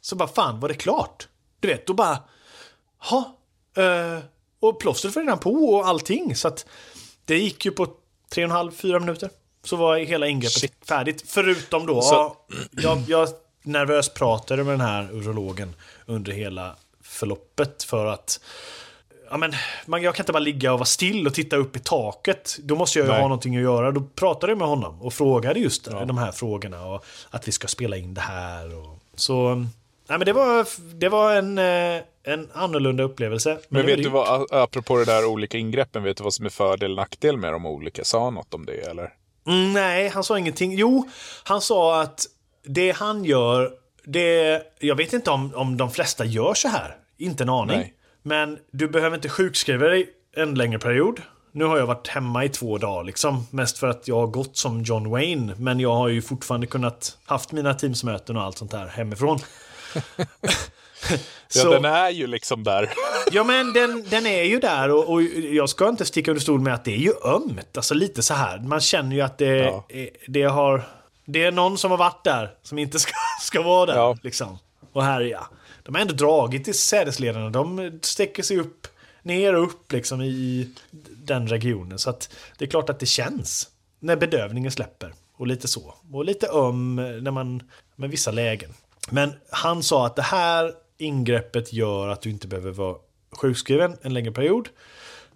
Så 0.00 0.16
bara 0.16 0.28
fan 0.28 0.60
var 0.60 0.68
det 0.68 0.74
klart? 0.74 1.28
Du 1.60 1.68
vet, 1.68 1.86
då 1.86 1.94
bara. 1.94 2.18
Ja, 3.10 3.38
eh, 3.76 4.18
och 4.60 4.80
plåstret 4.80 5.16
var 5.16 5.22
redan 5.22 5.38
på 5.38 5.52
och 5.52 5.88
allting. 5.88 6.36
Så 6.36 6.48
att 6.48 6.66
det 7.24 7.38
gick 7.38 7.64
ju 7.64 7.70
på 7.70 7.86
tre 8.32 8.44
och 8.44 8.50
en 8.50 8.56
halv, 8.56 8.72
fyra 8.72 9.00
minuter. 9.00 9.30
Så 9.64 9.76
var 9.76 9.96
hela 9.96 10.26
ingreppet 10.26 10.60
Shit. 10.60 10.74
färdigt. 10.88 11.24
Förutom 11.26 11.86
då, 11.86 12.02
Så- 12.02 12.14
ja, 12.14 12.46
jag, 12.70 13.02
jag 13.08 13.28
nervöst 13.68 14.14
pratade 14.14 14.64
med 14.64 14.72
den 14.72 14.80
här 14.80 15.08
urologen 15.12 15.74
under 16.06 16.32
hela 16.32 16.76
förloppet 17.02 17.82
för 17.82 18.06
att 18.06 18.40
Ja, 19.30 19.36
men, 19.36 19.52
man, 19.86 20.02
jag 20.02 20.14
kan 20.14 20.22
inte 20.22 20.32
bara 20.32 20.38
ligga 20.38 20.72
och 20.72 20.78
vara 20.78 20.86
still 20.86 21.26
och 21.26 21.34
titta 21.34 21.56
upp 21.56 21.76
i 21.76 21.78
taket. 21.78 22.56
Då 22.62 22.76
måste 22.76 22.98
jag 22.98 23.06
ju 23.06 23.12
Nej. 23.12 23.20
ha 23.20 23.28
någonting 23.28 23.56
att 23.56 23.62
göra. 23.62 23.90
Då 23.90 24.02
pratade 24.14 24.50
jag 24.50 24.58
med 24.58 24.68
honom 24.68 25.02
och 25.02 25.14
frågade 25.14 25.60
just 25.60 25.84
de 25.84 26.18
här 26.18 26.32
frågorna. 26.32 26.86
Och 26.86 27.04
att 27.30 27.48
vi 27.48 27.52
ska 27.52 27.68
spela 27.68 27.96
in 27.96 28.14
det 28.14 28.20
här. 28.20 28.78
Och, 28.78 28.98
så 29.14 29.54
nej, 29.54 30.18
men 30.18 30.20
det 30.20 30.32
var, 30.32 30.66
det 30.94 31.08
var 31.08 31.34
en, 31.34 31.58
eh, 31.58 32.02
en 32.22 32.48
annorlunda 32.52 33.02
upplevelse. 33.02 33.58
Men 33.68 33.82
var 33.82 33.86
vet 33.86 34.02
du 34.02 34.08
vad, 34.08 34.52
apropå 34.52 34.96
det 34.96 35.04
där 35.04 35.24
olika 35.24 35.58
ingreppen, 35.58 36.02
vet 36.02 36.16
du 36.16 36.24
vad 36.24 36.34
som 36.34 36.46
är 36.46 36.50
fördel 36.50 36.90
och 36.90 36.96
nackdel 36.96 37.36
med 37.36 37.52
de 37.52 37.66
olika? 37.66 38.04
Sa 38.04 38.24
han 38.24 38.34
något 38.34 38.54
om 38.54 38.66
det, 38.66 38.90
eller? 38.90 39.12
Mm, 39.46 39.72
nej, 39.72 40.08
han 40.08 40.24
sa 40.24 40.38
ingenting. 40.38 40.72
Jo, 40.72 41.08
han 41.44 41.60
sa 41.60 42.02
att 42.02 42.26
det 42.68 42.90
han 42.96 43.24
gör, 43.24 43.70
det... 44.04 44.62
Jag 44.78 44.94
vet 44.96 45.12
inte 45.12 45.30
om, 45.30 45.54
om 45.54 45.76
de 45.76 45.90
flesta 45.90 46.24
gör 46.24 46.54
så 46.54 46.68
här. 46.68 46.96
Inte 47.18 47.42
en 47.44 47.48
aning. 47.48 47.76
Nej. 47.78 47.94
Men 48.22 48.58
du 48.72 48.88
behöver 48.88 49.16
inte 49.16 49.28
sjukskriva 49.28 49.86
dig 49.86 50.08
en 50.36 50.54
längre 50.54 50.78
period. 50.78 51.20
Nu 51.52 51.64
har 51.64 51.78
jag 51.78 51.86
varit 51.86 52.08
hemma 52.08 52.44
i 52.44 52.48
två 52.48 52.78
dagar 52.78 53.04
liksom. 53.04 53.46
Mest 53.50 53.78
för 53.78 53.86
att 53.86 54.08
jag 54.08 54.16
har 54.16 54.26
gått 54.26 54.56
som 54.56 54.82
John 54.82 55.10
Wayne. 55.10 55.54
Men 55.58 55.80
jag 55.80 55.94
har 55.94 56.08
ju 56.08 56.22
fortfarande 56.22 56.66
kunnat 56.66 57.18
haft 57.24 57.52
mina 57.52 57.74
teamsmöten 57.74 58.36
och 58.36 58.42
allt 58.42 58.58
sånt 58.58 58.70
där 58.70 58.86
hemifrån. 58.86 59.38
Ja, 61.10 61.62
Så- 61.62 61.70
den 61.72 61.84
är 61.84 62.10
ju 62.10 62.26
liksom 62.26 62.64
där. 62.64 62.90
Ja 63.32 63.44
men 63.44 63.72
den, 63.72 64.04
den 64.10 64.26
är 64.26 64.42
ju 64.42 64.58
där 64.60 64.90
och, 64.90 65.12
och 65.12 65.22
jag 65.22 65.68
ska 65.68 65.88
inte 65.88 66.04
sticka 66.04 66.30
under 66.30 66.40
stol 66.42 66.60
med 66.60 66.74
att 66.74 66.84
det 66.84 66.92
är 66.94 66.98
ju 66.98 67.12
ömt. 67.24 67.76
Alltså 67.76 67.94
lite 67.94 68.22
så 68.22 68.34
här. 68.34 68.58
Man 68.58 68.80
känner 68.80 69.16
ju 69.16 69.22
att 69.22 69.38
det, 69.38 69.56
Ja. 69.56 69.84
det 70.26 70.42
har... 70.42 70.82
Det 71.30 71.44
är 71.44 71.52
någon 71.52 71.78
som 71.78 71.90
har 71.90 71.98
varit 71.98 72.24
där 72.24 72.54
som 72.62 72.78
inte 72.78 72.98
ska, 72.98 73.12
ska 73.40 73.62
vara 73.62 73.86
där. 73.86 73.94
Ja. 73.94 74.16
Liksom. 74.22 74.58
Och 74.92 75.04
härja. 75.04 75.46
De 75.82 75.94
har 75.94 76.02
ändå 76.02 76.14
dragit 76.14 76.68
i 76.68 76.72
sädesledarna. 76.72 77.50
De 77.50 77.98
sträcker 78.02 78.42
sig 78.42 78.58
upp, 78.58 78.86
ner 79.22 79.54
och 79.54 79.64
upp 79.64 79.92
liksom 79.92 80.22
i 80.22 80.70
den 81.06 81.48
regionen. 81.48 81.98
Så 81.98 82.10
att 82.10 82.34
det 82.58 82.64
är 82.64 82.68
klart 82.68 82.90
att 82.90 82.98
det 82.98 83.06
känns 83.06 83.68
när 84.00 84.16
bedövningen 84.16 84.70
släpper. 84.70 85.14
Och 85.36 85.46
lite 85.46 85.68
så. 85.68 85.94
Och 86.12 86.24
lite 86.24 86.48
öm 86.48 86.96
när 86.96 87.30
man, 87.30 87.62
med 87.96 88.10
vissa 88.10 88.30
lägen. 88.30 88.70
Men 89.10 89.32
han 89.50 89.82
sa 89.82 90.06
att 90.06 90.16
det 90.16 90.22
här 90.22 90.72
ingreppet 90.98 91.72
gör 91.72 92.08
att 92.08 92.22
du 92.22 92.30
inte 92.30 92.46
behöver 92.46 92.70
vara 92.70 92.96
sjukskriven 93.30 93.96
en 94.02 94.14
längre 94.14 94.32
period. 94.32 94.68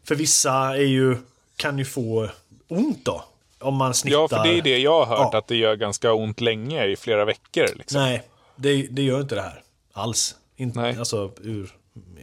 För 0.05 0.14
vissa 0.14 0.52
är 0.52 0.87
ju, 0.87 1.16
kan 1.57 1.78
ju 1.78 1.85
få 1.85 2.28
ont 2.68 3.05
då. 3.05 3.24
Om 3.62 3.77
man 3.77 3.94
snittar. 3.94 4.18
Ja, 4.18 4.29
för 4.29 4.42
det 4.44 4.59
är 4.59 4.62
det 4.62 4.79
jag 4.79 5.05
har 5.05 5.16
hört, 5.16 5.29
Ja. 5.33 5.38
att 5.38 5.46
det 5.46 5.57
gör 5.57 5.77
ganska 5.77 6.12
ont 6.12 6.40
länge, 6.40 6.87
i 6.87 6.96
flera 6.96 7.25
veckor. 7.25 7.66
Liksom. 7.77 8.01
Nej, 8.01 8.22
det, 8.57 8.83
det 8.90 9.03
gör 9.03 9.20
inte 9.20 9.35
det 9.35 9.42
här. 9.42 9.62
Alls. 9.92 10.37
Inte, 10.57 10.81
Nej. 10.81 10.96
Alltså 10.98 11.33
ur 11.40 11.70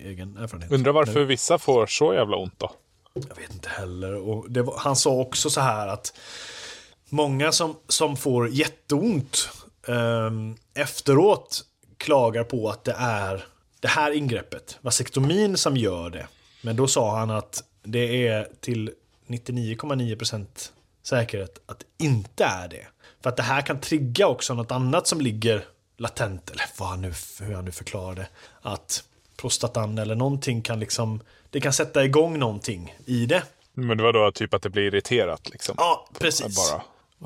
egen 0.05 0.37
erfarenhet. 0.37 0.71
Undrar 0.71 0.91
varför 0.91 1.23
vissa 1.23 1.57
får 1.57 1.85
så 1.85 2.13
jävla 2.13 2.37
ont 2.37 2.59
då? 2.59 2.71
Jag 3.13 3.35
vet 3.35 3.53
inte 3.53 3.69
heller. 3.69 4.11
Var, 4.63 4.73
han 4.77 4.95
sa 4.95 5.09
också 5.11 5.49
så 5.49 5.61
här 5.61 5.87
att 5.87 6.13
många 7.09 7.51
som, 7.51 7.75
som 7.87 8.17
får 8.17 8.49
jätteont 8.49 9.49
ehm, 9.87 10.55
efteråt 10.73 11.61
klagar 11.97 12.43
på 12.43 12.69
att 12.69 12.83
det 12.83 12.95
är 12.99 13.45
det 13.79 13.87
här 13.87 14.11
ingreppet, 14.11 14.77
vasektomin, 14.81 15.57
som 15.57 15.77
gör 15.77 16.09
det. 16.09 16.27
Men 16.61 16.75
då 16.75 16.87
sa 16.87 17.17
han 17.17 17.29
att 17.31 17.63
det 17.83 18.27
är 18.27 18.47
till 18.61 18.91
99,9% 19.27 20.45
säkerhet 21.03 21.59
att 21.65 21.79
det 21.79 22.03
inte 22.05 22.43
är 22.43 22.67
det. 22.67 22.87
För 23.23 23.29
att 23.29 23.37
det 23.37 23.43
här 23.43 23.61
kan 23.61 23.79
trigga 23.81 24.27
också 24.27 24.53
något 24.53 24.71
annat 24.71 25.07
som 25.07 25.21
ligger 25.21 25.65
latent, 25.97 26.49
eller 26.49 26.63
vad 26.79 26.89
han 26.89 27.01
nu, 27.01 27.13
hur 27.41 27.53
han 27.55 27.65
nu 27.65 27.71
förklarar 27.71 28.15
det. 28.15 28.27
Att 28.61 29.03
prostatan 29.37 29.97
eller 29.97 30.15
någonting 30.15 30.61
kan 30.61 30.79
liksom, 30.79 31.21
det 31.49 31.61
kan 31.61 31.73
sätta 31.73 32.05
igång 32.05 32.39
någonting 32.39 32.95
i 33.05 33.25
det. 33.25 33.43
Men 33.73 33.97
det 33.97 34.03
var 34.03 34.13
då 34.13 34.31
typ 34.31 34.53
att 34.53 34.61
det 34.61 34.69
blir 34.69 34.83
irriterat 34.83 35.49
liksom? 35.49 35.75
Ja, 35.77 36.07
precis. 36.19 36.69
Bara. 36.71 36.81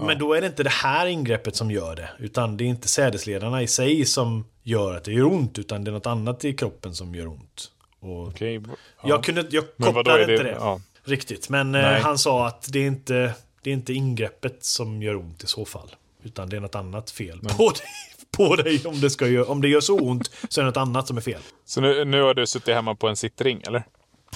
Men 0.07 0.19
då 0.19 0.33
är 0.33 0.41
det 0.41 0.47
inte 0.47 0.63
det 0.63 0.69
här 0.69 1.05
ingreppet 1.05 1.55
som 1.55 1.71
gör 1.71 1.95
det. 1.95 2.09
Utan 2.19 2.57
det 2.57 2.63
är 2.63 2.67
inte 2.67 2.87
sädesledarna 2.87 3.61
i 3.61 3.67
sig 3.67 4.05
som 4.05 4.45
gör 4.63 4.95
att 4.97 5.03
det 5.03 5.11
gör 5.13 5.25
ont. 5.25 5.59
Utan 5.59 5.83
det 5.83 5.89
är 5.91 5.93
något 5.93 6.05
annat 6.05 6.45
i 6.45 6.53
kroppen 6.53 6.95
som 6.95 7.15
gör 7.15 7.27
ont. 7.27 7.71
Och 7.99 8.27
Okej. 8.27 8.61
Ja. 8.67 8.73
Jag, 9.03 9.23
kunde, 9.23 9.45
jag 9.49 9.63
kopplade 9.81 10.25
det- 10.25 10.31
inte 10.33 10.43
det, 10.43 10.51
ja. 10.51 10.79
riktigt. 11.03 11.49
Men 11.49 11.75
eh, 11.75 11.81
han 11.85 12.17
sa 12.17 12.47
att 12.47 12.67
det 12.73 12.79
är, 12.79 12.87
inte, 12.87 13.33
det 13.63 13.69
är 13.69 13.73
inte 13.73 13.93
ingreppet 13.93 14.63
som 14.63 15.01
gör 15.01 15.15
ont 15.15 15.43
i 15.43 15.47
så 15.47 15.65
fall. 15.65 15.95
Utan 16.23 16.49
det 16.49 16.55
är 16.55 16.61
något 16.61 16.75
annat 16.75 17.11
fel 17.11 17.39
på 17.39 17.69
dig. 17.69 17.87
På 18.31 18.55
dig 18.55 18.85
om 18.85 19.01
det, 19.01 19.09
ska 19.09 19.27
göra, 19.27 19.45
om 19.45 19.61
det 19.61 19.67
gör 19.67 19.81
så 19.81 19.99
ont 19.99 20.31
så 20.49 20.61
är 20.61 20.63
det 20.63 20.69
något 20.69 20.77
annat 20.77 21.07
som 21.07 21.17
är 21.17 21.21
fel. 21.21 21.41
Så 21.65 21.81
nu, 21.81 22.05
nu 22.05 22.21
har 22.21 22.33
du 22.33 22.47
suttit 22.47 22.73
hemma 22.73 22.95
på 22.95 23.07
en 23.07 23.15
sittring, 23.15 23.61
eller? 23.67 23.83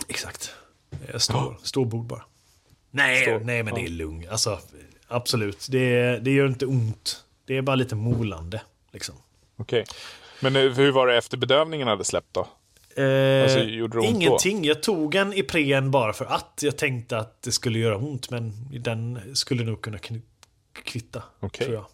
Exakt. 0.08 0.52
Stor, 1.18 1.58
stor 1.64 1.86
bord 1.86 2.06
bara. 2.06 2.24
Nej, 2.92 3.22
Stor, 3.22 3.40
nej 3.40 3.64
men 3.64 3.74
det 3.76 3.86
är 3.86 3.90
lugnt. 3.90 4.30
Alltså, 4.30 4.60
absolut. 5.08 5.68
Det, 5.70 6.20
det 6.20 6.32
gör 6.32 6.48
inte 6.48 6.66
ont. 6.66 7.24
Det 7.46 7.58
är 7.58 7.62
bara 7.62 7.76
lite 7.76 7.96
molande. 7.96 8.62
Liksom. 8.94 9.16
Okej. 9.58 9.86
Men 10.40 10.56
eh, 10.56 10.62
hur 10.62 10.92
var 10.92 11.08
det 11.08 11.18
efter 11.18 11.38
bedövningen 11.38 11.88
hade 11.88 12.04
släppt 12.04 12.34
då? 12.34 12.48
Eh, 12.98 13.44
Alltså, 13.44 13.60
ont 13.60 13.94
då? 13.94 14.04
ingenting. 14.04 14.64
Jag 14.66 14.84
tog 14.84 15.16
en 15.16 15.34
Ipren 15.34 15.92
bara 15.92 16.14
för 16.14 16.26
att 16.26 16.60
jag 16.62 16.78
tänkte 16.78 17.18
att 17.18 17.42
det 17.42 17.52
skulle 17.52 17.80
göra 17.80 17.98
ont. 17.98 18.30
Men 18.30 18.54
den 18.84 19.36
skulle 19.36 19.64
nog 19.64 19.82
kunna 19.82 19.98
kvitta. 20.84 21.24
Okej. 21.40 21.72
Jag. 21.72 21.86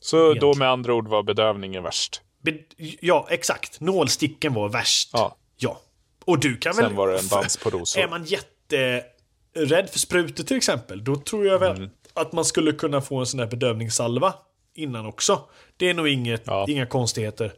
Så 0.00 0.16
då 0.16 0.24
Egentligen. 0.30 0.58
med 0.58 0.68
andra 0.70 0.94
ord 0.94 1.08
var 1.08 1.22
bedövningen 1.22 1.82
värst? 1.82 2.22
Be- 2.42 2.58
Ja, 3.00 3.26
exakt. 3.30 3.80
Nålsticken 3.80 4.54
var 4.54 4.68
värst. 4.68 5.10
Ja. 5.12 5.36
ja. 5.56 5.80
Och 6.24 6.40
du 6.40 6.56
kan 6.56 6.76
väl... 6.76 6.84
Sen 6.84 6.96
var 6.96 7.08
det 7.08 7.18
en 7.18 7.28
dans 7.28 7.56
på 7.56 7.70
rosor. 7.70 8.00
Är 8.02 8.08
man 8.08 8.24
jätterädd 8.24 9.90
för 9.90 9.98
sprutor 9.98 10.44
till 10.44 10.56
exempel, 10.56 11.04
då 11.04 11.16
tror 11.16 11.46
jag 11.46 11.58
väl 11.58 11.76
Mm. 11.76 11.90
att 12.14 12.32
man 12.32 12.44
skulle 12.44 12.72
kunna 12.72 13.00
få 13.00 13.16
en 13.18 13.26
sån 13.26 13.40
här 13.40 13.46
bedövningssalva 13.46 14.34
innan 14.74 15.06
också. 15.06 15.40
Det 15.76 15.90
är 15.90 15.94
nog 15.94 16.08
inget, 16.08 16.42
Ja. 16.46 16.66
inga 16.68 16.86
konstigheter. 16.86 17.52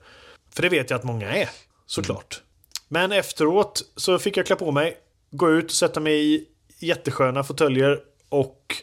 För 0.54 0.62
det 0.62 0.68
vet 0.68 0.90
jag 0.90 0.98
att 0.98 1.04
många 1.04 1.30
är, 1.36 1.48
såklart. 1.90 2.42
Men 2.88 3.12
efteråt 3.12 3.82
så 3.96 4.18
fick 4.18 4.36
jag 4.36 4.46
klä 4.46 4.56
på 4.56 4.70
mig, 4.70 4.96
gå 5.30 5.50
ut 5.50 5.64
och 5.64 5.70
sätta 5.70 6.00
mig 6.00 6.34
i 6.34 6.46
jättesköna 6.78 7.44
fåtöljer 7.44 8.00
och 8.28 8.74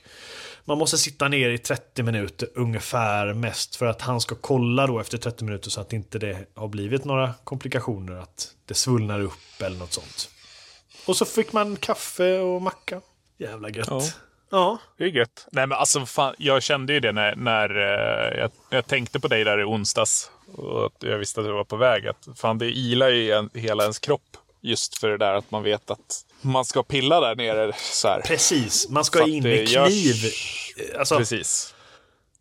man 0.65 0.77
måste 0.77 0.97
sitta 0.97 1.27
ner 1.27 1.49
i 1.49 1.57
30 1.57 2.03
minuter 2.03 2.49
ungefär 2.55 3.33
mest 3.33 3.75
för 3.75 3.85
att 3.85 4.01
han 4.01 4.21
ska 4.21 4.35
kolla 4.35 4.87
då 4.87 4.99
efter 4.99 5.17
30 5.17 5.43
minuter 5.43 5.69
så 5.69 5.81
att 5.81 5.93
inte 5.93 6.19
det 6.19 6.47
har 6.53 6.67
blivit 6.67 7.05
några 7.05 7.33
komplikationer, 7.43 8.13
att 8.13 8.51
det 8.65 8.73
svullnar 8.73 9.21
upp 9.21 9.61
eller 9.61 9.77
något 9.77 9.93
sånt. 9.93 10.29
Och 11.05 11.17
så 11.17 11.25
fick 11.25 11.53
man 11.53 11.75
kaffe 11.75 12.39
och 12.39 12.61
macka. 12.61 13.01
Jävla 13.37 13.69
gött. 13.69 13.87
Ja. 13.89 14.01
Ja. 14.49 14.77
Det 14.97 15.03
är 15.03 15.07
gött. 15.07 15.47
Nej 15.51 15.67
men 15.67 15.77
alltså 15.77 16.05
fan, 16.05 16.35
jag 16.37 16.63
kände 16.63 16.93
ju 16.93 16.99
det 16.99 17.11
när, 17.11 17.35
när 17.35 17.69
eh, 17.69 18.39
jag, 18.39 18.51
jag 18.69 18.87
tänkte 18.87 19.19
på 19.19 19.27
dig 19.27 19.43
där 19.43 19.59
i 19.59 19.63
onsdags. 19.63 20.31
Och 20.55 20.85
att 20.85 21.03
jag 21.03 21.17
visste 21.17 21.39
att 21.39 21.45
du 21.45 21.51
var 21.53 21.63
på 21.63 21.75
väg. 21.77 22.07
Att 22.07 22.27
fan, 22.35 22.57
det 22.57 22.65
ilar 22.65 23.09
ju 23.09 23.31
en, 23.31 23.49
hela 23.53 23.83
ens 23.83 23.99
kropp. 23.99 24.37
Just 24.61 24.97
för 24.97 25.09
det 25.09 25.17
där 25.17 25.33
att 25.33 25.51
man 25.51 25.63
vet 25.63 25.91
att 25.91 26.25
man 26.41 26.65
ska 26.65 26.83
pilla 26.83 27.19
där 27.19 27.35
nere 27.35 27.73
så 27.75 28.07
här. 28.07 28.21
Precis, 28.21 28.89
man 28.89 29.05
ska 29.05 29.27
in 29.27 29.43
med 29.43 29.67
görs- 29.67 29.87
kniv. 29.87 30.31
Alltså, 30.99 31.17
Precis. 31.17 31.75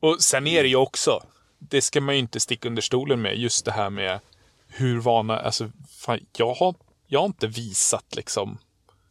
Och 0.01 0.23
sen 0.23 0.47
är 0.47 0.62
det 0.62 0.69
ju 0.69 0.77
också, 0.77 1.23
det 1.59 1.83
ska 1.83 2.01
man 2.01 2.14
ju 2.14 2.19
inte 2.19 2.40
sticka 2.40 2.69
under 2.69 2.83
stolen 2.83 3.23
med, 3.23 3.38
just 3.38 3.64
det 3.64 3.73
här 3.73 3.90
med 3.90 4.21
hur 4.69 5.01
vana, 5.01 5.38
alltså 5.38 5.71
fan, 5.99 6.21
jag 6.37 6.55
har, 6.55 6.75
jag 7.07 7.21
har 7.21 7.27
inte 7.27 7.47
visat 7.47 8.14
liksom 8.16 8.59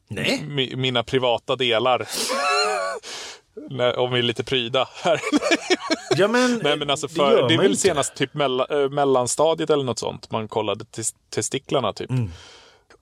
nej. 0.07 0.43
mi, 0.47 0.75
mina 0.75 1.03
privata 1.03 1.55
delar. 1.55 2.07
När, 3.69 3.99
om 3.99 4.11
vi 4.11 4.19
är 4.19 4.23
lite 4.23 4.43
pryda 4.43 4.87
här. 5.03 5.21
Ja, 6.17 6.27
men, 6.27 6.59
Nej 6.63 6.77
men 6.77 6.89
alltså 6.89 7.07
det 7.07 7.13
för, 7.13 7.31
gör 7.31 7.47
det 7.47 7.53
är 7.53 7.57
väl 7.57 7.67
inte. 7.67 7.81
senast 7.81 8.15
typ 8.15 8.33
mella, 8.33 8.83
äh, 8.83 8.89
mellanstadiet 8.89 9.69
eller 9.69 9.83
något 9.83 9.99
sånt. 9.99 10.31
Man 10.31 10.47
kollade 10.47 10.85
tes, 10.85 11.15
testiklarna 11.29 11.93
typ. 11.93 12.09
Mm. 12.09 12.29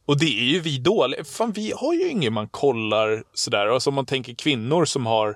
Och 0.05 0.19
det 0.19 0.39
är 0.39 0.43
ju 0.43 0.59
vi 0.59 0.77
dåliga. 0.77 1.23
Fan 1.23 1.51
vi 1.51 1.73
har 1.75 1.93
ju 1.93 2.09
ingen 2.09 2.33
man 2.33 2.47
kollar 2.47 3.23
sådär. 3.33 3.67
Alltså 3.67 3.89
om 3.89 3.93
man 3.93 4.05
tänker 4.05 4.33
kvinnor 4.33 4.85
som 4.85 5.05
har 5.05 5.35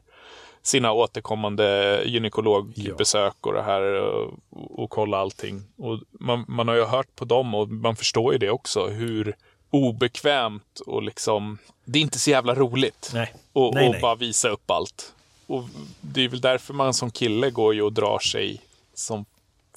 sina 0.64 0.92
återkommande 0.92 2.02
gynekologbesök 2.06 3.36
och 3.42 3.54
det 3.54 3.62
här 3.62 3.82
och, 3.82 4.34
och 4.52 4.90
kolla 4.90 5.18
allting. 5.18 5.64
Och 5.78 6.00
man, 6.20 6.46
man 6.48 6.68
har 6.68 6.76
ju 6.76 6.86
hört 6.86 7.16
på 7.16 7.26
dem 7.26 7.56
och 7.56 7.70
man 7.70 7.96
förstår 7.96 8.34
ju 8.34 8.40
det 8.40 8.50
också. 8.50 8.88
Hur 8.88 9.36
obekvämt 9.70 10.80
och 10.86 11.04
liksom, 11.04 11.58
det 11.86 12.00
är 12.00 12.04
inte 12.04 12.20
så 12.20 12.30
jävla 12.30 12.56
roligt. 12.56 13.12
Nej. 13.14 13.34
Och, 13.54 13.74
Nej, 13.74 13.86
och 13.88 13.92
nej. 13.92 14.02
bara 14.02 14.16
visa 14.16 14.50
upp 14.50 14.72
allt. 14.72 15.14
Och 15.48 15.64
det 16.02 16.22
är 16.24 16.28
väl 16.30 16.42
därför 16.42 16.74
man 16.74 16.94
som 16.94 17.12
kille 17.12 17.50
går 17.50 17.74
ju 17.74 17.82
och 17.82 17.94
drar 17.94 18.20
sig 18.20 18.62
som 18.94 19.26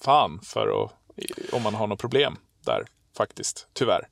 fan 0.01 0.41
för 0.43 0.85
att, 0.85 0.91
om 1.53 1.63
man 1.63 1.75
har 1.75 1.87
något 1.87 2.01
problem 2.01 2.37
där 2.65 2.85
faktiskt, 3.17 3.67
tyvärr. 3.73 4.09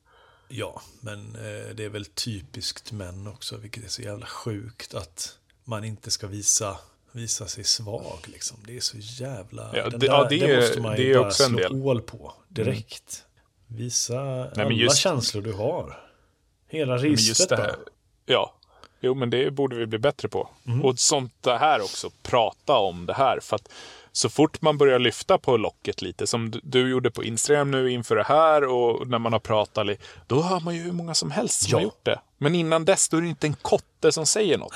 Ja, 0.47 0.81
men 1.01 1.35
eh, 1.35 1.75
det 1.75 1.83
är 1.85 1.89
väl 1.89 2.05
typiskt 2.05 2.91
män 2.91 3.27
också, 3.27 3.57
vilket 3.57 3.83
är 3.85 3.89
så 3.89 4.01
jävla 4.01 4.25
sjukt 4.25 4.93
att 4.93 5.37
man 5.63 5.83
inte 5.83 6.11
ska 6.11 6.27
visa, 6.27 6.77
visa 7.11 7.47
sig 7.47 7.63
svag. 7.63 8.19
Liksom. 8.25 8.57
Det 8.67 8.77
är 8.77 8.81
så 8.81 8.97
jävla... 8.97 9.77
Ja, 9.77 9.89
det- 9.89 10.05
ja, 10.05 10.27
det 10.29 10.39
är- 10.41 10.61
måste 10.61 10.81
man 10.81 10.97
ju 10.97 11.03
det 11.03 11.11
är 11.11 11.17
bara 11.19 11.27
också 11.27 11.43
en 11.43 11.49
slå 11.49 11.57
del. 11.59 11.71
Mm. 11.71 11.81
hål 11.83 12.01
på 12.01 12.33
direkt. 12.47 13.23
Visa 13.71 14.23
men 14.55 14.65
alla 14.65 14.71
just- 14.71 14.97
känslor 14.97 15.41
du 15.41 15.53
har. 15.53 15.99
Hela 16.67 16.97
registret 16.97 17.59
här, 17.59 17.75
ja, 18.25 18.53
jo 18.99 19.13
men 19.13 19.29
det 19.29 19.51
borde 19.51 19.75
vi 19.75 19.85
bli 19.85 19.99
bättre 19.99 20.27
på. 20.27 20.49
Mm. 20.67 20.85
Och 20.85 20.99
sånt 20.99 21.33
det 21.41 21.57
här 21.57 21.81
också, 21.81 22.09
prata 22.23 22.77
om 22.77 23.05
det 23.05 23.13
här. 23.13 23.39
För 23.39 23.55
att 23.55 23.69
så 24.11 24.29
fort 24.29 24.61
man 24.61 24.77
börjar 24.77 24.99
lyfta 24.99 25.37
på 25.37 25.57
locket 25.57 26.01
lite, 26.01 26.27
som 26.27 26.51
du- 26.63 26.89
gjorde 26.89 27.11
på 27.11 27.23
Instagram 27.23 27.71
nu 27.71 27.91
inför 27.91 28.15
det 28.15 28.23
här 28.23 28.63
och 28.63 29.07
när 29.07 29.19
man 29.19 29.33
har 29.33 29.39
pratat, 29.39 29.87
då 30.27 30.41
hör 30.41 30.59
man 30.59 30.75
ju 30.75 30.81
hur 30.81 30.91
många 30.91 31.13
som 31.13 31.31
helst 31.31 31.61
som 31.61 31.71
Ja. 31.71 31.77
har 31.77 31.83
gjort 31.83 32.05
det. 32.05 32.19
Men 32.37 32.55
innan 32.55 32.85
dess, 32.85 33.09
då 33.09 33.17
är 33.17 33.21
det 33.21 33.27
inte 33.27 33.47
en 33.47 33.53
kotte 33.55 34.11
som 34.11 34.25
säger 34.25 34.57
något. 34.57 34.73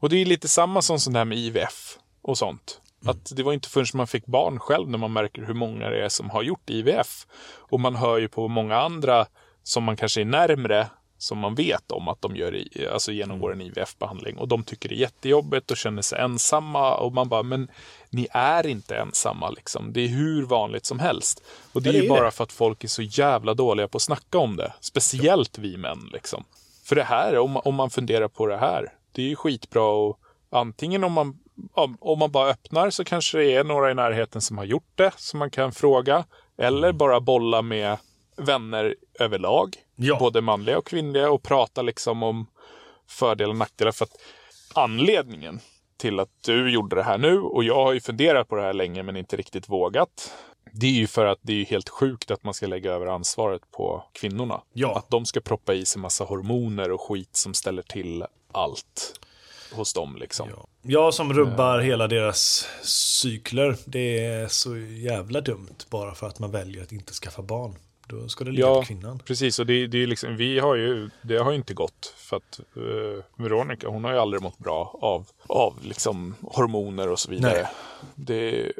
Och 0.00 0.08
det 0.08 0.16
är 0.16 0.26
lite 0.26 0.48
samma 0.48 0.82
som 0.82 1.00
sånt 1.00 1.16
här 1.16 1.24
med 1.24 1.38
IVF 1.38 1.98
och 2.22 2.38
sånt. 2.38 2.80
Att 3.06 3.36
det 3.36 3.42
var 3.42 3.52
inte 3.52 3.68
förrän 3.68 3.86
man 3.94 4.06
fick 4.06 4.26
barn 4.26 4.58
själv 4.58 4.88
när 4.90 4.98
man 4.98 5.12
märker 5.12 5.42
hur 5.42 5.54
många 5.54 5.88
det 5.90 6.04
är 6.04 6.08
som 6.08 6.30
har 6.30 6.42
gjort 6.42 6.70
IVF. 6.70 7.26
Och 7.56 7.80
man 7.80 7.94
hör 7.96 8.18
ju 8.18 8.28
på 8.28 8.48
många 8.48 8.76
andra 8.76 9.26
som 9.62 9.84
man 9.84 9.96
kanske 9.96 10.20
är 10.20 10.24
närmre 10.24 10.86
som 11.18 11.38
man 11.38 11.54
vet 11.54 11.92
om 11.92 12.08
att 12.08 12.22
de 12.22 12.36
gör, 12.36 12.64
alltså 12.92 13.12
genomgår 13.12 13.52
en 13.52 13.60
IVF-behandling. 13.60 14.38
Och 14.38 14.48
de 14.48 14.62
tycker 14.64 14.88
det 14.88 14.94
är 14.94 14.98
jättejobbigt 14.98 15.70
och 15.70 15.76
känner 15.76 16.02
sig 16.02 16.20
ensamma. 16.20 16.94
Och 16.96 17.12
man 17.12 17.28
bara, 17.28 17.42
men 17.42 17.68
ni 18.10 18.26
är 18.30 18.66
inte 18.66 18.96
ensamma 18.96 19.50
liksom. 19.50 19.92
Det 19.92 20.00
är 20.00 20.08
hur 20.08 20.42
vanligt 20.46 20.86
som 20.86 20.98
helst. 20.98 21.42
Och 21.72 21.82
det 21.82 21.88
Ja, 21.88 21.90
är 21.90 21.92
det 21.92 21.98
ju 21.98 22.04
är 22.04 22.08
bara 22.16 22.24
det. 22.24 22.30
för 22.30 22.44
att 22.44 22.52
folk 22.52 22.84
är 22.84 22.88
så 22.88 23.02
jävla 23.02 23.54
dåliga 23.54 23.88
på 23.88 23.96
att 23.96 24.02
snacka 24.02 24.38
om 24.38 24.56
det. 24.56 24.72
Speciellt 24.80 25.58
vi 25.58 25.76
män 25.76 26.10
liksom. 26.12 26.44
För 26.84 26.96
det 26.96 27.04
här, 27.04 27.38
om, 27.38 27.56
om 27.56 27.74
man 27.74 27.90
funderar 27.90 28.28
på 28.28 28.46
det 28.46 28.56
här, 28.56 28.92
det 29.12 29.22
är 29.22 29.26
ju 29.28 29.36
skitbra 29.36 29.82
och 29.84 30.18
antingen 30.50 31.04
om 31.04 31.12
man, 31.12 31.38
om, 32.00 32.18
man 32.18 32.30
bara 32.30 32.50
öppnar 32.50 32.90
så 32.90 33.04
kanske 33.04 33.38
det 33.38 33.54
är 33.54 33.64
några 33.64 33.90
i 33.90 33.94
närheten 33.94 34.40
som 34.40 34.58
har 34.58 34.64
gjort 34.64 34.92
det 34.94 35.12
som 35.16 35.38
man 35.38 35.50
kan 35.50 35.72
fråga. 35.72 36.24
Eller 36.58 36.92
bara 36.92 37.20
bolla 37.20 37.62
med 37.62 37.98
vänner 38.36 38.94
överlag. 39.20 39.76
Ja. 39.96 40.18
Både 40.18 40.40
manliga 40.40 40.78
och 40.78 40.86
kvinnliga 40.86 41.30
och 41.30 41.42
prata 41.42 41.82
liksom 41.82 42.22
om 42.22 42.46
fördelar 43.08 43.50
och 43.50 43.56
nackdelar. 43.56 43.92
För 43.92 44.04
att 44.04 44.16
anledningen 44.74 45.60
till 45.96 46.20
att 46.20 46.30
du 46.44 46.70
gjorde 46.70 46.96
det 46.96 47.02
här 47.02 47.18
nu 47.18 47.40
och 47.40 47.64
jag 47.64 47.84
har 47.84 47.92
ju 47.92 48.00
funderat 48.00 48.48
på 48.48 48.56
det 48.56 48.62
här 48.62 48.72
länge 48.72 49.02
men 49.02 49.16
inte 49.16 49.36
riktigt 49.36 49.68
vågat. 49.68 50.34
Det 50.72 50.86
är 50.86 50.90
ju 50.90 51.06
för 51.06 51.26
att 51.26 51.38
det 51.42 51.60
är 51.60 51.64
helt 51.64 51.88
sjukt 51.88 52.30
att 52.30 52.44
man 52.44 52.54
ska 52.54 52.66
lägga 52.66 52.92
över 52.92 53.06
ansvaret 53.06 53.70
på 53.70 54.04
kvinnorna. 54.12 54.62
Ja. 54.72 54.96
Att 54.96 55.10
de 55.10 55.26
ska 55.26 55.40
proppa 55.40 55.74
i 55.74 55.84
sig 55.84 56.02
massa 56.02 56.24
hormoner 56.24 56.90
och 56.90 57.00
skit 57.00 57.36
som 57.36 57.54
ställer 57.54 57.82
till 57.82 58.24
allt 58.52 59.20
hos 59.76 59.92
dem 59.92 60.16
liksom. 60.16 60.48
Ja. 60.56 60.66
Jag 60.82 61.14
som 61.14 61.32
rubbar 61.32 61.78
hela 61.78 62.08
deras 62.08 62.68
cykler. 62.82 63.76
Det 63.84 64.24
är 64.26 64.48
så 64.48 64.76
jävla 64.76 65.40
dumt 65.40 65.76
bara 65.90 66.14
för 66.14 66.26
att 66.26 66.38
man 66.38 66.50
väljer 66.50 66.82
att 66.82 66.92
inte 66.92 67.12
skaffa 67.12 67.42
barn. 67.42 67.74
Då 68.06 68.28
ska 68.28 68.44
det 68.44 68.50
ligga 68.50 68.66
Ja, 68.66 68.74
på 68.80 68.82
kvinnan. 68.86 69.18
precis. 69.18 69.58
Och 69.58 69.66
det, 69.66 69.86
det 69.86 70.02
är 70.02 70.06
liksom, 70.06 70.36
vi 70.36 70.58
har 70.58 70.74
ju, 70.74 71.10
det 71.22 71.36
har 71.36 71.50
ju 71.50 71.56
inte 71.56 71.74
gått. 71.74 72.14
För 72.16 72.36
att 72.36 72.60
eh, 72.76 73.24
Veronica, 73.44 73.88
hon 73.88 74.04
har 74.04 74.12
ju 74.12 74.18
aldrig 74.18 74.42
mått 74.42 74.58
bra 74.58 74.98
av, 75.02 75.26
av 75.46 75.74
liksom 75.82 76.34
hormoner 76.42 77.08
och 77.08 77.18
så 77.20 77.30
vidare. 77.30 77.52
Nej. 77.62 77.66
Det, 78.14 78.72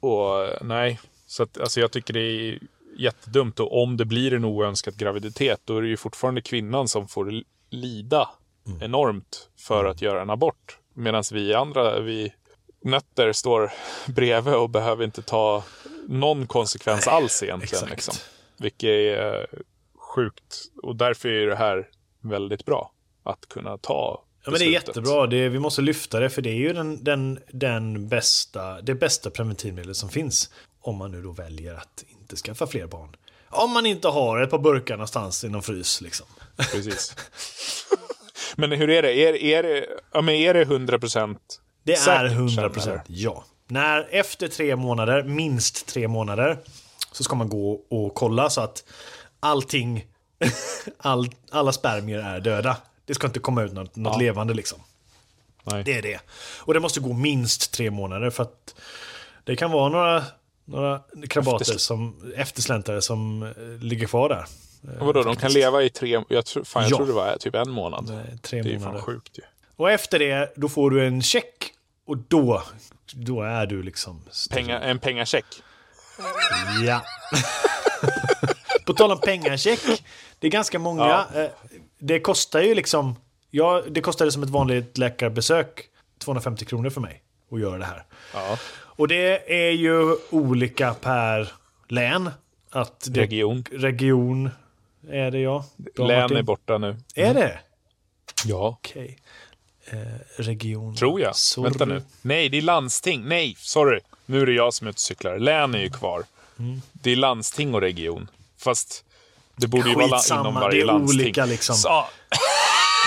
och 0.00 0.48
nej, 0.66 1.00
så 1.26 1.42
att, 1.42 1.60
alltså 1.60 1.80
jag 1.80 1.90
tycker 1.92 2.14
det 2.14 2.20
är 2.20 2.58
jättedumt. 2.98 3.60
Och 3.60 3.82
om 3.82 3.96
det 3.96 4.04
blir 4.04 4.32
en 4.32 4.44
oönskad 4.44 4.96
graviditet, 4.96 5.60
då 5.64 5.76
är 5.78 5.82
det 5.82 5.88
ju 5.88 5.96
fortfarande 5.96 6.40
kvinnan 6.40 6.88
som 6.88 7.08
får 7.08 7.42
lida 7.70 8.28
enormt 8.80 9.48
för 9.58 9.84
att 9.84 10.02
göra 10.02 10.22
en 10.22 10.30
abort. 10.30 10.78
Medan 10.94 11.24
vi 11.32 11.54
andra, 11.54 12.00
vi 12.00 12.32
nötter 12.84 13.32
står 13.32 13.72
bredvid 14.06 14.54
och 14.54 14.70
behöver 14.70 15.04
inte 15.04 15.22
ta 15.22 15.64
någon 16.08 16.46
konsekvens 16.46 17.08
alls 17.08 17.42
egentligen. 17.42 17.88
Liksom. 17.90 18.14
Vilket 18.58 18.88
är 18.88 19.40
eh, 19.40 19.44
sjukt. 19.98 20.64
Och 20.82 20.96
därför 20.96 21.28
är 21.28 21.46
det 21.46 21.56
här 21.56 21.88
väldigt 22.20 22.64
bra. 22.64 22.92
Att 23.22 23.48
kunna 23.48 23.78
ta 23.78 24.24
Ja, 24.44 24.50
men 24.50 24.60
det 24.60 24.66
är 24.66 24.70
jättebra. 24.70 25.26
Det, 25.26 25.48
vi 25.48 25.58
måste 25.58 25.82
lyfta 25.82 26.20
det 26.20 26.30
för 26.30 26.42
det 26.42 26.50
är 26.50 26.54
ju 26.54 26.72
den, 26.72 27.04
den, 27.04 27.38
den 27.52 28.08
bästa, 28.08 28.80
det 28.80 28.94
bästa 28.94 29.30
preventivmedlet 29.30 29.96
som 29.96 30.08
finns. 30.08 30.50
Om 30.80 30.96
man 30.96 31.10
nu 31.10 31.22
då 31.22 31.32
väljer 31.32 31.74
att 31.74 32.04
inte 32.08 32.36
skaffa 32.36 32.66
fler 32.66 32.86
barn. 32.86 33.16
Om 33.48 33.70
man 33.70 33.86
inte 33.86 34.08
har 34.08 34.40
ett 34.40 34.50
par 34.50 34.58
burkar 34.58 34.96
någonstans 34.96 35.44
i 35.44 35.48
någon 35.48 35.62
frys 35.62 36.00
liksom. 36.00 36.26
Precis. 36.56 37.16
men 38.56 38.72
hur 38.72 38.90
är 38.90 39.02
det? 39.02 39.12
Är, 39.12 39.36
är 39.36 39.62
det, 39.62 39.86
ja, 40.12 40.20
men 40.20 40.34
är 40.34 40.54
det 40.54 40.62
100 40.62 40.98
procent 40.98 41.60
Det 41.82 41.92
är 41.92 41.96
Säkert, 41.96 42.32
100 42.32 42.54
känner 42.54 42.68
procent 42.68 43.02
ja. 43.06 43.44
När 43.66 44.08
efter 44.10 44.48
tre 44.48 44.76
månader, 44.76 45.22
minst 45.22 45.86
tre 45.86 46.08
månader, 46.08 46.58
så 47.12 47.24
ska 47.24 47.34
man 47.34 47.48
gå 47.48 47.72
och 47.72 48.14
kolla 48.14 48.50
så 48.50 48.60
att 48.60 48.84
allting, 49.40 50.06
all, 50.98 51.30
alla 51.50 51.72
spermier 51.72 52.18
är 52.18 52.40
döda. 52.40 52.76
Det 53.04 53.14
ska 53.14 53.26
inte 53.26 53.40
komma 53.40 53.62
ut 53.62 53.72
något, 53.72 53.96
något 53.96 54.20
levande 54.20 54.54
liksom. 54.54 54.78
Nej. 55.64 55.84
Det 55.84 55.98
är 55.98 56.02
det. 56.02 56.20
Och 56.58 56.74
det 56.74 56.80
måste 56.80 57.00
gå 57.00 57.12
minst 57.12 57.72
tre 57.72 57.90
månader 57.90 58.30
för 58.30 58.42
att 58.42 58.74
det 59.44 59.56
kan 59.56 59.70
vara 59.70 59.88
några, 59.88 60.24
några 60.64 61.00
krabater 61.28 61.64
Eftersl- 61.64 61.78
som 61.78 62.32
eftersläntare 62.36 63.02
som 63.02 63.42
eh, 63.42 63.84
ligger 63.84 64.06
kvar 64.06 64.28
där. 64.28 64.46
Och 65.00 65.06
Vadå, 65.06 65.22
de 65.22 65.36
kan 65.36 65.52
leva 65.52 65.82
i 65.82 65.90
tre... 65.90 66.22
Jag, 66.28 66.46
tror, 66.46 66.64
fan, 66.64 66.82
jag 66.82 66.92
Ja. 66.92 66.96
tror 66.96 67.06
det 67.06 67.12
var 67.12 67.36
typ 67.40 67.54
en 67.54 67.70
månad. 67.70 68.10
Eh, 68.10 68.36
Tre 68.42 68.62
Det 68.62 68.68
är 68.74 68.78
månader. 68.78 68.98
fan 68.98 69.02
sjukt 69.06 69.38
ju. 69.38 69.42
Och 69.76 69.90
efter 69.90 70.18
det, 70.18 70.52
då 70.56 70.68
får 70.68 70.90
du 70.90 71.06
en 71.06 71.22
check. 71.22 71.72
Och 72.06 72.16
då, 72.18 72.62
då 73.14 73.42
är 73.42 73.66
du 73.66 73.82
liksom... 73.82 74.22
Penga, 74.50 74.80
en 74.80 74.98
pengacheck. 74.98 75.44
Ja. 76.86 77.02
På 78.86 78.92
tal 78.94 79.10
om 79.12 79.20
pengacheck. 79.20 79.80
Det 80.38 80.46
är 80.46 80.50
ganska 80.50 80.78
många. 80.78 81.26
eh, 81.34 81.46
Det 81.98 82.20
kostar 82.20 82.60
ju 82.60 82.74
liksom... 82.74 83.16
Ja, 83.50 83.82
det 83.88 84.00
kostade 84.00 84.32
som 84.32 84.42
ett 84.42 84.50
vanligt 84.50 84.98
läkarbesök 84.98 85.84
250 86.18 86.64
kronor 86.64 86.90
för 86.90 87.00
mig 87.00 87.22
att 87.52 87.60
göra 87.60 87.78
det 87.78 87.84
här. 87.84 88.04
Ja. 88.34 88.58
Och 88.72 89.08
det 89.08 89.52
är 89.66 89.70
ju 89.70 90.16
olika 90.30 90.94
per 90.94 91.52
län. 91.88 92.30
Att 92.70 93.06
det, 93.10 93.20
Region. 93.20 93.64
Region 93.72 94.50
är 95.08 95.30
det 95.30 95.38
ja. 95.40 95.64
Bra, 95.76 96.06
Län 96.06 96.20
Martin. 96.22 96.36
är 96.36 96.42
borta 96.42 96.78
nu. 96.78 96.96
Är 97.14 97.34
det? 97.34 97.58
Ja. 98.44 98.68
Okej. 98.78 99.18
Eh, 99.90 99.98
region. 100.36 100.96
Tror 100.96 101.20
jag. 101.20 101.36
Sorry. 101.36 101.68
Vänta 101.70 101.84
nu. 101.84 102.02
Nej, 102.22 102.48
det 102.48 102.58
är 102.58 102.62
landsting. 102.62 103.24
Nej, 103.28 103.54
sorry. 103.58 104.00
Nu 104.26 104.40
är 104.42 104.46
det 104.46 104.52
jag 104.52 104.74
som 104.74 104.86
är 104.86 104.90
ute 104.90 104.96
och 104.96 105.00
cyklar. 105.00 105.38
Län 105.38 105.74
är 105.74 105.78
ju 105.78 105.90
kvar. 105.90 106.24
Mm. 106.58 106.82
Det 106.92 107.10
är 107.10 107.16
landsting 107.16 107.74
och 107.74 107.80
region. 107.80 108.30
Fast 108.58 109.04
det 109.56 109.66
borde 109.66 109.88
ju 109.88 109.94
vara 109.94 110.06
la- 110.06 110.16
Skitsamma, 110.18 110.40
inom 110.40 110.54
det 110.54 110.60
varje 110.60 110.82
är 110.82 110.86
landsting. 110.86 111.20
olika 111.20 111.44
liksom. 111.44 111.74
Så, 111.76 111.88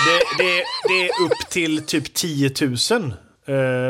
Det, 0.06 0.44
det, 0.44 0.64
det 0.88 1.02
är 1.08 1.22
upp 1.24 1.50
till 1.50 1.86
typ 1.86 2.14
10 2.14 2.50
000 2.60 2.72
eh, 2.72 2.74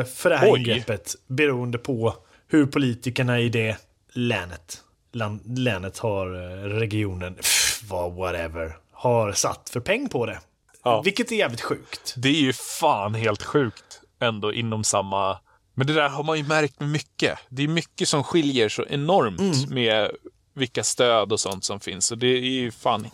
för 0.06 0.30
det 0.30 0.36
här 0.36 0.52
Oj. 0.52 0.60
ingreppet. 0.60 1.14
Beroende 1.26 1.78
på 1.78 2.14
hur 2.48 2.66
politikerna 2.66 3.40
i 3.40 3.48
det 3.48 3.76
länet, 4.12 4.82
land, 5.12 5.58
länet 5.58 5.98
har, 5.98 6.26
eh, 6.34 6.68
regionen, 6.68 7.34
pff, 7.34 7.73
vad 7.88 8.14
whatever, 8.14 8.76
har 8.92 9.32
satt 9.32 9.70
för 9.70 9.80
peng 9.80 10.08
på 10.08 10.26
det. 10.26 10.40
Ja. 10.84 11.02
Vilket 11.02 11.32
är 11.32 11.36
jävligt 11.36 11.60
sjukt. 11.60 12.14
det 12.16 12.28
är 12.28 12.40
ju 12.40 12.52
fan 12.52 13.14
helt 13.14 13.42
sjukt 13.42 14.00
ändå 14.20 14.52
inom 14.52 14.84
samma... 14.84 15.38
Men 15.74 15.86
det 15.86 15.92
där 15.92 16.08
har 16.08 16.24
man 16.24 16.36
ju 16.38 16.44
märkt 16.44 16.80
med 16.80 16.88
mycket. 16.88 17.38
Det 17.48 17.62
är 17.64 17.68
mycket 17.68 18.08
som 18.08 18.24
skiljer 18.24 18.68
så 18.68 18.84
enormt 18.84 19.40
Mm. 19.40 19.74
med 19.74 20.10
vilka 20.54 20.84
stöd 20.84 21.32
och 21.32 21.40
sånt 21.40 21.64
som 21.64 21.80
finns. 21.80 22.12
Och 22.12 22.18
det 22.18 22.26
är 22.26 22.40
ju 22.50 22.70
fan 22.70 23.06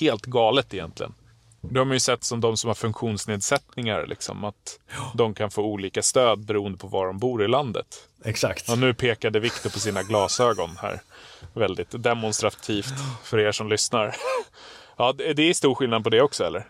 helt 0.00 0.26
galet 0.26 0.74
egentligen. 0.74 1.14
Det 1.60 1.78
har 1.78 1.84
man 1.84 1.94
ju 1.96 2.00
sett 2.00 2.24
som 2.24 2.40
de 2.40 2.56
som 2.56 2.68
har 2.68 2.74
funktionsnedsättningar, 2.74 4.06
liksom, 4.06 4.44
att 4.44 4.78
de 5.14 5.34
kan 5.34 5.50
få 5.50 5.62
olika 5.62 6.02
stöd 6.02 6.38
beroende 6.46 6.78
på 6.78 6.86
var 6.86 7.06
de 7.06 7.18
bor 7.18 7.44
i 7.44 7.48
landet. 7.48 7.86
Exakt. 8.24 8.64
Ja, 8.68 8.74
nu 8.74 8.94
pekade 8.94 9.40
Viktor 9.40 9.70
på 9.70 9.78
sina 9.78 10.02
glasögon 10.02 10.70
här. 10.82 11.00
Väldigt 11.54 12.02
demonstrativt 12.02 12.94
för 13.24 13.38
er 13.38 13.52
som 13.52 13.68
lyssnar. 13.68 14.16
Ja, 14.98 15.12
det 15.12 15.42
är 15.42 15.54
stor 15.54 15.74
skillnad 15.74 16.04
på 16.04 16.10
det 16.10 16.22
också, 16.22 16.44
eller? 16.44 16.66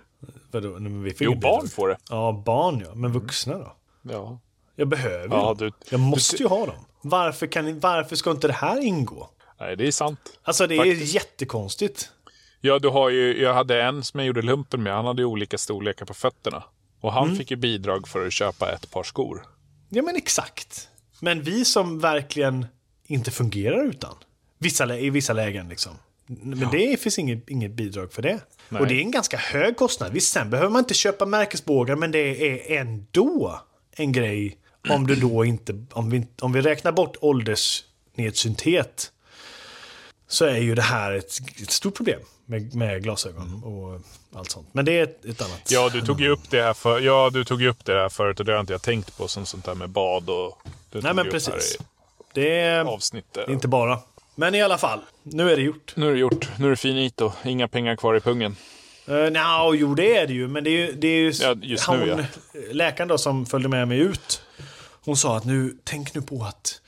Vadå? 0.50 0.68
Nej, 0.68 0.80
men 0.80 1.02
vi 1.02 1.10
får 1.14 1.24
Jo, 1.24 1.34
barn 1.34 1.68
får 1.68 1.88
det. 1.88 1.96
Ja, 2.10 2.42
barn 2.46 2.82
ja. 2.88 2.94
Men 2.94 3.12
vuxna 3.12 3.58
då? 3.58 3.72
Ja. 4.02 4.38
Jag 4.76 4.88
behöver 4.88 5.36
Ja, 5.36 5.44
dem. 5.44 5.56
du- 5.58 5.72
Jag 5.90 6.00
måste 6.00 6.36
ju 6.36 6.46
ha 6.48 6.66
dem. 6.66 6.74
Varför, 7.02 7.46
kan, 7.46 7.80
varför 7.80 8.16
ska 8.16 8.30
inte 8.30 8.46
det 8.46 8.52
här 8.52 8.80
ingå? 8.84 9.28
Nej, 9.60 9.76
det 9.76 9.86
är 9.86 9.90
sant. 9.90 10.18
Alltså 10.42 10.66
det 10.66 10.74
är 10.74 10.78
Faktiskt. 10.78 11.14
jättekonstigt. 11.14 12.10
Ja, 12.66 12.78
du 12.78 12.88
har 12.88 13.10
ju, 13.10 13.42
jag 13.42 13.54
hade 13.54 13.82
en 13.82 14.04
som 14.04 14.20
jag 14.20 14.26
gjorde 14.26 14.42
lumpen 14.42 14.82
med. 14.82 14.92
Han 14.92 15.06
hade 15.06 15.22
ju 15.22 15.26
olika 15.26 15.58
storlekar 15.58 16.06
på 16.06 16.14
fötterna. 16.14 16.62
Och 17.00 17.12
han 17.12 17.24
Mm. 17.24 17.36
fick 17.36 17.50
ju 17.50 17.56
bidrag 17.56 18.08
för 18.08 18.26
att 18.26 18.32
köpa 18.32 18.72
ett 18.72 18.90
par 18.90 19.02
skor. 19.02 19.46
Ja 19.88 20.02
men 20.02 20.16
exakt. 20.16 20.88
Men 21.20 21.42
vi 21.42 21.64
som 21.64 22.00
verkligen 22.00 22.66
inte 23.06 23.30
fungerar 23.30 23.84
utan. 23.86 24.14
Vissa, 24.58 24.98
I 24.98 25.10
vissa 25.10 25.32
lägen 25.32 25.68
liksom. 25.68 25.92
Men 26.26 26.70
det 26.70 27.00
finns 27.00 27.18
inget, 27.18 27.48
inget 27.48 27.70
bidrag 27.72 28.12
för 28.12 28.22
det. 28.22 28.40
Nej. 28.68 28.80
Och 28.80 28.86
det 28.86 28.94
är 28.94 29.00
en 29.00 29.10
ganska 29.10 29.36
hög 29.36 29.76
kostnad. 29.76 30.12
Visst, 30.12 30.32
sen 30.32 30.50
behöver 30.50 30.70
man 30.70 30.78
inte 30.78 30.94
köpa 30.94 31.26
märkesbågar, 31.26 31.96
men 31.96 32.10
det 32.12 32.18
är 32.48 32.80
ändå 32.80 33.60
en 33.92 34.12
grej 34.12 34.58
om 34.88 35.06
du 35.06 35.16
då 35.16 35.44
inte... 35.44 35.84
Om 35.92 36.10
vi, 36.10 36.26
om 36.40 36.52
vi 36.52 36.60
räknar 36.60 36.92
bort 36.92 37.16
åldersnedsynthet 37.20 39.12
så 40.28 40.44
är 40.44 40.58
ju 40.58 40.74
det 40.74 40.82
här 40.82 41.12
ett, 41.12 41.32
ett 41.62 41.70
stort 41.70 41.94
problem 41.96 42.20
med, 42.46 42.74
med 42.74 43.02
glasögon 43.02 43.62
och 43.64 44.00
allt 44.38 44.50
sånt. 44.50 44.68
Men 44.72 44.84
det 44.84 44.98
är 44.98 45.02
ett, 45.02 45.24
ett 45.24 45.42
annat... 45.42 45.70
Ja, 45.70 45.88
du 45.88 46.00
tog 46.00 46.20
ju 46.20 46.28
upp 46.28 46.50
det 46.50 46.62
här, 46.62 46.74
för, 46.74 47.00
ja, 47.00 47.30
du 47.32 47.44
tog 47.44 47.62
upp 47.62 47.84
det 47.84 47.92
här 47.92 48.08
förut 48.08 48.40
och 48.40 48.46
det 48.46 48.52
har 48.52 48.60
inte 48.60 48.72
jag 48.72 48.82
tänkt 48.82 49.18
på 49.18 49.28
som 49.28 49.46
sånt 49.46 49.64
där 49.64 49.74
med 49.74 49.90
bad 49.90 50.30
och... 50.30 50.58
Du 50.90 51.00
Nej 51.00 51.14
men 51.14 51.30
precis. 51.30 51.78
Det 52.34 52.60
är 52.60 52.84
avsnittet. 52.84 53.48
inte 53.48 53.68
bara. 53.68 53.98
Men 54.34 54.54
i 54.54 54.62
alla 54.62 54.78
fall, 54.78 55.00
nu 55.22 55.50
är 55.50 55.56
det 55.56 55.62
gjort. 55.62 55.92
Nu 55.96 56.08
är 56.08 56.12
det 56.12 56.18
gjort. 56.18 56.48
Nu 56.58 56.66
är 56.66 56.70
det 56.70 56.76
finito. 56.76 57.32
Inga 57.44 57.68
pengar 57.68 57.96
kvar 57.96 58.14
i 58.14 58.20
pungen. 58.20 58.56
Uh, 59.08 59.30
Nja, 59.30 59.74
jo 59.74 59.94
det 59.94 60.16
är 60.16 60.26
det 60.26 60.32
ju. 60.32 60.48
Men 60.48 60.64
det 60.64 60.70
är 60.70 60.86
ju... 60.86 60.92
Det 60.92 61.08
är 61.08 61.18
ju 61.18 61.32
Ja, 61.40 61.54
just 61.62 61.88
nu, 61.88 62.10
hon, 62.10 62.24
Läkaren 62.72 63.08
då 63.08 63.18
som 63.18 63.46
följde 63.46 63.68
med 63.68 63.88
mig 63.88 63.98
ut. 63.98 64.42
Hon 65.04 65.16
sa 65.16 65.36
att 65.36 65.44
nu, 65.44 65.76
tänk 65.84 66.14
nu 66.14 66.22
på 66.22 66.44
att 66.44 66.80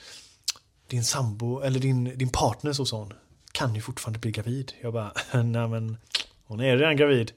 din 0.87 1.05
sambo, 1.05 1.61
eller 1.61 1.81
din, 1.81 2.19
din 2.19 2.29
partner 2.29 2.73
så 2.73 2.87
sa 2.87 2.97
hon, 2.97 3.13
kan 3.59 3.75
ju 3.75 3.81
fortfarande 3.81 4.19
bli 4.19 4.31
gravid. 4.31 4.73
Jag 4.81 4.93
bara, 4.93 5.13
nej 5.33 5.69
men 5.69 5.97
hon 6.45 6.61
är 6.61 6.77
redan 6.77 6.97
gravid. 6.97 7.33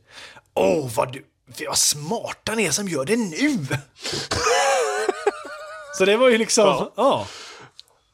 Åh, 0.54 0.90
vad 0.96 1.14
du, 1.14 1.26
vad 1.68 1.78
smarta 1.78 2.56
ni 2.56 2.64
är 2.66 2.72
som 2.72 2.88
gör 2.88 3.06
det 3.06 3.16
nu! 3.18 3.58
så 5.98 6.06
det 6.06 6.18
var 6.18 6.30
ju 6.30 6.38
liksom, 6.38 6.66
ja. 6.66 6.92
Ja. 6.96 7.28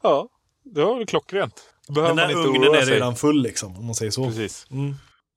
Ja, 0.02 0.28
det 0.64 0.84
var 0.84 0.96
väl 0.96 1.06
klockrent. 1.06 1.62
Behöver 1.88 2.08
den 2.08 2.16
man 2.16 2.28
där 2.28 2.38
inte 2.48 2.48
ugnen 2.58 2.74
är 2.74 2.84
sig. 2.86 2.94
redan 2.94 3.16
full 3.16 3.42
liksom, 3.42 3.76
om 3.78 3.86
man 3.86 3.94
säger 3.94 4.10
så. 4.10 4.24
Precis. 4.24 4.66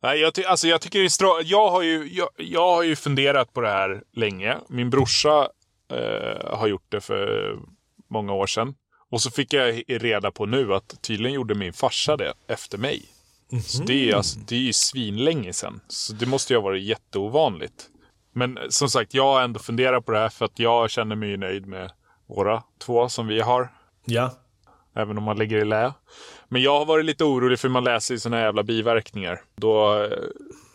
Nej, 0.03 0.19
jag, 0.19 0.33
ty- 0.33 0.43
alltså, 0.43 0.67
jag 0.67 0.81
tycker 0.81 0.99
det 0.99 1.05
är 1.05 1.09
strå- 1.09 1.41
jag, 1.45 1.69
har 1.69 1.81
ju, 1.81 2.09
jag, 2.13 2.29
jag 2.37 2.67
har 2.75 2.83
ju 2.83 2.95
funderat 2.95 3.53
på 3.53 3.61
det 3.61 3.69
här 3.69 4.03
länge. 4.13 4.57
Min 4.69 4.89
brorsa 4.89 5.47
eh, 5.93 6.57
har 6.57 6.67
gjort 6.67 6.85
det 6.89 7.01
för 7.01 7.55
många 8.09 8.33
år 8.33 8.47
sedan. 8.47 8.73
Och 9.11 9.21
så 9.21 9.31
fick 9.31 9.53
jag 9.53 9.83
reda 9.87 10.31
på 10.31 10.45
nu 10.45 10.73
att 10.73 11.01
tydligen 11.01 11.35
gjorde 11.35 11.55
min 11.55 11.73
farsa 11.73 12.17
det 12.17 12.33
efter 12.47 12.77
mig. 12.77 13.05
Så 13.63 13.83
det 13.83 14.09
är, 14.09 14.15
alltså, 14.15 14.39
det 14.47 14.55
är 14.55 14.59
ju 14.59 14.73
svinlänge 14.73 15.53
sedan. 15.53 15.81
Så 15.87 16.13
det 16.13 16.25
måste 16.25 16.53
ju 16.53 16.57
ha 16.57 16.63
varit 16.63 16.83
jätteovanligt. 16.83 17.89
Men 18.33 18.57
eh, 18.57 18.63
som 18.69 18.89
sagt, 18.89 19.13
jag 19.13 19.33
har 19.33 19.41
ändå 19.41 19.59
funderat 19.59 20.05
på 20.05 20.11
det 20.11 20.19
här 20.19 20.29
för 20.29 20.45
att 20.45 20.59
jag 20.59 20.89
känner 20.89 21.15
mig 21.15 21.37
nöjd 21.37 21.65
med 21.65 21.91
våra 22.27 22.63
två 22.79 23.09
som 23.09 23.27
vi 23.27 23.41
har. 23.41 23.69
Ja. 24.05 24.31
Även 24.95 25.17
om 25.17 25.23
man 25.23 25.37
ligger 25.37 25.57
i 25.57 25.65
lä. 25.65 25.93
Men 26.47 26.61
jag 26.61 26.79
har 26.79 26.85
varit 26.85 27.05
lite 27.05 27.23
orolig 27.23 27.59
för 27.59 27.69
man 27.69 27.83
läser 27.83 28.13
ju 28.13 28.19
såna 28.19 28.37
här 28.37 28.43
jävla 28.43 28.63
biverkningar. 28.63 29.41
Då 29.55 30.03
eh, 30.03 30.17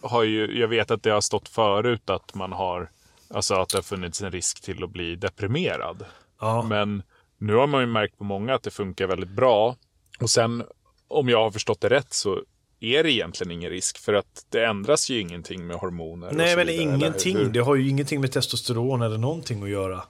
har 0.03 0.22
ju, 0.22 0.59
jag 0.59 0.68
vet 0.68 0.90
att 0.90 1.03
det 1.03 1.11
har 1.11 1.20
stått 1.20 1.49
förut 1.49 2.11
att 2.11 2.35
man 2.35 2.53
har, 2.53 2.90
alltså 3.31 3.55
att 3.55 3.68
det 3.68 3.79
har 3.79 3.83
funnits 3.83 4.22
en 4.22 4.33
risk 4.33 4.62
till 4.62 4.85
att 4.85 4.90
bli 4.90 5.16
deprimerad. 5.16 6.05
Ja. 6.40 6.62
Men 6.62 7.03
nu 7.38 7.55
har 7.55 7.66
man 7.66 7.81
ju 7.81 7.87
märkt 7.87 8.18
på 8.18 8.25
många 8.25 8.55
att 8.55 8.62
det 8.62 8.70
funkar 8.70 9.07
väldigt 9.07 9.31
bra. 9.31 9.77
Och 10.20 10.31
sen, 10.31 10.64
om 11.09 11.29
jag 11.29 11.38
har 11.42 11.51
förstått 11.51 11.81
det 11.81 11.88
rätt 11.88 12.12
så 12.12 12.42
är 12.81 13.03
det 13.03 13.12
egentligen 13.12 13.51
ingen 13.51 13.70
risk. 13.70 13.99
För 13.99 14.14
att 14.14 14.46
det 14.51 14.64
ändras 14.64 15.11
ju 15.11 15.20
ingenting 15.20 15.66
med 15.66 15.77
hormoner. 15.77 16.33
Nej, 16.33 16.57
men 16.57 16.68
ingenting. 16.68 17.53
Det 17.53 17.61
har 17.61 17.75
ju 17.75 17.88
ingenting 17.88 18.20
med 18.20 18.33
testosteron 18.33 19.03
eller 19.03 19.18
någonting 19.18 19.62
att 19.62 19.68
göra. 19.68 20.03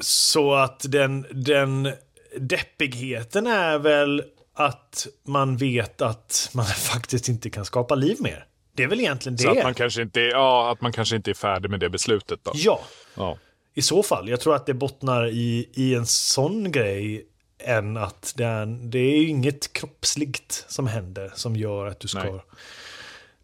Så 0.00 0.54
att 0.54 0.84
den, 0.88 1.26
den 1.30 1.92
deppigheten 2.36 3.46
är 3.46 3.78
väl 3.78 4.22
att 4.54 5.06
man 5.26 5.56
vet 5.56 6.02
att 6.02 6.50
man 6.54 6.64
faktiskt 6.92 7.28
inte 7.28 7.50
kan 7.50 7.64
skapa 7.64 7.94
liv 7.94 8.16
mer. 8.20 8.46
Det 8.76 8.82
är 8.82 8.88
väl 8.88 9.00
egentligen 9.00 9.38
Så 9.38 9.48
att 9.48 9.56
det. 9.56 9.62
man, 9.62 9.74
kanske 9.74 10.02
inte, 10.02 10.20
ja, 10.20 10.70
att 10.72 10.80
man 10.80 10.92
kanske 10.92 11.16
inte 11.16 11.30
är 11.30 11.34
färdig 11.34 11.70
med 11.70 11.80
det 11.80 11.90
beslutet 11.90 12.40
då. 12.42 12.52
Ja, 12.54 12.80
Ja. 13.14 13.38
I 13.74 13.82
så 13.82 14.02
fall. 14.02 14.28
Jag 14.28 14.40
tror 14.40 14.54
att 14.54 14.66
det 14.66 14.74
bottnar 14.74 15.26
i, 15.28 15.68
i 15.74 15.94
en 15.94 16.06
sån 16.06 16.72
grej 16.72 17.26
än 17.58 17.96
att 17.96 18.32
det 18.36 18.44
är, 18.44 18.66
det 18.66 18.98
är 18.98 19.26
inget 19.28 19.72
kroppsligt 19.72 20.64
som 20.68 20.86
händer 20.86 21.32
som 21.34 21.56
gör 21.56 21.86
att 21.86 22.00
du 22.00 22.08
ska 22.08 22.22
Nej. 22.32 22.40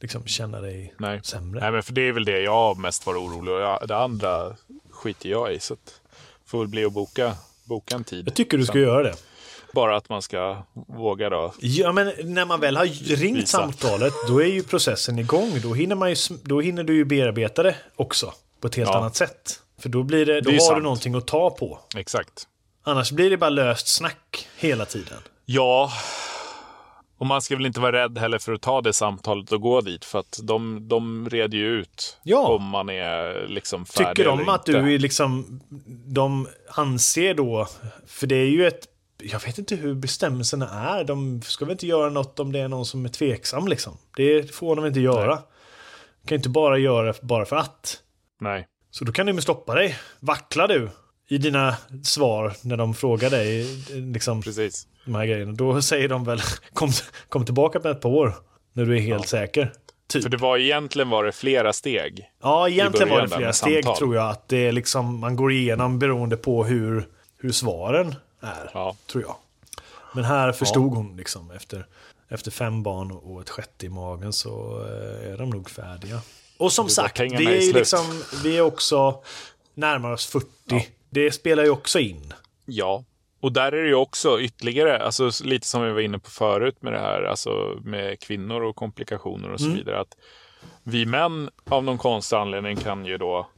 liksom 0.01 0.27
känna 0.27 0.61
dig 0.61 0.95
Nej. 0.99 1.21
sämre. 1.23 1.61
Nej, 1.61 1.71
men 1.73 1.83
för 1.83 1.93
det 1.93 2.09
är 2.09 2.12
väl 2.12 2.25
det 2.25 2.40
jag 2.40 2.79
mest 2.79 3.07
var 3.07 3.14
orolig 3.14 3.55
och 3.55 3.88
det 3.88 3.97
andra 3.97 4.57
skiter 4.90 5.29
jag 5.29 5.53
i. 5.55 5.61
Så 5.61 5.75
att, 5.75 6.01
får 6.47 6.59
väl 6.59 6.69
bli 6.69 6.85
att 6.85 6.93
boka, 6.93 7.35
boka 7.64 7.95
en 7.95 8.05
tid. 8.05 8.27
Jag 8.27 8.35
tycker 8.35 8.59
du 8.59 8.66
ska 8.66 8.79
göra 8.79 9.03
det. 9.03 9.14
Bara 9.73 9.97
att 9.97 10.09
man 10.09 10.23
ska 10.23 10.62
våga 10.87 11.31
då. 11.31 11.55
Ja, 11.61 11.93
men 11.93 12.12
när 12.25 12.45
man 12.45 12.61
väl 12.61 12.77
har 12.77 12.87
ringt 13.16 13.38
Visa. 13.38 13.59
samtalet, 13.59 14.12
då 14.29 14.43
är 14.43 14.47
ju 14.47 14.62
processen 14.62 15.19
igång. 15.19 15.61
Då 15.62 15.75
hinner, 15.75 15.95
man 15.97 16.11
ju, 16.11 16.16
då 16.43 16.61
hinner 16.61 16.85
du 16.85 16.95
ju 16.97 17.05
bearbeta 17.05 17.62
det 17.62 17.77
också 17.97 18.35
på 18.61 18.66
ett 18.66 18.75
helt 18.75 18.90
Ja. 18.90 18.99
annat 18.99 19.16
sätt. 19.16 19.61
För 19.81 19.88
då, 19.88 20.03
blir 20.03 20.27
det, 20.27 20.40
då 20.40 20.51
ju 20.51 20.57
har 20.57 20.61
du 20.61 20.66
sant. 20.66 20.83
någonting 20.83 21.14
att 21.14 21.27
ta 21.27 21.51
på. 21.51 21.79
Exakt. 21.97 22.47
Annars 22.83 23.12
blir 23.12 23.31
det 23.31 23.37
bara 23.37 23.51
löst 23.51 23.88
snack 23.88 24.49
hela 24.59 24.85
tiden. 24.85 25.19
Ja, 25.45 25.90
och 27.19 27.27
man 27.27 27.43
ska 27.43 27.57
väl 27.57 27.66
inte 27.66 27.81
vara 27.81 27.93
rädd 28.05 28.19
heller 28.19 28.38
för 28.38 28.53
att 28.53 28.62
ta 28.62 28.81
det 28.81 28.93
samtalet 28.93 29.53
och 29.53 29.61
gå 29.61 29.81
dit. 29.81 30.05
För 30.05 30.19
att 30.19 30.40
de, 30.43 30.88
de 30.88 31.29
reder 31.31 31.59
ju 31.59 31.66
ut 31.66 32.19
Ja. 32.23 32.49
om 32.49 32.62
man 32.64 32.88
är 32.88 33.47
liksom 33.49 33.87
färdig 33.87 34.16
Tycker 34.16 34.31
de 34.31 34.40
eller 34.40 34.53
att 34.53 34.69
inte. 34.69 34.81
du 34.81 34.95
är 34.95 34.99
liksom... 34.99 35.61
De 36.07 36.49
anser 36.69 37.35
då... 37.35 37.69
För 38.07 38.27
det 38.27 38.37
är 38.37 38.47
ju 38.47 38.66
ett... 38.66 38.87
Jag 39.23 39.40
vet 39.45 39.59
inte 39.59 39.77
hur 39.77 39.95
bestämmelserna 39.95 40.69
är. 40.99 41.05
De 41.05 41.43
ska 41.43 41.64
väl 41.64 41.73
inte 41.73 41.87
göra 41.87 42.11
något 42.11 42.40
om 42.40 42.53
det 42.53 42.59
är 42.59 42.69
någon 42.69 42.87
som 42.87 43.05
är 43.05 43.09
tveksam 43.09 43.69
liksom. 43.69 43.99
Det 44.16 44.55
får 44.55 44.77
de 44.77 44.87
inte 44.87 45.01
göra. 45.01 45.35
Nej. 45.35 45.45
De 46.23 46.29
kan 46.29 46.37
inte 46.37 46.49
bara 46.49 46.79
göra 46.79 47.07
det 47.12 47.23
bara 47.23 47.45
för 47.45 47.57
att. 47.57 47.99
Nej. 48.40 48.66
Så 48.90 49.05
då 49.05 49.12
kan 49.12 49.26
de 49.26 49.40
stoppa 49.40 49.74
dig. 49.74 49.96
Vacklar 50.20 50.68
du 50.68 50.90
i 51.29 51.38
dina 51.38 51.76
svar 52.03 52.53
när 52.62 52.76
de 52.76 52.94
frågar 52.94 53.31
dig 53.31 53.66
liksom, 53.90 54.42
Precis. 54.42 54.87
de 55.05 55.14
här 55.14 55.26
grejerna. 55.26 55.53
Då 55.53 55.83
säger 55.83 56.09
de 56.09 56.24
väl 56.24 56.40
kom, 56.74 56.90
kom 57.29 57.44
tillbaka 57.44 57.81
på 57.81 57.88
ett 57.88 58.00
par 58.00 58.09
år. 58.09 58.35
När 58.72 58.85
du 58.85 58.96
är 58.96 59.00
helt 59.00 59.29
säker. 59.29 59.72
Typ. 60.07 60.22
För 60.22 60.31
det 60.31 60.37
var 60.37 60.59
egentligen 60.59 61.11
var 61.11 61.24
det 61.24 61.33
flera 61.33 61.72
steg. 61.72 62.31
Ja, 62.42 62.68
egentligen 62.68 63.09
var 63.09 63.20
det 63.20 63.29
flera 63.29 63.40
med 63.40 63.55
steg 63.55 63.85
samtal. 63.85 63.96
tror 63.96 64.14
jag. 64.14 64.31
Att 64.31 64.48
det 64.48 64.66
är 64.66 64.72
liksom, 64.72 65.18
man 65.18 65.37
går 65.37 65.53
igenom 65.53 65.98
beroende 65.98 66.37
på 66.37 66.64
hur, 66.64 67.09
hur 67.38 67.53
svaren 67.53 68.14
är. 68.40 68.70
Ja. 68.74 68.96
Tror 69.07 69.22
jag. 69.22 69.37
Men 70.14 70.24
här 70.24 70.53
förstod 70.53 70.94
hon 70.94 71.16
liksom 71.16 71.50
efter, 71.50 71.87
efter 72.29 72.50
fem 72.50 72.83
barn 72.83 73.11
och 73.11 73.40
ett 73.40 73.50
sjätte 73.50 73.87
i 73.87 73.88
magen 73.88 74.33
så 74.33 74.85
eh, 74.87 75.33
är 75.33 75.38
de 75.38 75.50
nog 75.50 75.70
färdiga. 75.70 76.20
Och 76.61 76.73
som 76.73 76.87
Det 76.87 76.92
sagt, 76.92 77.20
vi 77.20 77.27
är 77.27 77.70
är, 77.70 77.75
liksom, 77.75 78.23
vi 78.44 78.57
är 78.57 78.61
också 78.62 79.23
närmare 79.75 80.14
oss 80.14 80.27
40. 80.27 80.88
Det 81.11 81.33
spelar 81.33 81.64
ju 81.64 81.70
också 81.70 81.99
in. 81.99 82.33
Ja. 82.66 83.05
Och 83.40 83.53
där 83.53 83.73
är 83.73 83.83
det 83.83 83.88
ju 83.88 83.94
också 83.94 84.40
ytterligare, 84.40 84.99
alltså 85.05 85.31
lite 85.44 85.66
som 85.66 85.83
vi 85.85 85.92
var 85.92 86.01
inne 86.01 86.18
på 86.18 86.31
förut 86.31 86.83
med 86.83 86.92
det 86.92 86.99
här, 86.99 87.23
alltså 87.23 87.79
med 87.85 88.20
kvinnor 88.20 88.62
och 88.62 88.77
komplikationer 88.77 89.51
och 89.53 89.61
så 89.61 89.66
Mm. 89.66 89.79
vidare. 89.79 90.01
Att 90.01 90.16
vi 90.83 91.07
män 91.07 91.51
av 91.64 91.85
någon 91.85 91.99
konstig 91.99 92.37
anledning 92.37 92.77
kan 92.77 93.05
ju 93.07 93.18
då 93.18 93.49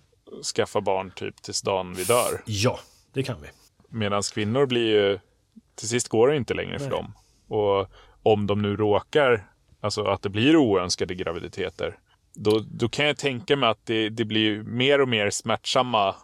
skaffa 0.57 0.81
barn 0.81 1.13
typ 1.17 1.43
tills 1.43 1.63
dagen 1.63 1.95
vi 1.95 2.05
dör. 2.05 2.43
Ja, 2.47 2.79
det 3.13 3.23
kan 3.23 3.37
vi. 3.43 3.49
Medan 3.89 4.23
kvinnor 4.23 4.67
blir 4.67 4.87
ju, 4.87 5.19
till 5.75 5.89
sist 5.89 6.09
går 6.09 6.29
det 6.29 6.37
inte 6.37 6.55
längre 6.55 6.79
för 6.79 6.91
Nej. 6.91 6.97
dem. 6.97 7.13
Och 7.49 7.87
om 8.23 8.47
de 8.47 8.63
nu 8.63 8.77
råkar, 8.77 9.47
alltså 9.81 10.05
att 10.05 10.23
det 10.23 10.29
blir 10.29 10.57
oönskade 10.57 11.15
graviditeter, 11.15 11.99
då, 12.35 12.65
då 12.71 12.89
kan 12.89 13.07
jag 13.07 13.17
tänka 13.17 13.57
mig 13.57 13.69
att 13.69 13.87
det, 13.87 14.09
det 14.09 14.25
blir 14.25 14.63
mer 14.63 15.01
och 15.01 15.09
mer 15.09 15.31
smärtsamma 15.31 16.15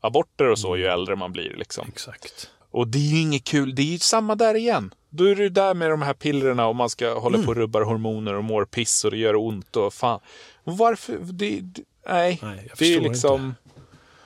aborter 0.00 0.44
och 0.50 0.58
så 0.58 0.76
ju 0.76 0.82
Mm. 0.84 0.94
äldre 0.94 1.16
man 1.16 1.32
blir. 1.32 1.54
Liksom. 1.56 1.86
Exakt. 1.88 2.50
Och 2.70 2.88
det 2.88 2.98
är 2.98 3.10
ju 3.14 3.20
inget 3.20 3.44
kul, 3.44 3.74
det 3.74 3.82
är 3.82 3.86
ju 3.92 3.98
samma 3.98 4.34
där 4.34 4.54
igen. 4.54 4.94
Då 5.10 5.24
är 5.24 5.34
det 5.36 5.48
där 5.48 5.74
med 5.74 5.90
de 5.90 6.02
här 6.02 6.14
pillerna 6.14 6.66
och 6.66 6.76
man 6.76 6.90
ska 6.90 7.18
hålla 7.18 7.34
Mm. 7.36 7.44
på 7.46 7.50
och 7.50 7.56
rubbar 7.56 7.82
hormoner 7.82 8.34
och 8.34 8.44
mår 8.44 8.64
piss 8.64 9.04
och 9.04 9.10
det 9.10 9.16
gör 9.16 9.36
ont 9.36 9.76
och 9.76 9.94
fan. 9.94 10.20
Och 10.64 10.78
varför? 10.78 11.18
Det, 11.18 11.60
det, 11.60 11.82
nej, 12.08 12.38
Nej, 12.42 12.64
jag 12.68 12.78
det 12.78 12.84
är 12.84 12.88
ju 12.90 13.00
liksom... 13.00 13.54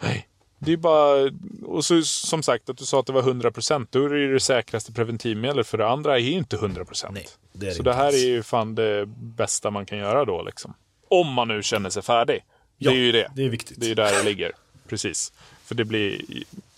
Nej. 0.01 0.29
Det 0.59 0.73
är 0.73 0.77
bara... 0.77 1.31
Och 1.67 1.85
så 1.85 2.03
som 2.03 2.43
sagt 2.43 2.69
att 2.71 2.77
du 2.79 2.85
sa 2.85 3.01
att 3.01 3.07
det 3.07 3.13
var 3.13 3.23
100% 3.23 3.87
då 3.91 4.05
är 4.05 4.09
det 4.09 4.19
ju 4.21 4.33
det 4.33 4.41
säkraste 4.41 4.93
preventivmedlet 4.93 5.67
för 5.67 5.79
det 5.79 5.89
andra 5.89 6.15
är 6.15 6.21
ju 6.23 6.31
inte 6.31 6.57
100%. 6.57 7.09
Nej, 7.13 7.27
det 7.53 7.67
är 7.67 7.69
det 7.69 7.75
så 7.75 7.79
inte 7.79 7.91
det 7.91 7.95
här 7.97 8.09
är 8.13 8.27
ju 8.27 8.43
fan 8.43 8.75
det 8.75 9.07
bästa 9.17 9.71
man 9.71 9.87
kan 9.87 9.99
göra 9.99 10.25
då 10.25 10.43
liksom. 10.43 10.75
Om 11.21 11.33
man 11.33 11.49
nu 11.49 11.63
känner 11.63 11.91
sig 11.91 12.03
färdig. 12.03 12.45
Ja, 12.79 12.91
det 12.91 12.97
är 12.97 13.01
ju 13.01 13.13
det. 13.13 13.31
det 13.37 13.45
är 13.45 13.49
viktigt. 13.49 13.81
Det 13.81 13.91
är 13.91 13.95
där 13.95 14.13
det 14.13 14.23
ligger. 14.23 14.53
Precis. 14.89 15.33
För 15.65 15.75
det 15.75 15.85
blir... 15.85 16.23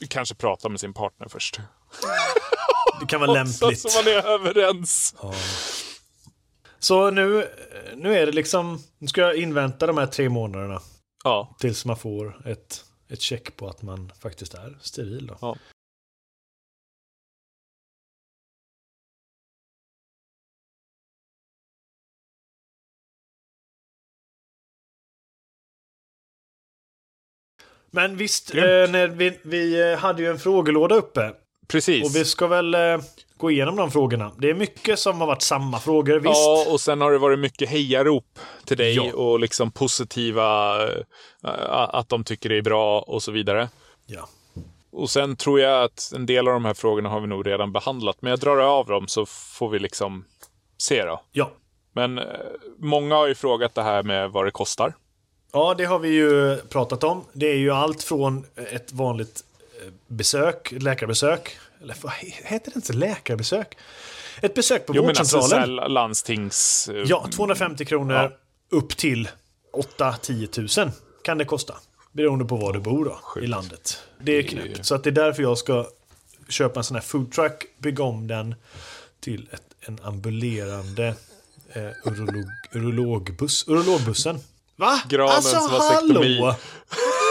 Kanske 0.08 0.34
prata 0.34 0.68
med 0.68 0.80
sin 0.80 0.92
partner 0.94 1.28
först. 1.28 1.60
Det 3.00 3.06
kan 3.06 3.20
vara 3.20 3.32
lämpligt. 3.44 3.80
Så 3.80 3.98
man 4.02 4.12
är 4.12 4.26
överens. 4.26 5.14
Så 6.78 7.10
nu, 7.10 7.48
nu 7.96 8.18
är 8.18 8.26
det 8.26 8.32
liksom, 8.32 8.82
nu 8.98 9.08
ska 9.08 9.20
jag 9.20 9.36
invänta 9.36 9.86
de 9.86 9.98
här 9.98 10.06
tre 10.06 10.28
månaderna. 10.28 10.80
Ja. 11.24 11.56
Tills 11.58 11.84
man 11.84 11.96
får 11.96 12.46
ett, 12.46 12.84
ett 13.08 13.20
check 13.20 13.56
på 13.56 13.68
att 13.68 13.82
man 13.82 14.12
faktiskt 14.22 14.54
är 14.54 14.78
steril. 14.80 15.26
Då. 15.26 15.38
Ja. 15.40 15.56
Men 27.94 28.16
visst, 28.16 28.54
eh, 28.54 28.62
när 28.62 29.08
vi, 29.08 29.38
vi 29.42 29.92
eh, 29.92 29.98
hade 29.98 30.22
ju 30.22 30.30
en 30.30 30.38
frågelåda 30.38 30.94
uppe. 30.94 31.32
Precis. 31.68 32.04
Och 32.04 32.16
vi 32.16 32.24
ska 32.24 32.46
väl 32.46 32.74
eh, 32.74 32.98
gå 33.36 33.50
igenom 33.50 33.76
de 33.76 33.90
frågorna. 33.90 34.32
Det 34.38 34.50
är 34.50 34.54
mycket 34.54 34.98
som 34.98 35.20
har 35.20 35.26
varit 35.26 35.42
samma 35.42 35.78
frågor, 35.78 36.14
visst. 36.14 36.34
Ja, 36.34 36.66
och 36.72 36.80
sen 36.80 37.00
har 37.00 37.12
det 37.12 37.18
varit 37.18 37.38
mycket 37.38 37.68
hejarop 37.68 38.38
till 38.64 38.76
dig 38.76 38.94
Ja. 38.94 39.12
och 39.14 39.40
liksom 39.40 39.70
positiva, 39.70 40.76
eh, 40.82 41.00
att 41.70 42.08
de 42.08 42.24
tycker 42.24 42.48
det 42.48 42.56
är 42.58 42.62
bra 42.62 43.00
och 43.00 43.22
så 43.22 43.32
vidare. 43.32 43.68
Ja. 44.06 44.28
Och 44.92 45.10
sen 45.10 45.36
tror 45.36 45.60
jag 45.60 45.84
att 45.84 46.12
en 46.14 46.26
del 46.26 46.48
av 46.48 46.54
de 46.54 46.64
här 46.64 46.74
frågorna 46.74 47.08
har 47.08 47.20
vi 47.20 47.26
nog 47.26 47.46
redan 47.46 47.72
behandlat, 47.72 48.16
men 48.20 48.30
jag 48.30 48.38
drar 48.40 48.56
av 48.58 48.86
dem 48.86 49.08
så 49.08 49.26
får 49.26 49.68
vi 49.68 49.78
liksom 49.78 50.24
se 50.78 51.04
då. 51.04 51.20
ja. 51.32 51.50
Men 51.96 52.18
eh, 52.18 52.24
många 52.78 53.14
har 53.14 53.26
ju 53.26 53.34
frågat 53.34 53.74
det 53.74 53.82
här 53.82 54.02
med 54.02 54.30
vad 54.30 54.44
det 54.46 54.50
kostar. 54.50 54.94
Ja, 55.54 55.74
det 55.78 55.84
har 55.84 55.98
vi 55.98 56.08
ju 56.08 56.56
pratat 56.68 57.04
om. 57.04 57.24
Det 57.32 57.46
är 57.46 57.56
ju 57.56 57.70
allt 57.70 58.02
från 58.02 58.44
ett 58.72 58.92
vanligt 58.92 59.44
eh, 59.82 59.92
besök, 60.06 60.72
läkarbesök. 60.72 61.56
Eller 61.82 61.96
vad 62.00 62.12
he- 62.12 62.32
heter 62.44 62.70
det 62.70 62.76
inte 62.76 62.92
läkarbesök? 62.92 63.76
Ett 64.42 64.54
besök 64.54 64.86
på 64.86 64.92
Jo, 64.96 65.02
men 65.06 65.16
alltså 65.18 65.36
vårdcentralen. 65.36 65.76
så 65.76 65.82
här 65.82 65.88
landstings... 65.88 66.88
eh, 66.88 66.94
Ja, 67.06 67.26
250 67.32 67.84
kronor 67.84 68.14
Ja. 68.16 68.30
upp 68.78 68.96
till 68.96 69.28
8-10 69.98 70.80
000 70.84 70.90
kan 71.22 71.38
det 71.38 71.44
kosta. 71.44 71.74
Beroende 72.12 72.44
på 72.44 72.56
var 72.56 72.72
du 72.72 72.80
bor 72.80 73.04
då, 73.04 73.40
i 73.42 73.46
landet. 73.46 73.98
Det 74.20 74.32
är 74.32 74.42
knäppt. 74.42 74.86
Så 74.86 74.94
att 74.94 75.04
det 75.04 75.10
är 75.10 75.12
därför 75.12 75.42
jag 75.42 75.58
ska 75.58 75.86
köpa 76.48 76.80
en 76.80 76.84
sån 76.84 76.94
här 76.94 77.02
foodtruck, 77.02 77.66
bygga 77.78 78.04
om 78.04 78.26
den 78.26 78.54
till 79.20 79.48
ett, 79.52 79.62
en 79.80 79.98
ambulerande 80.02 81.14
eh, 81.72 81.82
urolog, 82.04 82.44
urologbuss. 82.72 83.68
Urologbussen. 83.68 84.38
Va? 84.76 85.00
Granens 85.08 85.54
alltså 85.54 85.76
vasektomi. 85.78 86.38
hallå! 86.40 86.54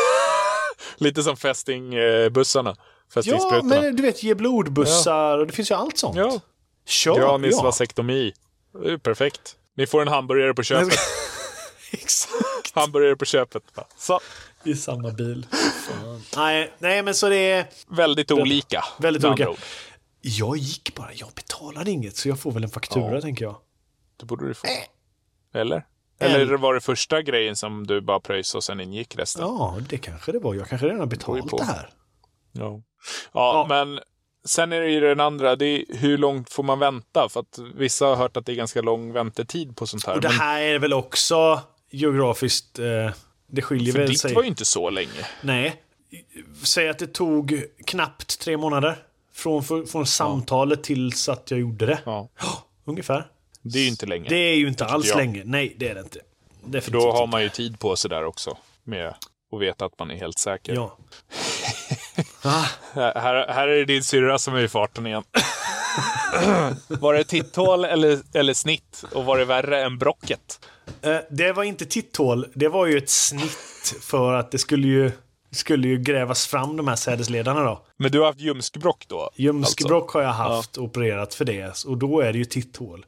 Lite 0.97 1.23
som 1.23 1.38
fästingbussarna. 1.38 2.75
Ja, 3.23 3.62
men 3.63 3.95
du 3.95 4.03
vet, 4.03 4.23
ge 4.23 4.36
blodbussar 4.36 5.38
och 5.38 5.47
det 5.47 5.53
finns 5.53 5.71
ju 5.71 5.75
allt 5.75 5.97
sånt. 5.97 6.15
Ja, 6.17 6.39
Kör! 6.86 7.15
Granis 7.15 7.56
ja. 7.58 7.63
vasektomi. 7.63 8.34
Det 8.84 8.91
är 8.91 8.97
perfekt. 8.97 9.56
Ni 9.77 9.87
får 9.87 10.02
en 10.02 10.08
hamburgare 10.08 10.54
på 10.54 10.63
köpet. 10.63 11.00
Exakt. 11.91 12.75
hamburgare 12.75 13.15
på 13.15 13.25
köpet. 13.25 13.63
va? 13.75 13.83
Så, 13.98 14.19
I 14.63 14.75
samma 14.75 15.12
bil. 15.12 15.48
Nej, 16.35 16.71
nej, 16.79 17.04
men 17.04 17.15
så 17.15 17.29
det 17.29 17.35
är... 17.52 17.65
väldigt 17.87 18.31
olika. 18.31 18.83
Väldigt 19.00 19.23
olika. 19.25 19.50
ord. 19.50 19.58
Jag 20.21 20.58
gick 20.58 20.96
bara, 20.96 21.13
jag 21.13 21.29
betalade 21.35 21.91
inget 21.91 22.15
så 22.17 22.29
jag 22.29 22.39
får 22.39 22.52
väl 22.52 22.63
en 22.63 22.69
faktura 22.69 23.15
Ja. 23.15 23.21
tänker 23.21 23.46
jag. 23.46 23.56
Det 24.19 24.25
borde 24.25 24.48
du 24.48 24.54
få. 24.54 24.67
Eller? 25.54 25.85
Eller 26.24 26.58
var 26.58 26.74
det 26.74 26.82
första 26.82 27.21
grejen 27.21 27.56
som 27.56 27.88
du 27.88 28.02
bara 28.02 28.19
pröjsade 28.19 28.58
och 28.58 28.63
sen 28.63 28.80
ingick 28.80 29.15
resten? 29.15 29.42
Ja, 29.42 29.78
det 29.90 29.98
kanske 29.98 30.32
det 30.32 30.40
var. 30.40 30.54
Jag 30.56 30.67
kanske 30.67 30.88
redan 30.88 31.00
har 31.00 31.08
betalat 31.08 31.48
på. 31.48 31.58
det 31.58 31.63
här. 31.63 31.90
Ja. 32.52 32.62
Ja. 32.62 32.82
Ja, 33.34 33.65
men 33.69 34.00
sen 34.46 34.74
är 34.74 34.82
det 34.82 34.90
ju 34.90 35.00
den 35.00 35.19
andra, 35.19 35.56
det 35.56 35.65
är 35.65 35.86
hur 35.98 36.17
långt 36.17 36.50
får 36.50 36.63
man 36.63 36.80
vänta? 36.80 37.30
För 37.30 37.40
att 37.40 37.60
vissa 37.76 38.06
har 38.06 38.15
hört 38.15 38.38
att 38.38 38.46
det 38.46 38.52
är 38.52 38.56
ganska 38.56 38.82
lång 38.82 39.13
väntetid 39.13 39.76
på 39.76 39.88
sånt 39.88 40.06
här. 40.06 40.15
Och 40.15 40.21
det 40.21 40.30
här 40.30 40.62
är 40.62 40.80
väl 40.80 40.94
också 40.94 41.62
geografiskt, 41.92 42.80
eh, 42.80 42.86
det 43.48 43.62
skiljer 43.62 43.92
för 43.94 44.00
väl 44.00 44.10
ditt 44.10 44.19
sig. 44.19 44.34
var 44.34 44.42
ju 44.42 44.48
inte 44.48 44.65
så 44.65 44.90
länge. 44.90 45.28
Nej, 45.42 45.82
säg 46.63 46.90
att 46.90 47.00
det 47.00 47.08
tog 47.08 47.63
knappt 47.86 48.40
tre 48.40 48.58
månader. 48.58 48.96
Från, 49.36 49.88
från 49.88 50.06
samtalet 50.06 50.84
tills 50.84 51.30
att 51.30 51.52
jag 51.52 51.60
gjorde 51.60 51.86
det. 51.86 52.00
Ja. 52.06 52.30
Ungefär. 52.86 53.28
Det 53.64 53.80
är 53.80 53.84
ju 53.84 53.90
inte 53.90 54.06
länge. 54.06 54.30
Det 54.30 54.36
är 54.36 54.56
ju 54.56 54.68
inte 54.68 54.86
alls 54.86 55.08
jag. 55.08 55.18
länge. 55.18 55.42
Nej, 55.46 55.76
det 55.80 55.90
är 55.90 55.96
det 55.96 56.02
inte. 56.02 56.20
Definitivt. 56.66 56.94
då 57.04 57.12
har 57.12 57.28
man 57.28 57.44
ju 57.44 57.50
tid 57.50 57.80
på 57.80 57.96
sig 57.96 58.10
där 58.10 58.26
också. 58.26 58.58
Med 58.84 59.08
att 59.52 59.62
veta 59.62 59.86
att 59.86 60.00
man 60.00 60.12
är 60.12 60.16
helt 60.16 60.40
säker. 60.40 60.74
Ja. 60.74 60.98
ah, 62.42 62.66
Här, 62.94 63.48
här- 63.48 63.68
är 63.68 63.78
det 63.78 63.86
din 63.86 64.04
syrra 64.04 64.40
som 64.40 64.56
är 64.56 64.62
i 64.62 64.68
farten 64.68 65.08
igen. 65.08 65.24
var 66.88 67.14
det 67.14 67.24
titthål 67.24 67.86
eller, 67.86 68.20
eller 68.34 68.54
snitt? 68.54 69.04
Och 69.12 69.26
var 69.26 69.38
det 69.38 69.46
värre 69.46 69.84
än 69.84 69.98
brocket? 69.98 70.60
eh, 71.02 71.18
det 71.30 71.52
var 71.54 71.64
inte 71.64 71.86
titthål, 71.86 72.48
det 72.54 72.68
var 72.68 72.86
ju 72.86 72.98
ett 72.98 73.10
snitt 73.10 73.96
för 74.02 74.34
att 74.34 74.52
det 74.52 74.58
skulle 74.58 74.88
ju, 74.88 75.12
skulle 75.52 75.88
ju 75.88 75.98
grävas 75.98 76.48
fram 76.48 76.78
de 76.78 76.88
här 76.88 76.96
sädesledarna 76.96 77.64
då. 77.64 77.86
Men 77.98 78.12
du 78.12 78.20
har 78.20 78.26
haft 78.26 78.40
ljumskbråck 78.40 79.06
då? 79.08 79.30
Ljumskbråck 79.36 80.12
har 80.12 80.22
jag 80.22 80.34
haft 80.34 80.78
opererat 80.78 81.34
för 81.34 81.46
det 81.46 81.84
och 81.86 81.98
då 81.98 82.20
är 82.22 82.32
det 82.32 82.38
ju 82.38 82.46
titthål. 82.46 83.06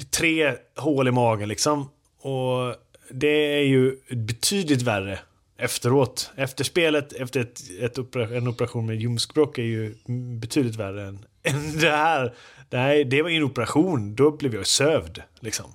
Är 0.00 0.04
Tre 0.04 0.54
hål 0.76 1.08
i 1.08 1.10
magen 1.10 1.48
liksom. 1.48 1.90
Och 2.20 2.74
det 3.10 3.28
är 3.58 3.64
ju 3.64 3.96
betydligt 4.10 4.82
värre 4.82 5.18
efteråt. 5.58 6.30
Efter 6.36 6.64
spelet, 6.64 7.12
efter 7.12 7.40
ett, 7.40 7.60
ett 7.80 7.98
opera, 7.98 8.36
en 8.36 8.48
operation 8.48 8.86
med 8.86 8.96
ljumskbråck 9.00 9.58
är 9.58 9.62
ju 9.62 9.94
betydligt 10.40 10.76
värre 10.76 11.06
än, 11.06 11.24
än 11.42 11.78
det 11.78 11.90
här. 11.90 12.34
Det, 12.70 12.76
här. 12.78 13.04
det 13.04 13.22
var 13.22 13.30
ju 13.30 13.36
en 13.36 13.42
operation, 13.42 14.14
då 14.14 14.30
blev 14.30 14.54
jag 14.54 14.66
sövd 14.66 15.22
liksom. 15.40 15.72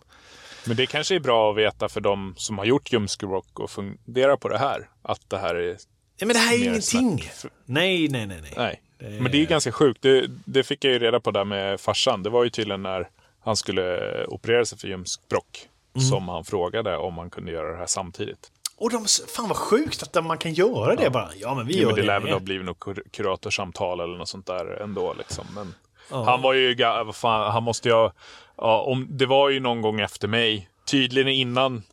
Men 0.67 0.77
det 0.77 0.85
kanske 0.85 1.15
är 1.15 1.19
bra 1.19 1.51
att 1.51 1.57
veta 1.57 1.89
för 1.89 2.01
de 2.01 2.33
som 2.37 2.57
har 2.57 2.65
gjort 2.65 2.93
ljumskbråck 2.93 3.59
och 3.59 3.71
funderar 3.71 4.35
på 4.37 4.49
det 4.49 4.57
här. 4.57 4.89
Att 5.01 5.29
det 5.29 5.37
här 5.37 5.55
är... 5.55 5.65
Nej 5.67 5.77
men 6.19 6.27
det 6.27 6.37
här 6.39 6.53
är 6.53 6.57
ingenting. 6.63 6.81
snack. 7.21 7.51
Nej, 7.65 8.07
nej, 8.07 8.27
nej, 8.27 8.39
nej. 8.41 8.53
Nej. 8.57 8.81
Det- 8.99 9.21
Men 9.21 9.31
det 9.31 9.41
är 9.41 9.45
ganska 9.45 9.71
sjukt. 9.71 10.01
Det, 10.01 10.27
det 10.45 10.63
fick 10.63 10.85
jag 10.85 10.93
ju 10.93 10.99
reda 10.99 11.19
på 11.19 11.31
där 11.31 11.45
med 11.45 11.79
farsan. 11.79 12.23
Det 12.23 12.29
var 12.29 12.43
ju 12.43 12.49
tydligen 12.49 12.83
när 12.83 13.09
han 13.47 13.55
skulle 13.55 14.25
operera 14.25 14.65
sig 14.65 14.77
för 14.77 14.87
ljumskbråck. 14.87 15.67
Mm. 15.95 16.07
Som 16.07 16.29
han 16.29 16.43
frågade 16.45 16.97
om 16.97 17.13
man 17.13 17.29
kunde 17.29 17.51
göra 17.51 17.71
det 17.71 17.77
här 17.77 17.85
samtidigt. 17.85 18.51
Och 18.77 18.89
de, 18.91 19.05
fan 19.35 19.47
vad 19.47 19.57
sjukt 19.57 20.03
att 20.03 20.25
man 20.25 20.37
kan 20.37 20.53
göra 20.53 20.95
det 20.95 21.09
bara. 21.09 21.29
Ja 21.35 21.55
men 21.55 21.67
vi 21.67 21.73
Jo, 21.73 21.79
gör 21.79 21.87
men 21.87 21.95
det 21.95 22.01
det. 22.01 22.07
lär 22.07 22.19
väl 22.19 22.33
ha 22.33 22.39
blivit 22.39 22.65
något 22.65 22.79
kur- 22.79 23.03
kuratorsamtal 23.11 23.99
eller 23.99 24.17
något 24.17 24.29
sånt 24.29 24.45
där 24.47 24.81
ändå. 24.81 25.13
Liksom. 25.17 25.45
Men 25.55 25.73
Ja. 26.11 26.23
Han 26.23 26.41
var 26.41 26.53
ju, 26.53 26.75
vad 26.75 27.15
fan, 27.15 27.51
han 27.51 27.63
måste 27.63 27.89
ju 27.89 27.93
ha, 27.95 28.13
ja, 28.57 28.81
om, 28.81 29.07
det 29.09 29.25
var 29.25 29.49
ju 29.49 29.59
någon 29.59 29.81
gång 29.81 29.99
efter 29.99 30.27
mig. 30.27 30.69
Tydligen 30.85 31.27
innan, 31.27 31.83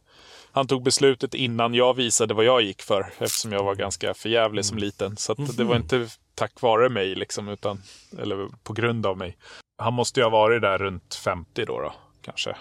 han 0.53 0.67
tog 0.67 0.83
beslutet 0.83 1.35
innan 1.35 1.75
jag 1.75 1.95
visade 1.95 2.35
vad 2.35 2.45
jag 2.45 2.63
gick 2.63 2.83
för. 2.83 3.13
Eftersom 3.19 3.53
jag 3.53 3.65
var 3.65 3.75
ganska 3.75 4.15
förjävlig 4.15 4.65
som 4.65 4.79
liten. 4.79 5.17
Så 5.17 5.35
det 5.35 5.65
var 5.65 5.77
inte 5.77 6.09
tack 6.35 6.61
vare 6.61 6.89
mig 6.89 7.15
liksom, 7.15 7.49
utan, 7.49 7.83
eller 8.23 8.49
på 8.63 8.73
grund 8.73 9.07
av 9.07 9.19
mig. 9.19 9.37
Han 9.79 9.93
måste 9.95 10.21
ju 10.21 10.25
ha 10.25 10.31
varit 10.31 10.63
där 10.63 10.79
runt 10.79 11.15
50 11.15 11.65
då, 11.65 11.81
då 11.81 11.95
kanske. 12.25 12.57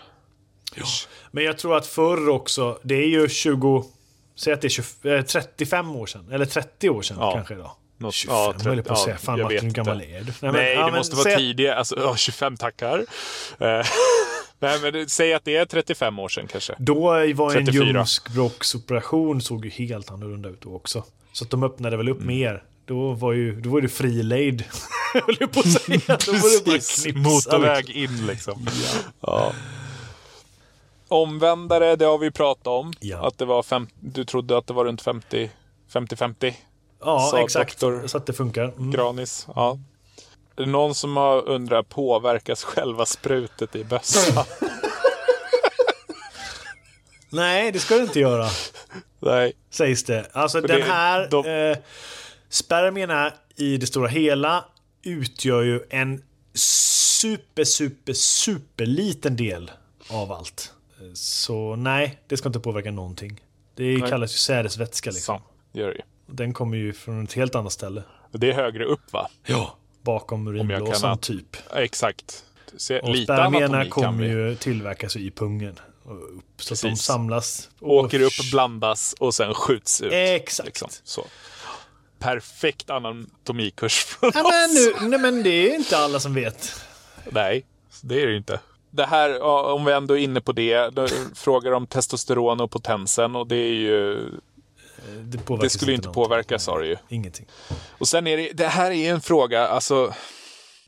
Men 1.32 1.44
jag 1.44 1.58
tror 1.58 1.78
att 1.78 1.88
förr 1.88 2.30
också, 2.30 2.80
det 2.84 2.96
är 2.96 3.08
ju 3.08 3.30
20... 3.30 3.86
Säg 4.36 4.54
att 4.54 4.62
det 4.62 4.68
är 4.68 4.70
20, 4.70 5.16
eh, 5.16 5.22
35 5.24 5.96
år 5.96 6.06
sedan. 6.06 6.30
Eller 6.32 6.46
30 6.46 6.90
år 6.90 7.02
sedan 7.02 7.18
Ja. 7.20 7.34
kanske 7.34 7.56
då. 7.56 7.78
Något- 7.98 8.14
25 8.14 8.36
ja, 8.36 8.54
höll 8.66 8.78
jag 8.78 8.86
på 8.86 8.94
att 8.94 9.00
ja, 9.00 9.06
säga. 9.06 9.18
Fan 9.18 9.42
Martin, 9.42 9.60
hur 9.62 9.70
gammal 9.72 10.02
är 10.02 10.22
du? 10.22 10.34
Nej, 10.42 10.52
men- 10.52 10.72
ja, 10.72 10.86
det 10.86 10.98
måste 10.98 11.16
vara 11.16 11.36
tidigare. 11.38 11.76
Alltså, 11.76 11.96
ja, 12.00 12.16
25 12.16 12.58
tackar. 12.58 13.00
Eh, 13.00 13.06
Nej, 14.60 14.80
men 14.82 15.10
säg 15.10 15.34
att 15.34 15.46
det 15.46 15.56
är 15.56 15.66
35 15.66 16.20
år 16.20 16.30
sedan 16.30 16.48
kanske. 16.48 16.76
Då 16.80 17.00
var 17.34 17.56
en 17.56 17.66
34. 17.66 17.86
ljumskbråcksoperation 17.86 19.42
såg 19.42 19.66
ju 19.66 19.72
helt 19.72 20.12
annorlunda 20.12 20.50
ut 20.50 20.62
då 20.62 20.76
också. 20.76 21.04
Så 21.32 21.46
de 21.46 21.64
öppnade 21.64 21.98
väl 21.98 22.10
upp 22.10 22.22
Mm. 22.22 22.28
mer. 22.38 22.64
Då 22.86 23.14
var, 23.14 23.34
ju, 23.34 23.62
då 23.62 23.70
var 23.70 23.82
det 23.82 23.90
fri 23.90 24.24
lejd. 24.24 24.64
höll 25.14 25.38
jag 25.40 25.52
på 25.52 25.60
att 25.60 25.72
säga. 25.72 26.00
Då 26.26 26.32
var 26.32 26.58
det 26.60 26.66
bara 26.66 26.74
knipsa, 26.74 27.10
motorväg 27.20 27.86
liksom. 27.90 28.04
in 28.20 28.28
liksom. 28.28 28.68
Ja. 29.20 29.54
Omvändare, 31.08 31.96
det 31.96 32.06
har 32.06 32.18
vi 32.18 32.32
pratat 32.32 32.68
om. 32.68 32.94
Ja. 33.00 33.28
Att 33.28 33.38
det 33.38 33.46
var 33.46 33.64
fem, 33.64 33.88
du 34.00 34.26
trodde 34.26 34.58
att 34.58 34.68
det 34.68 34.74
var 34.74 34.86
runt 34.86 35.02
50 35.02 35.50
50-50 35.94 36.54
Ja, 37.06 37.28
Sa 37.32 37.44
exakt. 37.44 37.80
doktor- 37.80 38.08
Så 38.08 38.18
att 38.18 38.26
det 38.26 38.34
funkar. 38.34 38.64
Mm. 38.64 38.92
granis. 38.92 39.48
Ja. 39.56 39.78
Är 40.56 40.62
det 40.64 40.70
någon 40.70 40.96
som 40.96 41.18
har 41.18 41.50
undrat, 41.50 41.90
påverkas 41.90 42.64
själva 42.64 43.06
sprutet 43.06 43.76
i 43.76 43.84
bössan? 43.84 44.44
Nej, 47.30 47.72
det 47.72 47.80
ska 47.80 47.96
det 47.96 48.02
inte 48.04 48.20
göra. 48.20 48.48
Nej. 49.20 49.54
Sägs 49.72 50.04
det. 50.04 50.26
Alltså 50.34 50.62
För 50.62 50.68
den 50.68 50.80
det- 50.80 50.86
här 50.86 51.28
de- 51.32 51.46
eh, 51.72 51.78
spermierna 52.54 53.34
i 53.56 53.78
det 53.78 53.88
stora 53.88 54.08
hela 54.08 54.66
utgör 55.04 55.62
ju 55.62 55.82
en 55.90 56.24
super, 56.54 57.64
super, 57.64 58.14
super 58.14 58.86
liten 58.86 59.36
del 59.36 59.72
av 60.10 60.32
allt. 60.32 60.74
Så 61.14 61.76
nej, 61.76 62.20
det 62.28 62.38
ska 62.38 62.50
inte 62.50 62.60
påverka 62.60 62.92
någonting. 62.92 63.40
Det 63.76 63.98
Nej. 63.98 64.10
kallas 64.10 64.34
ju 64.34 64.38
sädesvätska 64.38 65.12
liksom. 65.12 65.40
Så, 65.74 65.80
gör 65.80 65.94
det. 65.94 66.02
Den 66.34 66.54
kommer 66.54 66.78
ju 66.78 66.94
från 66.94 67.24
ett 67.24 67.34
helt 67.34 67.56
annat 67.56 67.72
ställe. 67.74 68.04
Det 68.32 68.50
är 68.50 68.54
högre 68.54 68.86
upp 68.86 69.14
va? 69.14 69.30
Ja. 69.46 69.78
Bakom 70.02 70.48
urinblåsan 70.48 71.10
ha- 71.10 71.18
typ. 71.18 71.58
Exakt. 71.76 72.46
Se, 72.78 73.00
Och 73.00 73.10
lite 73.10 73.34
spermierna 73.34 73.86
kommer 73.86 74.24
ju 74.24 74.56
tillverkas 74.56 75.16
i 75.16 75.32
pungen. 75.32 75.80
Och 76.04 76.16
upp, 76.38 76.44
så 76.64 76.74
att 76.74 76.82
de 76.82 76.96
samlas. 76.96 77.70
och- 77.80 77.94
Åker 77.94 78.22
upp, 78.22 78.52
blandas 78.52 79.16
och 79.20 79.34
sen 79.34 79.54
skjuts 79.54 80.02
ut. 80.02 80.14
Exakt. 80.14 80.66
Liksom. 80.68 80.90
Så. 81.04 81.26
Perfekt 82.24 82.90
anatomikurs 82.90 83.94
från 84.04 84.32
Ja, 84.34 84.42
oss. 84.42 84.52
men, 84.52 84.74
nu, 85.04 85.10
nej, 85.10 85.20
men 85.20 85.44
det 85.44 85.50
är 85.50 85.76
inte 85.76 85.98
alla 85.98 86.20
som 86.20 86.34
vet. 86.34 86.82
Nej, 87.32 87.66
det 88.02 88.22
är 88.22 88.26
det 88.26 88.32
ju 88.32 88.38
inte. 88.38 88.60
Det 88.92 89.06
här, 89.06 89.42
om 89.42 89.86
vi 89.86 89.92
ändå 89.94 90.18
är 90.18 90.22
inne 90.22 90.42
på 90.42 90.52
det, 90.52 90.92
frågar 91.36 91.72
om 91.72 91.88
testosteron 91.88 92.60
och 92.62 92.72
potensen 92.72 93.36
och 93.36 93.48
det 93.48 93.56
är 93.56 93.74
ju, 93.74 94.16
Det, 95.24 95.58
det 95.62 95.70
skulle 95.70 95.94
inte 95.94 96.08
någonting. 96.08 96.24
påverka 96.24 96.60
sa 96.60 96.80
du 96.80 96.86
ju. 96.88 96.98
Ingenting. 97.10 97.46
Och 97.98 98.08
sen 98.08 98.28
är 98.28 98.38
det, 98.38 98.50
det 98.54 98.68
här 98.68 98.92
är 98.92 99.12
en 99.14 99.22
fråga, 99.22 99.68
alltså, 99.68 100.14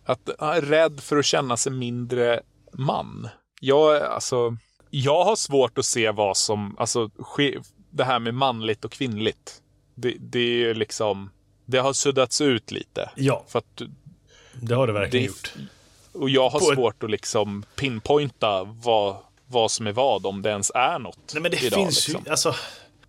att 0.05 0.29
jag 0.39 0.57
är 0.57 0.61
rädd 0.61 0.99
för 0.99 1.17
att 1.17 1.25
känna 1.25 1.57
sig 1.57 1.71
mindre 1.71 2.41
man. 2.73 3.29
Jag, 3.61 4.01
alltså, 4.03 4.57
jag 4.89 5.23
har 5.23 5.35
svårt 5.35 5.77
att 5.77 5.85
se 5.85 6.11
vad 6.11 6.37
som, 6.37 6.75
alltså, 6.79 7.09
det 7.91 8.03
här 8.03 8.19
med 8.19 8.33
manligt 8.33 8.85
och 8.85 8.91
kvinnligt. 8.91 9.61
Det, 9.95 10.13
det 10.19 10.39
är 10.39 10.57
ju 10.57 10.73
liksom, 10.73 11.29
det 11.65 11.77
har 11.77 11.93
suddats 11.93 12.41
ut 12.41 12.71
lite. 12.71 13.09
Ja, 13.15 13.43
För 13.47 13.59
att 13.59 13.81
det 14.61 14.75
har 14.75 14.87
det 14.87 14.93
verkligen 14.93 15.23
det, 15.23 15.27
gjort. 15.27 15.53
och 16.11 16.29
jag 16.29 16.49
har 16.49 16.59
På 16.59 16.71
ett- 16.71 16.75
svårt 16.77 17.03
att 17.03 17.09
liksom 17.11 17.63
pinpointa 17.75 18.63
vad, 18.63 19.17
vad 19.47 19.71
som 19.71 19.87
är 19.87 19.91
vad, 19.91 20.25
om 20.25 20.41
det 20.41 20.49
ens 20.49 20.71
är 20.75 20.99
något 20.99 21.31
Nej 21.33 21.41
men 21.41 21.51
det 21.51 21.63
idag. 21.63 21.79
finns 21.79 22.07
liksom. 22.07 22.23
ju, 22.25 22.31
alltså... 22.31 22.55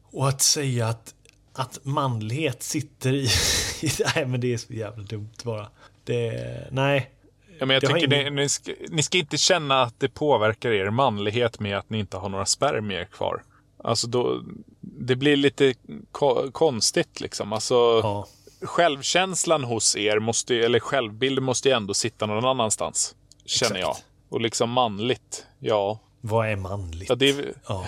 Och 0.03 0.28
att 0.28 0.43
säga 0.43 0.89
att, 0.89 1.14
att 1.53 1.84
manlighet 1.84 2.62
sitter 2.62 3.12
i... 3.14 3.28
nej 4.14 4.26
men 4.26 4.41
det 4.41 4.53
är 4.55 4.59
så 4.59 4.72
jävla 4.72 5.03
dumt 5.05 5.30
bara. 5.45 5.68
Det... 6.05 6.68
Nej. 6.70 7.11
Ja, 7.59 7.66
men 7.66 7.74
jag 7.74 7.82
det 7.82 7.87
tycker 7.87 8.14
ingen- 8.14 8.34
ni, 8.34 8.43
ni, 8.43 8.49
ska, 8.49 8.72
ni 8.89 9.03
ska 9.03 9.18
inte 9.18 9.39
känna 9.39 9.82
att 9.82 10.01
det 10.01 10.09
påverkar 10.09 10.70
er 10.70 10.91
manlighet 10.91 11.61
med 11.61 11.78
att 11.78 11.91
ni 11.91 11.99
inte 11.99 12.16
har 12.16 12.28
några 12.28 12.47
spermier 12.47 13.05
kvar. 13.05 13.43
Alltså 13.84 14.07
då, 14.07 14.43
det 14.89 15.16
blir 15.16 15.37
lite 15.37 15.74
ko- 16.12 16.51
konstigt 16.53 17.20
liksom. 17.20 17.53
Alltså, 17.53 17.74
Ja. 18.03 18.26
självkänslan 18.62 19.64
hos 19.64 19.97
er 19.97 20.18
måste, 20.18 20.55
eller 20.57 20.80
självbilden 20.80 21.45
måste 21.45 21.68
ju 21.68 21.74
ändå 21.74 21.95
sitta 21.95 22.26
någon 22.26 22.45
annans. 22.45 23.14
Känner 23.45 23.80
jag. 23.80 23.91
Exakt. 23.91 24.07
Och 24.28 24.41
liksom 24.41 24.70
manligt, 24.70 25.47
ja. 25.59 25.99
Vad 26.20 26.49
är 26.49 26.57
manligt? 26.57 27.09
ja 27.09 27.14
det 27.14 27.28
är, 27.30 27.55
Ja. 27.68 27.84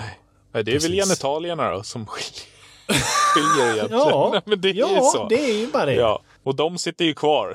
ja, 0.53 0.62
det 0.62 0.74
är 0.74 0.80
väl 0.80 0.92
genitalierna 0.92 1.70
då 1.70 1.82
som 1.82 2.07
skiljer, 2.07 2.44
skiljer 3.34 3.72
egentligen. 3.74 4.03
Ja, 4.09 4.30
Nej, 4.32 4.42
men 4.44 4.61
det 4.61 4.68
är 4.68 4.74
ju 4.74 5.01
så. 5.01 5.26
det 5.28 5.51
är 5.51 5.55
ju 5.55 5.66
bara 5.70 5.86
det. 5.86 5.94
Ja, 5.94 6.22
och 6.42 6.55
de 6.55 6.78
sitter 6.78 7.05
ju 7.05 7.14
kvar. 7.14 7.55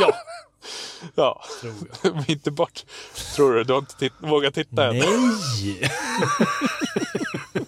Ja, 0.00 0.14
ja, 1.14 1.42
tror 1.60 1.74
jag. 2.02 2.24
inte 2.30 2.50
bort. 2.50 2.84
Tror 3.36 3.52
du? 3.54 3.64
Du 3.64 3.72
har 3.72 3.80
inte 3.80 3.94
titt- 3.96 4.12
vågat 4.18 4.54
titta 4.54 4.86
än? 4.88 4.98
Nej! 4.98 5.90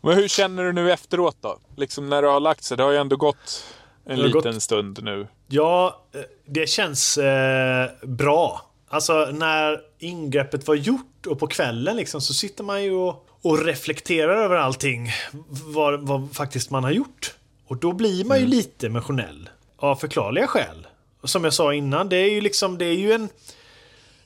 Men 0.00 0.14
hur 0.14 0.28
känner 0.28 0.64
du 0.64 0.72
nu 0.72 0.92
efteråt 0.92 1.36
då? 1.40 1.58
Liksom 1.76 2.08
när 2.08 2.22
det 2.22 2.28
har 2.28 2.40
lagt 2.40 2.64
sig. 2.64 2.76
Det 2.76 2.82
har 2.82 2.90
ju 2.90 2.96
ändå 2.96 3.16
gått 3.16 3.64
en 4.06 4.16
liten 4.18 4.52
gått- 4.52 4.62
stund 4.62 5.02
nu. 5.02 5.26
Ja, 5.46 6.02
eh, 6.14 6.20
det 6.46 6.68
känns 6.68 7.18
eh, 7.18 7.88
bra. 8.02 8.70
Alltså 8.88 9.12
när 9.32 9.80
ingreppet 9.98 10.66
var 10.66 10.74
gjort 10.74 11.26
och 11.26 11.38
på 11.38 11.46
kvällen 11.46 11.96
liksom 11.96 12.20
så 12.20 12.34
sitter 12.34 12.64
man 12.64 12.82
ju 12.84 12.92
och, 12.92 13.26
och 13.42 13.64
reflekterar 13.64 14.44
över 14.44 14.56
allting. 14.56 15.10
Vad, 15.48 16.00
vad 16.08 16.28
faktiskt 16.36 16.70
man 16.70 16.84
har 16.84 16.90
gjort. 16.90 17.34
Och 17.66 17.76
då 17.76 17.92
blir 17.92 18.24
man 18.24 18.40
ju 18.40 18.46
lite 18.46 18.86
emotionell. 18.86 19.48
Av 19.76 19.96
förklarliga 19.96 20.46
skäl. 20.46 20.86
Och 21.20 21.30
som 21.30 21.44
jag 21.44 21.52
sa 21.52 21.74
innan, 21.74 22.08
det 22.08 22.16
är 22.16 22.30
ju 22.30 22.40
liksom, 22.40 22.78
det 22.78 22.84
är 22.84 22.94
ju 22.96 23.12
en... 23.12 23.28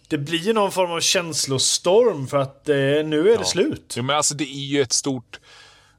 Det 0.08 0.18
blir 0.18 0.38
ju 0.38 0.52
någon 0.52 0.72
form 0.72 0.90
av 0.90 1.00
känslostorm 1.00 2.26
för 2.26 2.36
att 2.36 2.68
eh, 2.68 2.74
nu 2.76 3.32
är 3.32 3.38
det 3.38 3.44
slut. 3.44 3.94
Jo, 3.96 4.02
men 4.02 4.16
alltså 4.16 4.34
det 4.34 4.44
är 4.44 4.66
ju 4.66 4.82
ett 4.82 4.92
stort... 4.92 5.40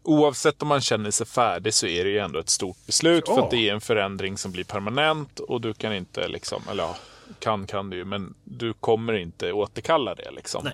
Oavsett 0.03 0.61
om 0.61 0.67
man 0.67 0.81
känner 0.81 1.11
sig 1.11 1.27
färdig 1.27 1.73
så 1.73 1.87
är 1.87 2.03
det 2.03 2.09
ju 2.09 2.17
ändå 2.19 2.39
ett 2.39 2.49
stort 2.49 2.77
beslut. 2.85 3.27
För 3.27 3.35
Ja. 3.37 3.43
att 3.43 3.51
det 3.51 3.69
är 3.69 3.73
en 3.73 3.81
förändring 3.81 4.37
som 4.37 4.51
blir 4.51 4.63
permanent 4.63 5.39
och 5.39 5.61
du 5.61 5.73
kan 5.73 5.93
inte 5.93 6.27
liksom... 6.27 6.61
Eller 6.71 6.83
ja, 6.83 6.95
kan 7.39 7.67
kan 7.67 7.89
du 7.89 7.97
ju, 7.97 8.05
men 8.05 8.33
du 8.43 8.73
kommer 8.73 9.13
inte 9.13 9.51
återkalla 9.51 10.15
det 10.15 10.31
liksom. 10.31 10.61
Nej. 10.63 10.73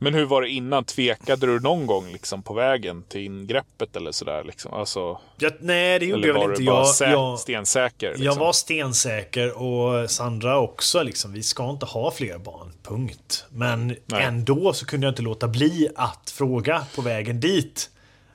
Men 0.00 0.14
hur 0.14 0.24
var 0.24 0.42
det 0.42 0.48
innan? 0.48 0.84
Tvekade 0.84 1.46
du 1.46 1.60
någon 1.60 1.86
gång 1.86 2.12
liksom 2.12 2.42
på 2.42 2.54
vägen 2.54 3.02
till 3.02 3.20
ingreppet 3.20 3.96
eller 3.96 4.12
sådär? 4.12 4.44
Liksom? 4.44 4.72
Alltså, 4.74 5.18
Jag, 5.38 5.52
nej, 5.60 5.98
det 5.98 6.06
gjorde 6.06 6.26
jag 6.26 6.34
väl 6.34 6.50
inte. 6.50 6.62
Jag, 6.62 6.86
jag, 7.00 7.38
stensäker? 7.38 8.08
Liksom? 8.08 8.24
jag 8.24 8.34
var 8.36 8.52
stensäker 8.52 9.58
och 9.62 10.10
Sandra 10.10 10.58
också. 10.58 11.02
Liksom. 11.02 11.32
Vi 11.32 11.42
ska 11.42 11.70
inte 11.70 11.86
ha 11.86 12.10
fler 12.10 12.38
barn, 12.38 12.72
punkt. 12.82 13.44
Men 13.50 13.86
Nej. 14.06 14.22
ändå 14.24 14.72
så 14.72 14.86
kunde 14.86 15.06
jag 15.06 15.12
inte 15.12 15.22
låta 15.22 15.48
bli 15.48 15.88
att 15.96 16.30
fråga 16.30 16.86
på 16.94 17.02
vägen 17.02 17.40
dit. 17.40 17.90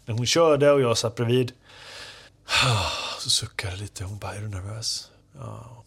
När 0.06 0.14
hon 0.14 0.26
körde 0.26 0.72
och 0.72 0.82
jag 0.82 0.97
satt 0.97 1.16
bredvid. 1.16 1.51
Så 3.20 3.30
suckade 3.30 3.76
lite. 3.76 4.04
Hon 4.04 4.18
bara, 4.20 4.34
är 4.36 4.41
du 4.41 4.47
nervös? 4.47 5.12
Ja. 5.38 5.84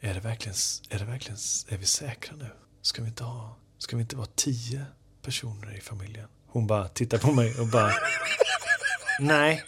Är 0.00 0.14
det 0.14 0.20
verkligen, 0.20 0.56
är 0.90 0.98
det 0.98 1.04
verkligen, 1.04 1.38
är 1.68 1.76
vi 1.76 1.86
säkra 1.86 2.36
nu? 2.36 2.46
Ska 2.82 3.02
vi 3.02 3.08
inte 3.08 3.24
ha, 3.24 3.56
ska 3.78 3.96
vi 3.96 4.02
inte 4.02 4.16
vara 4.16 4.28
tio 4.34 4.84
personer 5.22 5.76
i 5.76 5.80
familjen? 5.80 6.28
Hon 6.48 6.66
bara 6.66 6.88
tittar 6.88 7.18
på 7.18 7.32
mig 7.32 7.60
och 7.60 7.66
bara, 7.66 7.92
nej, 9.20 9.64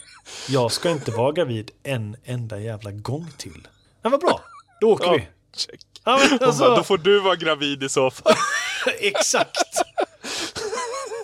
jag 0.47 0.71
ska 0.71 0.89
inte 0.89 1.11
vara 1.11 1.31
gravid 1.31 1.71
en 1.83 2.15
enda 2.23 2.59
jävla 2.59 2.91
gång 2.91 3.31
till. 3.37 3.67
Men 4.01 4.11
vad 4.11 4.21
bra, 4.21 4.41
då 4.81 4.91
åker 4.91 5.05
Ja, 5.05 5.13
vi. 5.13 5.27
check. 5.57 5.79
Ja, 6.03 6.19
Hon 6.29 6.39
alltså, 6.47 6.63
bara, 6.63 6.75
då 6.75 6.83
får 6.83 6.97
du 6.97 7.19
vara 7.19 7.35
gravid 7.35 7.83
i 7.83 7.89
så 7.89 8.11
fall. 8.11 8.33
exakt. 8.99 9.57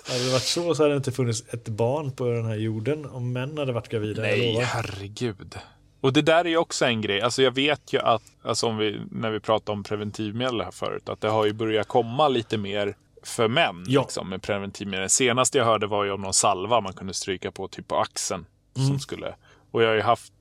Hade 0.08 0.24
det 0.24 0.32
varit 0.32 0.42
så 0.42 0.74
så 0.74 0.82
hade 0.82 0.94
det 0.94 0.96
inte 0.96 1.12
funnits 1.12 1.44
ett 1.54 1.68
barn 1.68 2.12
på 2.12 2.24
den 2.26 2.46
här 2.46 2.54
jorden 2.56 3.06
om 3.06 3.32
män 3.32 3.58
hade 3.58 3.72
varit 3.72 3.88
gravida. 3.88 4.22
Nej, 4.22 4.60
herregud. 4.60 5.54
Och 6.00 6.12
det 6.12 6.22
där 6.22 6.44
är 6.44 6.48
ju 6.48 6.56
också 6.56 6.84
en 6.84 7.00
grej. 7.00 7.20
Alltså 7.20 7.42
jag 7.42 7.54
vet 7.54 7.92
ju 7.92 7.98
att, 7.98 8.22
alltså 8.42 8.66
om 8.66 8.76
vi, 8.76 9.00
när 9.10 9.30
vi 9.30 9.40
pratade 9.40 9.72
om 9.72 9.82
preventivmedel 9.84 10.60
här 10.60 10.70
förut, 10.70 11.08
att 11.08 11.20
det 11.20 11.28
har 11.28 11.46
ju 11.46 11.52
börjat 11.52 11.88
komma 11.88 12.28
lite 12.28 12.58
mer 12.58 12.96
för 13.22 13.48
män 13.48 13.84
Ja. 13.88 14.00
liksom, 14.02 14.28
med 14.28 14.42
preventivmedel. 14.42 15.10
Senast 15.10 15.54
jag 15.54 15.64
hörde 15.64 15.86
var 15.86 16.04
ju 16.04 16.10
om 16.12 16.20
någon 16.20 16.34
salva 16.34 16.80
man 16.80 16.92
kunde 16.92 17.14
stryka 17.14 17.50
på 17.50 17.68
typ 17.68 17.88
på 17.88 17.96
axeln. 17.96 18.46
Mm. 18.76 18.88
Som 18.88 18.98
skulle, 18.98 19.34
och 19.70 19.82
jag 19.82 19.88
har 19.88 19.94
ju 19.94 20.00
haft 20.02 20.32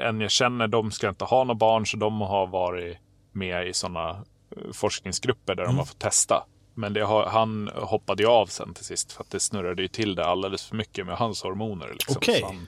en 0.00 0.20
jag 0.20 0.30
känner, 0.30 0.68
de 0.68 0.90
ska 0.90 1.08
inte 1.08 1.24
ha 1.24 1.44
några 1.44 1.54
barn 1.58 1.86
så 1.86 1.96
de 1.96 2.20
har 2.20 2.46
varit 2.46 2.98
med 3.32 3.68
i 3.68 3.72
sådana 3.74 4.24
forskningsgrupper 4.72 5.54
där 5.54 5.62
Mm. 5.62 5.74
de 5.74 5.78
har 5.78 5.86
fått 5.86 5.98
testa. 5.98 6.44
Men 6.78 6.92
det 6.92 7.04
han 7.06 7.70
hoppade 7.74 8.22
ju 8.22 8.28
av 8.28 8.46
sen 8.46 8.74
till 8.74 8.84
sist 8.84 9.12
för 9.12 9.22
att 9.22 9.30
det 9.30 9.40
snurrade 9.40 9.82
ju 9.82 9.88
till 9.88 10.14
det 10.14 10.24
alldeles 10.24 10.64
för 10.64 10.76
mycket 10.76 11.06
med 11.06 11.16
hans 11.16 11.42
hormoner. 11.42 11.88
Liksom. 11.92 12.16
Så 12.22 12.46
han, 12.46 12.66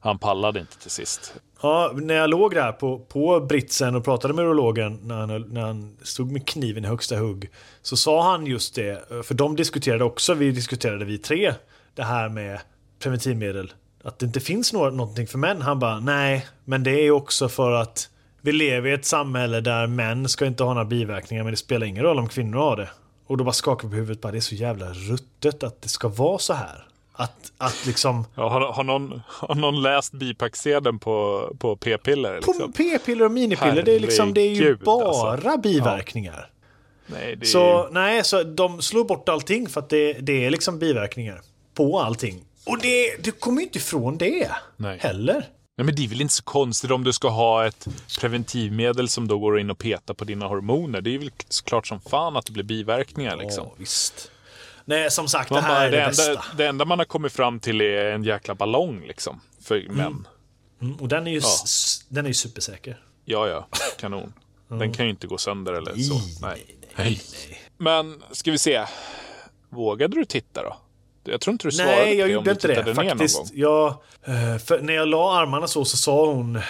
han 0.00 0.18
pallade 0.18 0.60
inte 0.60 0.78
till 0.78 0.90
sist. 0.90 1.34
Ja, 1.62 1.92
när 1.94 2.14
jag 2.14 2.30
låg 2.30 2.54
där 2.54 2.72
på, 2.72 2.98
på 2.98 3.40
britsen 3.40 3.94
och 3.94 4.04
pratade 4.04 4.34
med 4.34 4.44
urologen 4.44 5.00
när 5.02 5.14
han, 5.14 5.42
när 5.42 5.60
han 5.60 5.96
stod 6.02 6.32
med 6.32 6.46
kniven 6.46 6.84
i 6.84 6.88
högsta 6.88 7.16
hugg. 7.16 7.50
Så 7.82 7.96
sa 7.96 8.30
han 8.30 8.46
just 8.46 8.74
det, 8.74 9.08
för 9.24 9.34
de 9.34 9.56
diskuterade 9.56 10.04
också, 10.04 10.34
vi 10.34 10.50
diskuterade 10.50 11.04
vi 11.04 11.18
tre, 11.18 11.54
det 11.94 12.02
här 12.02 12.28
med 12.28 12.60
preventivmedel. 12.98 13.72
Att 14.04 14.18
det 14.18 14.26
inte 14.26 14.40
finns 14.40 14.72
något, 14.72 14.94
någonting 14.94 15.26
för 15.26 15.38
män. 15.38 15.62
Han 15.62 15.78
bara, 15.78 16.00
nej, 16.00 16.46
men 16.64 16.82
det 16.82 16.90
är 16.90 17.10
också 17.10 17.48
för 17.48 17.72
att 17.72 18.08
vi 18.40 18.52
lever 18.52 18.90
i 18.90 18.92
ett 18.92 19.04
samhälle 19.04 19.60
där 19.60 19.86
män 19.86 20.28
ska 20.28 20.46
inte 20.46 20.64
ha 20.64 20.74
några 20.74 20.84
biverkningar, 20.84 21.44
men 21.44 21.50
det 21.50 21.56
spelar 21.56 21.86
ingen 21.86 22.02
roll 22.02 22.18
om 22.18 22.28
kvinnor 22.28 22.58
har 22.58 22.76
det. 22.76 22.88
Och 23.26 23.36
då 23.36 23.44
bara 23.44 23.52
skakade 23.52 23.84
jag 23.86 23.90
på 23.90 23.96
huvudet, 23.96 24.20
bara, 24.20 24.32
det 24.32 24.38
är 24.38 24.40
så 24.40 24.54
jävla 24.54 24.92
ruttet 24.92 25.62
att 25.62 25.82
det 25.82 25.88
ska 25.88 26.08
vara 26.08 26.38
så 26.38 26.52
här. 26.52 26.86
Att, 27.12 27.52
att 27.58 27.86
liksom... 27.86 28.24
Ja, 28.34 28.48
har, 28.48 28.60
har, 28.60 28.84
någon, 28.84 29.22
har 29.26 29.54
någon 29.54 29.82
läst 29.82 30.12
bipacksedeln 30.12 30.98
på, 30.98 31.48
på 31.58 31.76
p-piller? 31.76 32.40
På 32.40 32.52
Liksom? 32.52 32.72
p-piller 32.72 33.24
och 33.24 33.32
minipiller, 33.32 33.82
det 33.82 33.92
är, 33.92 34.00
liksom, 34.00 34.34
det 34.34 34.40
är 34.40 34.48
ju 34.48 34.54
Herregud, 34.54 34.78
bara 34.78 35.32
alltså. 35.32 35.58
biverkningar. 35.58 36.50
Nej, 37.06 37.36
det 37.36 37.44
är 37.44 37.46
Så 37.46 37.88
nej, 37.90 38.24
så 38.24 38.42
de 38.42 38.82
slår 38.82 39.04
bort 39.04 39.28
allting 39.28 39.68
för 39.68 39.80
att 39.80 39.88
det, 39.88 40.12
det 40.12 40.44
är 40.44 40.50
liksom 40.50 40.78
biverkningar 40.78 41.40
på 41.74 42.00
allting. 42.00 42.44
Och 42.66 42.78
det, 42.78 43.24
du 43.24 43.30
kommer 43.32 43.60
ju 43.60 43.66
inte 43.66 43.78
ifrån 43.78 44.18
det 44.18 44.50
Nej. 44.76 44.98
heller. 44.98 45.48
Nej, 45.76 45.84
men 45.84 45.94
det 45.94 46.04
är 46.04 46.08
väl 46.08 46.20
inte 46.20 46.34
så 46.34 46.42
konstigt 46.42 46.90
om 46.90 47.04
du 47.04 47.12
ska 47.12 47.28
ha 47.28 47.66
ett 47.66 47.86
preventivmedel 48.20 49.08
som 49.08 49.28
då 49.28 49.38
går 49.38 49.58
in 49.60 49.70
och 49.70 49.78
petar 49.78 50.14
på 50.14 50.24
dina 50.24 50.46
hormoner. 50.46 51.00
Det 51.00 51.14
är 51.14 51.18
väl 51.18 51.30
klart 51.64 51.86
som 51.86 52.00
fan 52.00 52.36
att 52.36 52.46
det 52.46 52.52
blir 52.52 52.64
biverkningar 52.64 53.36
liksom. 53.36 53.64
Ja, 53.66 53.74
visst. 53.78 54.30
Nej, 54.84 55.10
som 55.10 55.28
sagt, 55.28 55.50
Man 55.50 55.56
det 55.62 55.68
här 55.68 55.74
bara, 55.74 55.84
är 55.86 55.90
det, 55.90 55.96
det, 56.00 56.06
bästa. 56.06 56.28
enda, 56.30 56.44
det 56.56 56.66
enda 56.66 56.84
man 56.84 56.98
har 56.98 57.06
kommit 57.06 57.32
fram 57.32 57.60
till 57.60 57.80
är 57.80 58.04
en 58.12 58.24
jäkla 58.24 58.54
ballong 58.54 59.04
liksom. 59.06 59.40
För 59.62 59.88
män. 59.88 60.26
Mm, 60.82 60.94
och 60.96 61.08
den 61.08 61.26
är 61.26 61.30
ju, 61.30 61.38
Ja. 61.38 61.48
den 62.08 62.24
är 62.24 62.28
ju 62.28 62.34
supersäker. 62.34 63.00
Ja, 63.24 63.48
ja. 63.48 63.68
Kanon. 63.98 64.32
Den 64.68 64.92
kan 64.92 65.04
ju 65.04 65.10
inte 65.10 65.26
gå 65.26 65.38
sönder 65.38 65.72
eller 65.72 65.94
så. 65.96 66.14
Nej, 66.14 66.30
Nej. 66.40 66.76
nej, 66.96 67.20
Men 67.76 68.22
ska 68.32 68.50
vi 68.50 68.58
se. 68.58 68.84
Vågade 69.70 70.16
du 70.16 70.24
titta 70.24 70.62
då? 70.62 70.76
Jag 71.24 71.40
tror 71.40 71.52
inte 71.52 71.68
du 71.68 71.72
svarade 71.72 71.96
Nej, 71.96 72.14
jag 72.14 72.30
gjorde 72.30 72.50
inte 72.50 72.68
det 72.68 72.94
faktiskt. 72.94 73.54
Jag, 73.54 73.86
eh, 74.24 74.80
när 74.80 74.92
jag 74.92 75.08
la 75.08 75.40
armarna 75.40 75.66
så, 75.66 75.84
så 75.84 75.96
sa 75.96 76.26
hon, 76.26 76.56
eh, 76.56 76.62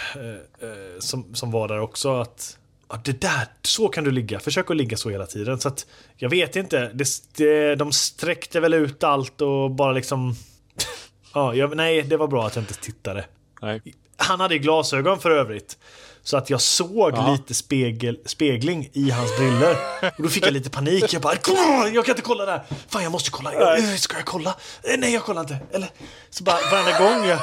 eh, 0.61 0.99
som, 0.99 1.35
som 1.35 1.51
var 1.51 1.69
där 1.69 1.81
också, 1.81 2.21
att 2.21 2.59
ja, 2.89 3.01
det 3.05 3.21
där, 3.21 3.47
så 3.63 3.89
kan 3.89 4.05
du 4.05 4.11
ligga. 4.11 4.41
Försök 4.41 4.71
att 4.71 4.77
ligga 4.77 4.97
så 4.97 5.11
hela 5.11 5.27
tiden. 5.27 5.61
Så 5.61 5.69
att, 5.69 5.87
jag 6.17 6.31
vet 6.31 6.57
inte. 6.57 6.91
Det, 6.95 7.07
det, 7.37 7.75
de 7.75 7.93
sträckte 7.93 8.61
väl 8.61 8.75
ut 8.75 9.05
allt 9.05 9.41
och 9.41 9.71
bara 9.71 9.93
liksom... 9.93 10.35
ja, 11.35 11.55
jag, 11.55 11.77
nej, 11.77 12.03
det 12.03 12.17
var 12.17 12.27
bra 12.27 12.47
att 12.47 12.57
jag 12.57 12.63
inte 12.63 12.75
tittade. 12.75 13.25
Nej. 13.63 13.81
Han 14.17 14.41
hade 14.41 14.59
glasögon 14.59 15.19
för 15.19 15.31
övrigt. 15.31 15.79
Så 16.27 16.37
att 16.37 16.51
jag 16.51 16.61
såg 16.61 17.13
Ja. 17.17 17.33
lite 17.33 17.55
spegel, 17.55 18.19
spegling 18.27 18.91
i 18.93 19.11
hans 19.11 19.37
briller. 19.39 19.77
Och 20.17 20.23
då 20.23 20.29
fick 20.29 20.47
jag 20.47 20.53
lite 20.53 20.71
panik. 20.71 21.13
Jag 21.13 21.23
bara 21.23 21.37
"Kolla, 21.37 21.89
jag 21.89 22.05
kan 22.05 22.13
inte 22.13 22.23
kolla 22.23 22.45
där. 22.45 22.63
Fan 22.89 23.03
jag 23.03 23.13
måste 23.13 23.31
kolla. 23.31 23.55
Jag, 23.55 23.79
eh, 23.79 23.95
ska 23.95 24.17
jag 24.17 24.25
kolla? 24.27 24.57
Eh, 24.83 24.95
Nej 24.99 25.13
jag 25.13 25.23
kollar 25.23 25.41
inte. 25.41 25.59
Eller 25.73 25.89
så 26.31 26.45
bara 26.45 26.57
varenda 26.73 26.99
gång 26.99 27.29
jag, 27.29 27.39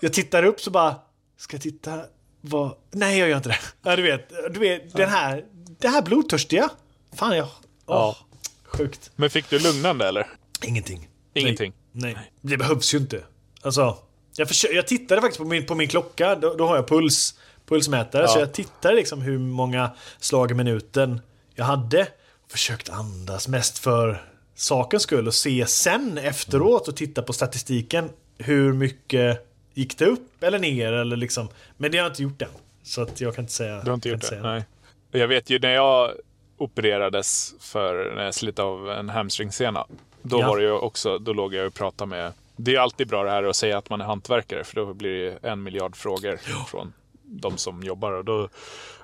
jag 0.00 0.12
tittar 0.12 0.42
upp 0.42 0.60
så 0.60 0.70
bara 0.70 0.94
Ska 1.38 1.54
jag 1.54 1.62
titta? 1.62 2.00
Vad? 2.40 2.74
Nej 2.90 3.18
jag 3.18 3.28
gör 3.28 3.36
inte 3.36 3.48
det. 3.48 3.58
Ja, 3.84 3.96
du 3.96 4.02
vet, 4.02 4.28
du 4.54 4.60
vet 4.60 4.92
den 4.92 5.08
här, 5.08 5.44
det 5.80 5.88
här 5.88 6.02
blodtörstiga. 6.02 6.68
Fan 7.16 7.36
jag, 7.36 7.46
åh, 7.46 7.50
Ja. 7.86 8.16
sjukt. 8.64 9.10
Men 9.16 9.30
fick 9.30 9.50
du 9.50 9.58
lugnande 9.58 10.08
eller? 10.08 10.26
Ingenting. 10.62 11.08
Ingenting? 11.34 11.72
Nej, 11.92 12.14
nej. 12.14 12.32
det 12.40 12.56
behövs 12.56 12.94
ju 12.94 12.98
inte. 12.98 13.24
Alltså, 13.62 13.96
jag, 14.36 14.48
försö- 14.48 14.72
jag 14.72 14.86
tittade 14.86 15.20
faktiskt 15.20 15.38
på 15.38 15.44
min, 15.44 15.66
på 15.66 15.74
min 15.74 15.88
klocka, 15.88 16.34
då, 16.34 16.54
då 16.54 16.66
har 16.66 16.76
jag 16.76 16.88
puls, 16.88 17.34
pulsmätare, 17.72 18.22
Ja. 18.22 18.28
så 18.28 18.38
jag 18.38 18.52
tittade 18.52 18.94
liksom 18.94 19.22
hur 19.22 19.38
många 19.38 19.90
slag 20.20 20.50
i 20.50 20.54
minuten 20.54 21.20
jag 21.54 21.64
hade. 21.64 22.06
Försökt 22.48 22.88
andas 22.90 23.48
mest 23.48 23.78
för 23.78 24.22
sakens 24.54 25.02
skull 25.02 25.26
och 25.26 25.34
se 25.34 25.66
sen 25.66 26.18
efteråt 26.18 26.88
och 26.88 26.96
titta 26.96 27.22
på 27.22 27.32
statistiken 27.32 28.10
hur 28.38 28.72
mycket 28.72 29.46
gick 29.74 29.98
det 29.98 30.06
upp 30.06 30.42
eller 30.42 30.58
ner 30.58 30.92
eller 30.92 31.16
liksom. 31.16 31.48
Men 31.76 31.92
det 31.92 31.98
har 31.98 32.04
jag 32.04 32.10
inte 32.10 32.22
gjort 32.22 32.42
än. 32.42 32.48
Så 32.82 33.02
att 33.02 33.20
jag 33.20 33.34
kan 33.34 33.44
inte 33.44 33.54
säga. 33.54 33.80
Du 33.82 33.90
har 33.90 33.94
inte 33.94 34.08
gjort 34.08 34.20
det? 34.20 34.26
säga. 34.26 34.42
Nej. 34.42 34.64
Jag 35.10 35.28
vet 35.28 35.50
ju 35.50 35.58
när 35.58 35.74
jag 35.74 36.10
opererades 36.58 37.54
för 37.60 38.14
när 38.14 38.24
jag 38.24 38.34
slit 38.34 38.58
av 38.58 38.90
en 38.90 39.08
hamstringsena. 39.08 39.86
Då 40.22 40.40
Ja. 40.40 40.48
var 40.48 40.56
det 40.56 40.62
ju 40.64 40.72
också, 40.72 41.18
då 41.18 41.32
låg 41.32 41.54
jag 41.54 41.66
och 41.66 41.74
pratade 41.74 42.08
med 42.10 42.32
det 42.56 42.74
är 42.74 42.78
alltid 42.80 43.08
bra 43.08 43.24
det 43.24 43.30
här 43.30 43.42
att 43.44 43.56
säga 43.56 43.78
att 43.78 43.90
man 43.90 44.00
är 44.00 44.04
hantverkare 44.04 44.64
för 44.64 44.74
då 44.76 44.94
blir 44.94 45.10
det 45.42 45.48
en 45.48 45.62
miljard 45.62 45.96
frågor 45.96 46.38
från 46.66 46.92
de 47.40 47.56
som 47.56 47.82
jobbar. 47.82 48.12
Och 48.12 48.24
då 48.24 48.48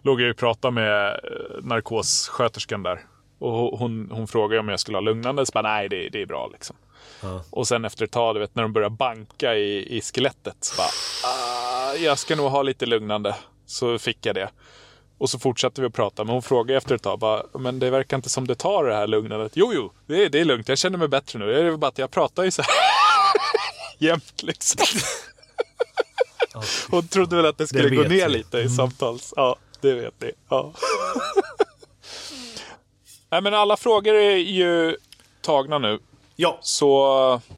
låg 0.03 0.21
jag 0.21 0.31
och 0.31 0.37
pratade 0.37 0.75
med 0.75 1.09
eh, 1.09 1.65
narkossköterskan 1.65 2.83
där. 2.83 3.01
Och 3.39 3.79
hon, 3.79 4.09
hon 4.13 4.29
frågade 4.29 4.61
om 4.61 4.69
jag 4.69 4.81
skulle 4.81 4.97
ha 4.97 5.03
lugnande. 5.03 5.47
Så 5.47 5.51
bara, 5.55 5.63
nej, 5.63 5.89
det, 5.89 6.09
det 6.09 6.23
är 6.23 6.27
bra 6.27 6.49
liksom. 6.53 6.77
Ja. 7.21 7.43
Och 7.51 7.69
sen 7.69 7.85
efter 7.85 8.05
ett 8.05 8.11
tag, 8.11 8.37
du 8.37 8.41
vet, 8.41 8.55
när 8.55 8.63
de 8.63 8.73
börjar 8.73 8.91
banka 8.91 9.55
i, 9.55 9.97
i 9.97 10.01
skelettet. 10.01 10.57
Så 10.61 10.77
bara, 10.77 10.89
ah, 11.25 11.95
jag 11.95 12.19
ska 12.19 12.37
nog 12.37 12.51
ha 12.51 12.63
lite 12.63 12.87
lugnande. 12.87 13.35
Så 13.67 13.99
fick 13.99 14.27
jag 14.27 14.35
det. 14.35 14.51
Och 15.19 15.31
så 15.31 15.39
fortsatte 15.39 15.81
vi 15.81 15.87
att 15.87 15.95
prata. 15.95 16.25
Men 16.25 16.33
hon 16.33 16.43
frågade 16.43 16.79
efter 16.79 16.95
ett 16.95 17.03
tag, 17.03 17.19
bara, 17.19 17.43
men 17.59 17.79
det 17.79 17.91
verkar 17.91 18.17
inte 18.17 18.29
som 18.29 18.47
det 18.47 18.55
tar 18.55 18.85
det 18.85 18.95
här 18.95 19.07
lugnandet. 19.07 19.53
Jo, 19.55 19.73
jo, 19.75 19.93
det 20.07 20.25
är, 20.25 20.29
det 20.29 20.41
är 20.41 20.45
lugnt. 20.45 20.69
Jag 20.69 20.79
känner 20.79 20.99
mig 20.99 21.09
bättre 21.09 21.39
nu. 21.39 21.47
Det 21.47 21.61
är 21.61 21.77
bara 21.77 21.87
att 21.89 21.99
jag 21.99 22.11
pratar 22.11 22.45
ju 22.45 22.51
så 22.51 22.63
här 22.63 22.71
jämt 23.99 24.43
liksom. 24.43 24.87
Hon 26.91 27.09
trodde 27.09 27.37
väl 27.37 27.47
att 27.47 27.59
det 27.59 27.67
skulle 27.67 27.89
Det 27.89 27.97
gå 27.97 28.03
ner 28.03 28.29
vi. 28.29 28.33
lite 28.39 28.59
i 28.59 28.69
samtals. 28.69 29.33
Ja, 29.37 29.57
det 29.81 29.93
vet 29.95 30.21
ni. 30.21 30.31
Ja. 30.49 30.73
Nej, 33.31 33.43
men 33.43 33.55
alla 33.55 33.77
frågor 33.77 34.15
är 34.15 34.37
ju 34.37 34.97
tagna 35.43 35.79
nu. 35.79 35.99
Ja, 36.37 36.59
Så, 36.63 36.93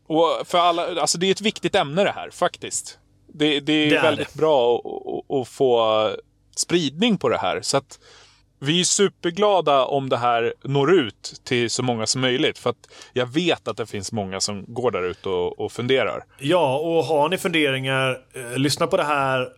och 0.06 0.40
för 0.44 0.58
alla, 0.58 1.00
alltså 1.00 1.18
det 1.18 1.26
är 1.26 1.30
ett 1.30 1.40
viktigt 1.40 1.74
ämne 1.74 2.04
det 2.04 2.10
här 2.12 2.30
faktiskt. 2.30 2.98
Det, 3.26 3.60
det 3.60 3.72
är 3.72 3.90
Det 3.90 3.96
är 3.96 4.02
väldigt 4.02 4.34
bra 4.34 4.78
att, 4.78 4.86
att, 4.86 5.40
att 5.40 5.48
få 5.48 6.10
spridning 6.56 7.18
på 7.18 7.28
det 7.28 7.38
här. 7.38 7.60
Så 7.62 7.76
att 7.76 7.98
vi 8.62 8.80
är 8.80 8.84
superglada 8.84 9.84
om 9.84 10.08
det 10.08 10.16
här 10.16 10.54
når 10.64 10.92
ut 10.92 11.40
till 11.44 11.70
så 11.70 11.82
många 11.82 12.06
som 12.06 12.20
möjligt. 12.20 12.58
För 12.58 12.70
att 12.70 12.88
jag 13.12 13.26
vet 13.26 13.68
att 13.68 13.76
det 13.76 13.86
finns 13.86 14.12
många 14.12 14.40
som 14.40 14.64
går 14.68 14.90
där 14.90 15.02
ute 15.02 15.28
och, 15.28 15.60
och 15.60 15.72
funderar. 15.72 16.24
Ja, 16.38 16.78
och 16.78 17.04
har 17.04 17.28
ni 17.28 17.38
funderingar, 17.38 18.20
eh, 18.34 18.58
lyssna 18.58 18.86
på 18.86 18.96
det 18.96 19.04
här 19.04 19.48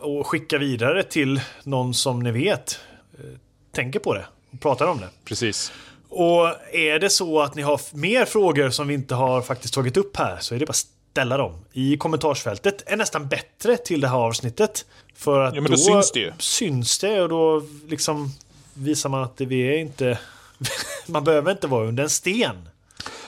och 0.00 0.26
skicka 0.26 0.58
vidare 0.58 1.02
till 1.02 1.40
någon 1.64 1.94
som 1.94 2.20
ni 2.20 2.30
vet 2.30 2.80
eh, 3.18 3.24
tänker 3.72 3.98
på 4.00 4.14
det 4.14 4.26
och 4.52 4.60
pratar 4.60 4.86
om 4.86 4.98
det. 5.00 5.08
Precis. 5.24 5.72
Och 6.08 6.48
är 6.72 6.98
det 6.98 7.10
så 7.10 7.40
att 7.40 7.54
ni 7.54 7.62
har 7.62 7.80
mer 7.96 8.24
frågor 8.24 8.70
som 8.70 8.88
vi 8.88 8.94
inte 8.94 9.14
har 9.14 9.42
faktiskt 9.42 9.74
tagit 9.74 9.96
upp 9.96 10.16
här 10.16 10.36
så 10.40 10.54
är 10.54 10.58
det 10.58 10.66
bara 10.66 10.72
ställa 10.72 11.36
dem 11.36 11.64
i 11.72 11.96
kommentarsfältet. 11.96 12.82
är 12.86 12.96
nästan 12.96 13.28
bättre 13.28 13.76
till 13.76 14.00
det 14.00 14.08
här 14.08 14.16
avsnittet. 14.16 14.86
För 15.14 15.40
att 15.40 15.54
Ja, 15.54 15.60
men 15.60 15.70
då 15.70 15.76
syns 15.76 16.12
det 16.12 16.20
ju. 16.20 16.32
syns 16.38 16.98
det 16.98 17.22
och 17.22 17.28
då 17.28 17.62
liksom 17.88 18.30
visar 18.76 19.08
man 19.08 19.22
att 19.22 19.40
vi 19.40 19.60
är 19.74 19.78
inte... 19.78 20.18
man 21.06 21.24
behöver 21.24 21.52
inte 21.52 21.66
vara 21.66 21.86
under 21.86 22.02
en 22.02 22.10
sten. 22.10 22.68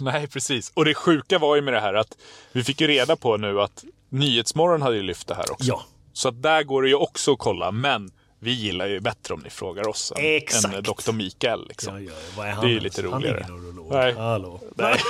Nej, 0.00 0.26
precis. 0.26 0.72
Och 0.74 0.84
det 0.84 0.94
sjuka 0.94 1.38
var 1.38 1.56
ju 1.56 1.62
med 1.62 1.74
det 1.74 1.80
här 1.80 1.94
att 1.94 2.16
vi 2.52 2.64
fick 2.64 2.80
ju 2.80 2.86
reda 2.86 3.16
på 3.16 3.36
nu 3.36 3.60
att 3.60 3.84
Nyhetsmorgon 4.08 4.82
hade 4.82 4.96
ju 4.96 5.02
lyft 5.02 5.26
det 5.28 5.34
här 5.34 5.52
också. 5.52 5.64
Ja. 5.68 5.82
Så 6.12 6.28
att 6.28 6.42
där 6.42 6.62
går 6.62 6.82
det 6.82 6.88
ju 6.88 6.94
också 6.94 7.32
att 7.32 7.38
kolla, 7.38 7.70
men 7.70 8.10
vi 8.38 8.50
gillar 8.52 8.86
ju 8.86 9.00
bättre 9.00 9.34
om 9.34 9.40
ni 9.40 9.50
frågar 9.50 9.88
oss 9.88 10.12
än, 10.16 10.24
Exakt. 10.36 10.74
än 10.74 10.82
Dr. 10.82 11.12
Mikael. 11.12 11.68
Liksom. 11.68 12.04
Ja, 12.04 12.12
ja, 12.46 12.58
Det 12.60 12.66
är 12.66 12.70
ju 12.70 12.80
lite 12.80 13.02
Han 13.02 13.12
är 13.12 13.16
roligare. 13.16 13.46
ingen 13.48 13.64
urolog. 13.64 13.92
Nej. 13.92 14.12
Hallå. 14.14 14.60
Nej. 14.76 15.00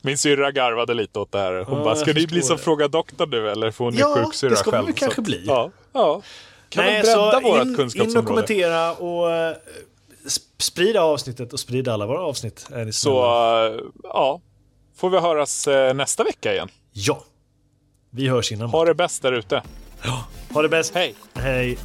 Min 0.00 0.18
syrra 0.18 0.50
garvade 0.50 0.94
lite 0.94 1.18
åt 1.18 1.32
det 1.32 1.38
här. 1.38 1.64
Hon 1.64 1.78
Ja, 1.78 1.84
bara, 1.84 1.96
ska 1.96 2.12
ni 2.12 2.26
bli 2.26 2.42
som 2.42 2.56
det." 2.56 2.62
frågar 2.62 2.88
doktorn 2.88 3.30
nu 3.30 3.50
eller? 3.50 3.70
För 3.70 3.84
hon 3.84 3.94
är 3.94 3.98
Ja, 4.00 4.14
sjuksyrra 4.24 4.50
det 4.50 4.56
ska 4.56 4.70
vi 4.70 4.76
själv. 4.76 4.86
väl 4.86 4.94
kanske 4.94 5.22
bli. 5.22 5.44
Ja, 5.46 5.70
ja. 5.92 6.22
Kan 6.70 6.84
Nej, 6.84 6.96
vi 6.96 7.02
bredda 7.02 7.40
vårt 7.40 7.56
in, 7.56 7.62
in 7.62 7.70
och 7.70 7.76
kunskapsområde? 7.76 8.26
kommentera 8.26 8.92
och 8.92 9.30
eh, 9.32 9.54
sp- 10.24 10.40
sprida 10.58 11.02
avsnittet 11.02 11.52
och 11.52 11.60
sprida 11.60 11.92
alla 11.94 12.06
våra 12.06 12.20
avsnitt. 12.20 12.66
Ni 12.86 12.92
Så, 12.92 13.18
eh, 13.66 13.80
ja. 14.02 14.40
Får 14.96 15.10
vi 15.10 15.18
höras 15.18 15.66
eh, 15.68 15.94
nästa 15.94 16.24
vecka 16.24 16.52
igen. 16.52 16.68
Ja. 16.92 17.24
Vi 18.10 18.28
hörs 18.28 18.52
innan. 18.52 18.68
Ha 18.70 18.84
det 18.84 18.94
bäst 18.94 19.22
där 19.22 19.32
ute. 19.32 19.62
Ha 20.54 20.62
det 20.62 20.68
bäst. 20.68 20.94
Hej! 20.94 21.14
Hej. 21.34 21.78